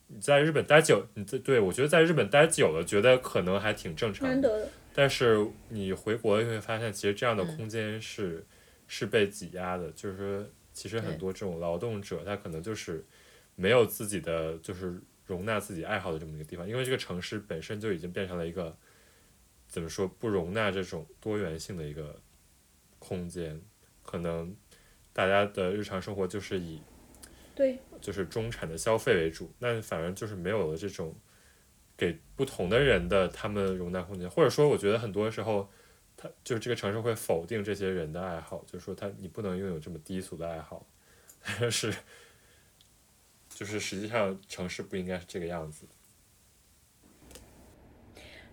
[0.07, 4.67] 你在日本待久，你在对我觉得在日本待久了，觉得可能还挺正常的。
[4.95, 8.47] 但是你回国就会发现，其实这样的嗯空间是、
[8.89, 9.91] 是被挤压的。
[9.91, 13.05] 就是说，其实很多这种劳动者，他可能就是
[13.57, 18.77] 没有自己的，就是容纳自己爱好的这么一个地方，因为这个城市本身就已经变成了一个
[19.67, 22.21] 怎么说不容纳这种多元性的一个
[22.99, 23.61] 空间。
[24.03, 24.55] 可能
[25.13, 26.81] 大家的日常生活就是以
[27.55, 31.17] 对，就是中产的消费为主，那反而就是没有了这种
[31.97, 35.71] 给不同的人的他们容纳空间，或者说，我觉得很多时候，
[36.17, 40.87] 他就是这个城市会否定这些人的爱好，就是说他你不能拥有这么低俗的爱好，
[41.61, 41.95] 但是
[43.55, 45.87] 就是实际上城市不应该是这个样子。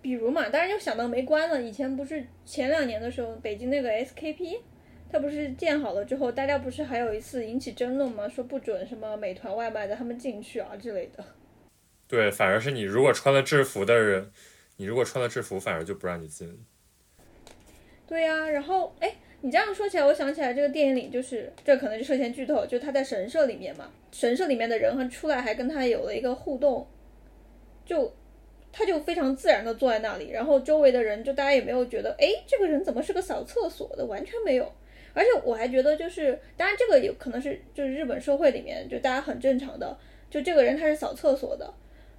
[0.01, 1.61] 比如嘛，当然就想到没关了。
[1.61, 4.59] 以前不是前两年的时候，北京那个 SKP，
[5.11, 8.27] 它不是建好了之后，大家不是还有一次引起争论吗？
[8.29, 11.23] 说不准什么美团外卖的他们进去啊之类的。
[12.07, 14.31] 对，反而是你如果穿了制服的人，
[14.77, 16.65] 你如果穿了制服，反而就不让你进。
[18.07, 26.87] 对呀、然后哎，你这样说起来，我想起来这个电影里就是这可能就涉嫌剧透，就他在神社里面嘛，神社里面的人和出来还跟他有了一个互动，
[27.83, 28.13] 就
[28.71, 34.71] 他就非常自然的坐在那里，然后周围的人就大家也没有觉得，哎，这个人怎么是个扫厕所的，完全没有。
[35.13, 39.97] 而且我还觉得就是，当然这个有可能是就是日本社会里面就大家很正常的，
[40.29, 41.73] 就这个人他是扫厕所的，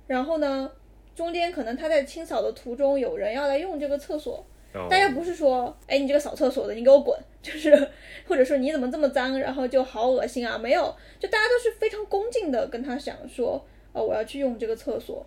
[0.09, 0.71] 然后呢，
[1.15, 4.45] 中间可能他在清扫的途中有人要来用这个厕所，
[4.89, 7.89] 大家不是说，哎，你这个扫厕所的，你给我滚， 就是
[8.27, 13.63] 或者说你怎么这么脏，然后就好恶心啊，没有，就大家都是非常恭敬的跟他讲说，
[13.93, 15.27] 哦，我要去用这个厕所，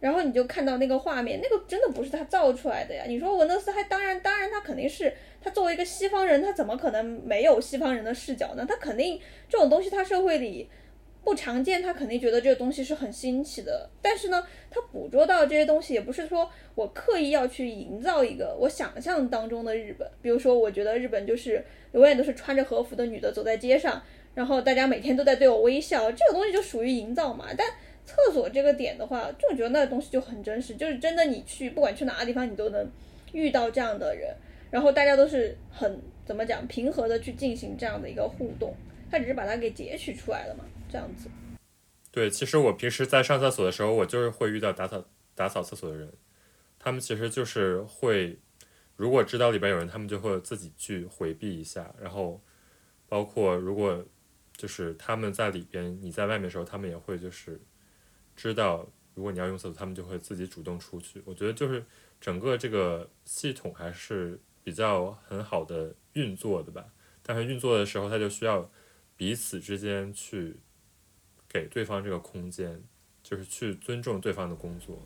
[0.00, 3.04] 然后你就看到那个画面，那个真的不是他造出来的呀。
[3.06, 5.12] 你说文德斯还当然当然他肯定是
[5.42, 8.64] 他作为一个西方人，他怎么可能没有西方人的视角呢？
[8.66, 10.68] 他肯定这种东西他社会里
[11.30, 13.88] 不常见，他肯定觉得这个东西是很新奇的。
[14.02, 20.10] 但是呢，他捕捉到这些东西，也不是说我刻意要去营造一个我想象当中的日本。
[20.20, 24.02] 比如说，我觉得日本就是永远都是穿着和服的女的走在街上，
[24.34, 27.46] 然后大家每天都在对我微笑，这个东西就属于营造嘛。
[27.56, 27.64] 但
[28.04, 32.84] 厕所这个点的话，就觉得那个东西就很真实，就是真的你去不管去哪个地方，你都能
[33.30, 34.34] 遇到这样的人，
[34.68, 38.74] 然后大家都是很怎么讲平和的去进行这样的一个互动，
[39.08, 41.28] 他只是把它给截取出来了嘛，这样子。
[42.10, 45.04] 对，其实我平时在上厕所的时候，我就是会遇到打扫
[45.34, 46.12] 打扫厕所的人，
[46.78, 48.38] 他们其实就是会，
[48.96, 52.42] 如果知道里边有人，他们就会自己去回避一下，然后
[53.08, 54.04] 包括如果
[54.56, 57.60] 就是他们在里边，你在外面的时候，他们也会就是
[58.34, 58.84] 知道，
[59.14, 61.22] 如果你要用厕所，他们就会自己主动出去。
[61.24, 61.84] 我觉得就是
[62.20, 66.84] 整个这个系统还是比较很好的运作的吧，
[67.22, 68.68] 但是运作的时候，它就需要
[69.16, 70.56] 彼此之间去
[71.52, 72.80] 给对方这个空间，
[73.22, 74.96] 就是去尊重对方的工作。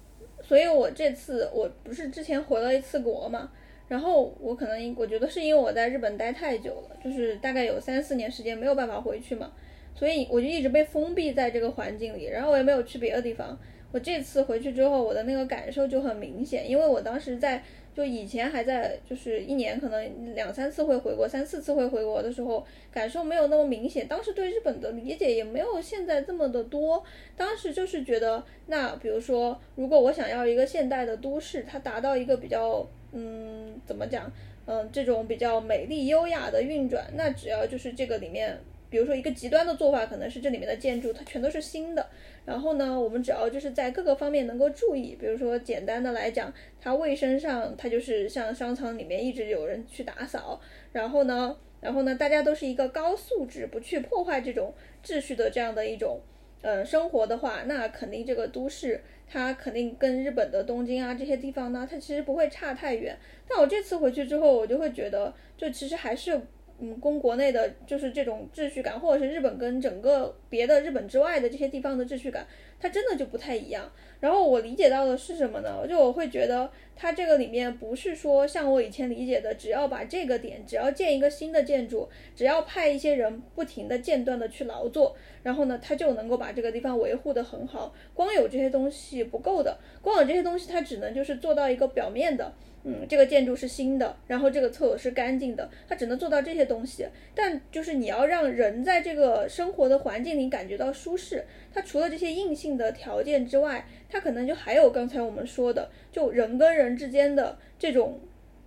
[0.42, 3.50] 所以我这次我不是之前回了一次国嘛，
[3.88, 9.50] 然后我可能我觉得是因为我在日本待太久了，就是大概有三四年时间没有办法回去嘛，
[9.94, 13.58] 所以我就一直被封闭在这个环境里，然后我也没有去别的地方。
[13.90, 17.62] 我这次回去之后，我的那个感受就很明显，因为我当时在
[17.94, 24.08] 就以前还在就是一年可能两三次会回国，三四次会回国的时候，感受没有那么明显。
[24.08, 27.02] 当时对日本的理解也没有现在这么的多，
[27.36, 34.30] 当时就是觉得，那比如说，如果我想要一个现代的都市，它达到一个比较嗯怎么讲，
[34.66, 38.58] 嗯这种比较美丽优雅的运转，那只要就是这个里面。
[38.94, 42.10] 比如说一个极端的做法，可能是这里面的建筑它全都是新的，
[42.44, 50.60] 然后呢，我们只要就是在各个方面能够注意，比如说简单的来讲，它卫生上它就是像商场里面一直有人去打扫，
[50.92, 54.72] 然后呢，然后呢，大家都是一个高素质，不去破坏这种
[55.04, 56.20] 秩序的这样的一种
[56.62, 63.18] 呃生活的话，那肯定这个都市它肯定跟日本的东京啊这些地方呢，它其实不会差太远。
[63.48, 66.40] 但我这次回去之后，我就会觉得，就其实还是。
[66.80, 72.44] 嗯，供国内的就是这种秩序感，或者是日本跟整个别的日本之外的这些地方的秩序感，
[72.80, 73.90] 它真的就不太一样。
[74.18, 75.86] 然后我理解到的是什么呢？
[75.88, 85.14] 就我会觉得它这个里面不是说像我以前理解的，只要把这个点，只要建一个新的建筑，只要派一些人不停的间断的去劳作，
[85.44, 87.94] 然后呢，它就能够把这个地方维护的很好。
[88.14, 92.52] 光有这些东西不够的，光有这些东西它只能就是做到一个表面的。
[92.86, 97.06] 嗯，这个建筑是新的，然后这个厕所是干净的，它只能做到这些东西。
[97.34, 108.20] 但就是你要让人在这个生活的环境里感觉到舒适，它除了这些硬性的条件之外，它可能就还有刚才我们说的，就人跟人之间的这种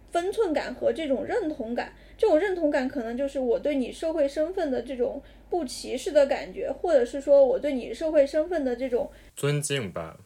[0.10, 1.94] 分寸感和这种认同感。
[2.18, 5.22] 这种认同感可能就是我对你社会身份的这种
[5.52, 10.18] 不歧视的感觉，或者是说我对你社会身份的这种尊敬吧。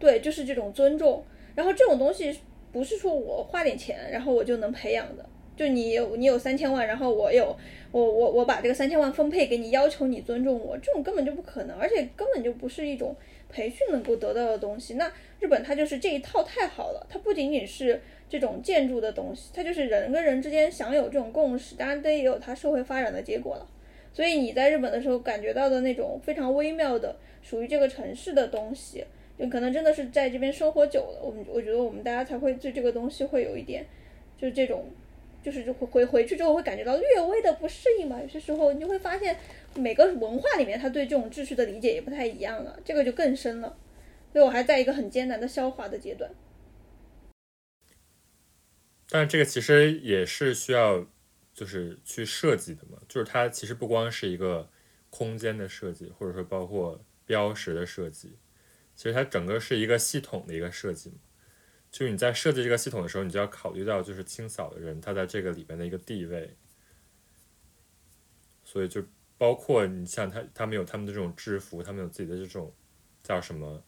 [0.00, 1.24] 对，就是这种尊重。
[1.54, 2.36] 然后这种东西。
[2.74, 5.24] 不是说我花点钱，然后我就能培养的。
[5.56, 7.56] 就你有你有三千万，然后我有
[7.92, 13.14] 我我我把这个三千万分配给你，要求你尊重我，这种根本就不可能，而且根本就不是一种
[13.48, 14.94] 培训能够得到的东西。
[14.94, 23.64] 那日本它就是这一套太好了，它不仅仅是这种建筑的东西，它就是人跟人之间享有这种共识，当然这也有它社会发展的结果了。
[24.12, 29.04] 所以你在日本的时候感觉到的那种非常微妙的属于这个城市的东西。
[29.38, 33.86] 就可能真的是在这边生活久了，我们我觉得我们大家才会对这个东西会有一点，
[34.38, 34.90] 就是这种，
[35.42, 38.20] 就是就回回去之后会感觉到略微的不适应嘛。
[38.20, 39.36] 有些时候你就会发现，
[39.74, 43.76] 每个文化里面他对这种秩序的理解也不太一样了，这个就更深了。
[44.32, 46.30] 所以我还在一个很艰难的消化的阶段。
[49.08, 51.06] 但是这个其实也是需要
[51.52, 54.68] 就是去设计的嘛，就是它其实不光是一个
[55.10, 58.36] 空间的设计，或者说包括标识的设计，
[58.94, 61.16] 其实它整个是一个系统的一个设计嘛。
[61.90, 66.56] 就是你在设计这个系统的时候，你就要考虑到就是清扫的人他在这个里边的一个地位，
[68.64, 69.04] 所以就
[69.38, 72.74] 包括你像他他们有他们的这种制服，他们有自己的这种
[73.22, 73.84] 叫什么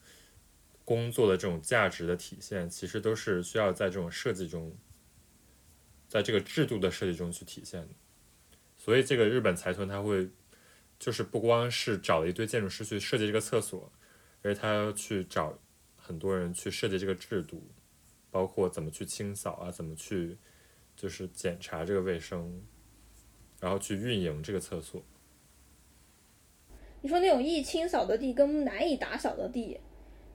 [0.85, 4.77] 工作的这种价值的体现，其实都是需要在这种设计中。
[6.09, 7.89] 在这个制度的设计中去体现的，
[8.77, 10.29] 所以这个日本财团他会，
[10.97, 13.91] 就是不光是找了一堆建筑师去设计这个厕所，
[14.47, 15.59] 而且他要去找
[15.97, 17.61] 很多人去设计这个制度，
[18.31, 20.37] 包括怎么去清扫啊，怎么去
[20.95, 22.63] 就是检查这个卫生，
[23.59, 25.03] 然后去运营这个厕所。
[27.01, 29.79] 你说那种易清扫的地跟难以打扫的地，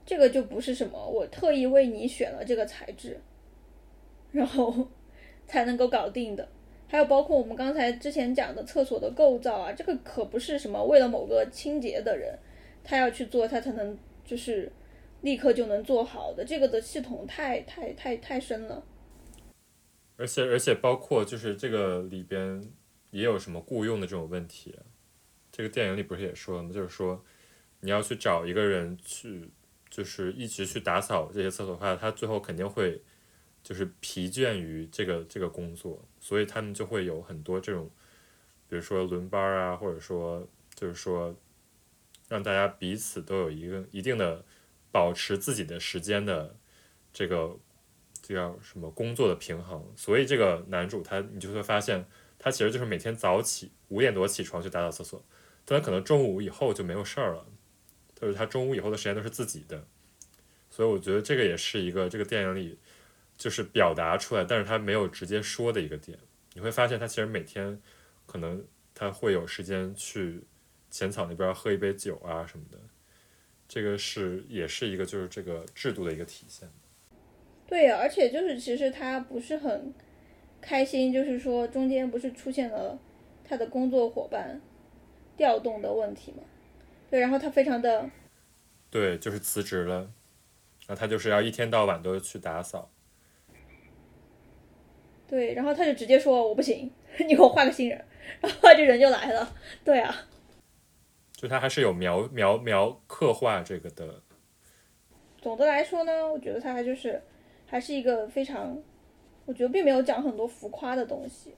[0.05, 3.19] 这个就不是什么我特意为你选了这个材质，
[4.31, 4.87] 然后。
[5.45, 6.47] 才能够搞定的，
[6.87, 12.39] 还有包括我们刚才之前讲的厕所的构造啊，这个可不是什么为了某个清洁的人，
[12.83, 14.71] 他要去做他才能就是
[15.21, 18.85] 立刻就能做好的，这个的系统太太太太深了。
[20.17, 22.61] 而且而且包括就是这个里边
[23.11, 24.77] 也有什么雇佣的这种问题，
[25.51, 26.71] 这个电影里不是也说了吗？
[26.71, 27.23] 就是说
[27.79, 29.49] 你要去找一个人去，
[29.89, 33.01] 就是一直去打扫这些厕所的话，他最后肯定会。
[33.63, 37.89] 就是疲倦于这个这个工作，所以他们就会有很多这种，
[38.67, 40.45] 比如说轮班啊，或者说
[40.75, 41.33] 就是说，
[42.33, 44.43] 让大家彼此都有一个一定的
[44.91, 46.55] 保持自己的时间的
[47.13, 47.57] 这个
[48.21, 49.85] 叫什么工作的平衡。
[49.95, 52.05] 所以这个男主他你就会发现，
[52.39, 55.23] 他其实就是每天早起五点多起床去打扫厕所，
[55.63, 57.45] 但他可能中午以后就没有事儿了，
[58.19, 59.85] 就是他中午以后的时间都是自己的。
[60.69, 62.79] 所以我觉得这个也是一个这个电影里。
[63.35, 66.19] 就是表达出来，但是他没有直接说的一个点，
[66.53, 67.81] 你会发现他其实每天
[68.27, 70.43] 可能他会有时间去
[70.93, 72.77] 浅草那边喝一杯酒啊什么的，
[73.67, 76.69] 这个是也是一个就是这个制度的一个体现。
[77.65, 79.91] 对呀，而且就是其实他不是很
[80.61, 82.99] 开心，就是说中间不是出现了
[83.43, 84.61] 他的工作伙伴
[85.35, 86.43] 调动的问题嘛？
[87.09, 88.07] 对，然后他非常的
[88.91, 90.11] 对，就是辞职了，
[90.87, 92.91] 那，他就是要一天到晚都去打扫。
[95.27, 96.91] 对，然后他就直接说我不行，
[97.27, 98.05] 你给我换个新人，
[98.39, 99.55] 然后这人就来了。
[99.83, 100.15] 对啊，
[101.43, 104.21] 就他还是有描描描刻画这个的。
[105.41, 107.21] 总的来说呢，我觉得他还就是
[107.65, 108.81] 还是一个非常，
[109.43, 111.53] 我觉得并没有讲很多浮夸的东西。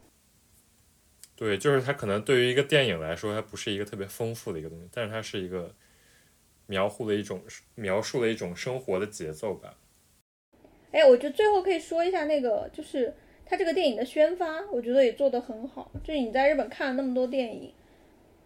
[1.35, 5.71] 对，就是他可能对于一个电影来说，它不是一个特别丰富的一个东西，但是它是一个
[6.65, 7.39] 描绘了一种
[7.75, 9.77] 描述了一种生活的节奏吧。
[10.89, 13.13] 哎，我觉得最后可以说一下那个就是。
[13.47, 15.91] 他这个电影的宣发，我觉得也做得很好。
[16.03, 17.71] 就是你在日本看了那么多电影，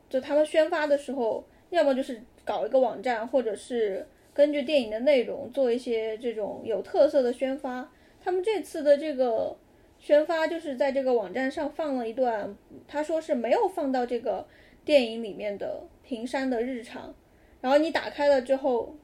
[0.09, 7.91] 就他们宣发的时候，要么就是搞一个网站，或者是根据电影的内容做一些这种有特色的宣发。
[8.21, 9.55] 他们这次的这个
[9.99, 12.55] 宣发，就是在这个网站上放了一段，
[12.87, 14.47] 他说是没有放到这个
[14.83, 17.13] 电影里面的平山的日常。
[17.61, 18.95] 然后你打开了之后，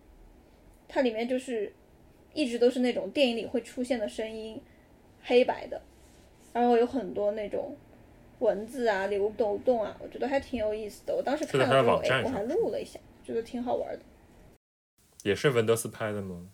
[0.87, 1.71] 它里面就是
[2.33, 4.61] 一直都是那种电影里会出现的声音。
[5.27, 5.81] 黑白的，
[6.53, 7.75] 然后有很多那种
[8.39, 11.15] 文字啊、流动动啊，我觉得还挺有意思的。
[11.15, 13.99] 我当时看了之后，哎，我还录了一下，觉得挺好玩的。
[15.23, 16.49] 也是文德斯拍的吗？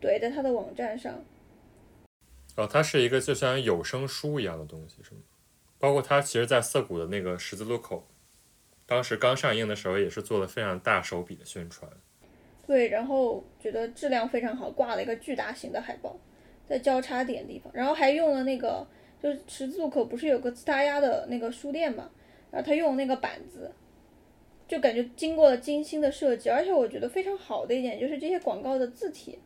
[0.00, 1.24] 对，在他的网站上。
[2.56, 5.20] 哦，它是一个就像有声书一样的东西，是吗？
[5.78, 8.06] 包括它其实，在涩谷的那个十字路口，
[8.86, 11.90] 当时刚上映的时候，也是做了非常大手笔的宣传。
[12.66, 16.16] 对，然后觉得质量非常好，挂了一个巨大型的海报。
[16.68, 18.86] 在交叉点地方，然后还用了那个，
[19.22, 22.10] 就是十字路口不是有个自他鸭的那个书店嘛，
[22.50, 23.70] 然后他用那个板子，
[24.66, 29.38] 就感觉经过了精心的设计，而且我觉得非常好的一点就是这些广告的字体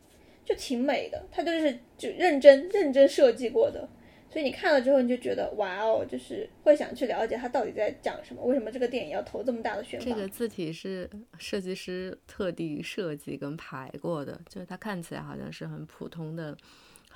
[0.43, 3.87] 就挺美的，它就是就认真认真设计过的，
[4.31, 10.05] 所以你看了之后你就觉得哇哦，就是会想去了解他到底在讲什么，为什么这个电影要投这么大的宣发？
[10.05, 16.57] 这个字体是设计师特地设计跟排过的，就是它看起来好像是很普通的。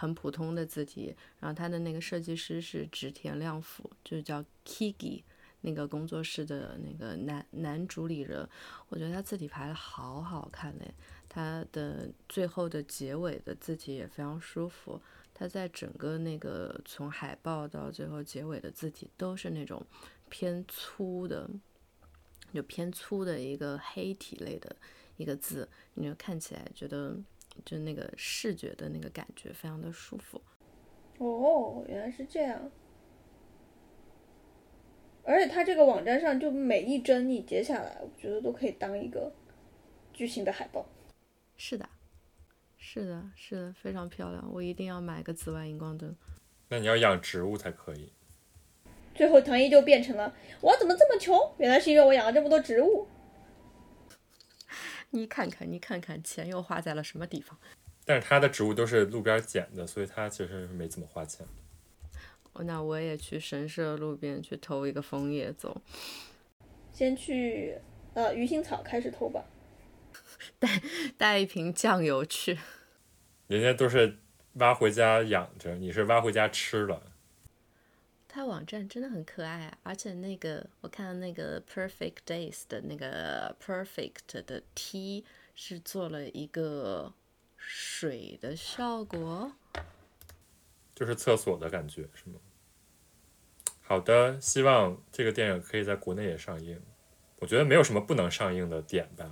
[0.02, 5.22] 很普通的字体，然后他的那个设计师是植田亮辅，就是叫 Kiki
[5.61, 8.49] 那个工作室的那个男男主理人，
[8.90, 10.91] 我觉得他字体排的好好看嘞，
[11.30, 14.99] 他的最后的结尾的字体也非常舒服，
[15.36, 19.86] 他在整个那个从海报到最后结尾的字体都是那种
[20.30, 21.48] 偏粗的，
[22.52, 24.76] 就偏粗的一个黑体类的
[25.18, 27.15] 一个字，你就看起来觉得。
[27.65, 30.41] 就那个视觉的那个感觉非常的舒服。
[31.18, 32.72] 哦，原来是这样。
[35.23, 39.32] 而且它这个网站上就每一帧你截下来，我觉得都可以当一个
[40.11, 40.86] 巨型的海报。
[41.56, 41.88] 是的，
[42.78, 44.52] 是的，是的，非常漂亮。
[44.52, 46.15] 我一定要买个紫外荧光灯。
[46.69, 48.11] 那你要养植物才可以。
[49.14, 51.38] 最后唐一就变成了我怎么这么穷？
[51.60, 53.07] 原来是因为我养了这么多植物。
[55.11, 57.57] 你看看，你看看，钱又花在了什么地方？
[58.03, 61.45] 但是他的植物都是路边捡的，所以他其实是没怎么花钱。
[62.55, 65.81] 那我也去神社路边去偷一个枫叶走。
[66.91, 67.77] 先去
[68.13, 69.45] 呃鱼腥草开始偷吧。
[70.59, 70.81] 带
[71.17, 72.57] 带一瓶酱油去。
[73.47, 74.17] 人家都是
[74.53, 77.10] 挖回家养着，你是挖回家吃了。
[78.34, 87.12] 他网站真的很可爱啊，而且那个我看到那个 Perfect Days 的那个 Perfect 的 T 是做了一个
[87.58, 89.52] 水的效果，
[90.95, 92.40] 就是厕所的感觉是吗？
[93.82, 96.82] 好的，希望这个电影可以在国内也上映。
[97.40, 99.30] 我觉得没有什么不能上映的点吧。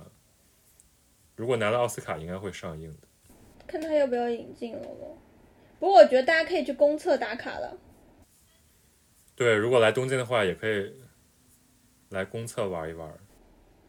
[1.36, 3.34] 如果拿了奥斯卡，应该会上映的。
[3.66, 5.16] 看他要不要引进了咯。
[5.78, 7.78] 不过我觉得大家可以去公厕打卡了。
[9.40, 10.92] 对，如果来东京的话，也可以
[12.10, 13.10] 来公厕玩一玩。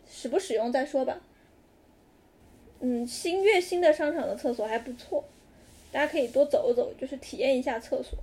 [0.09, 1.19] 使不使用再说吧。
[2.79, 5.25] 嗯，新月新的商场的厕所还不错，
[5.91, 8.17] 大家可以多走走，就是体验一下厕所。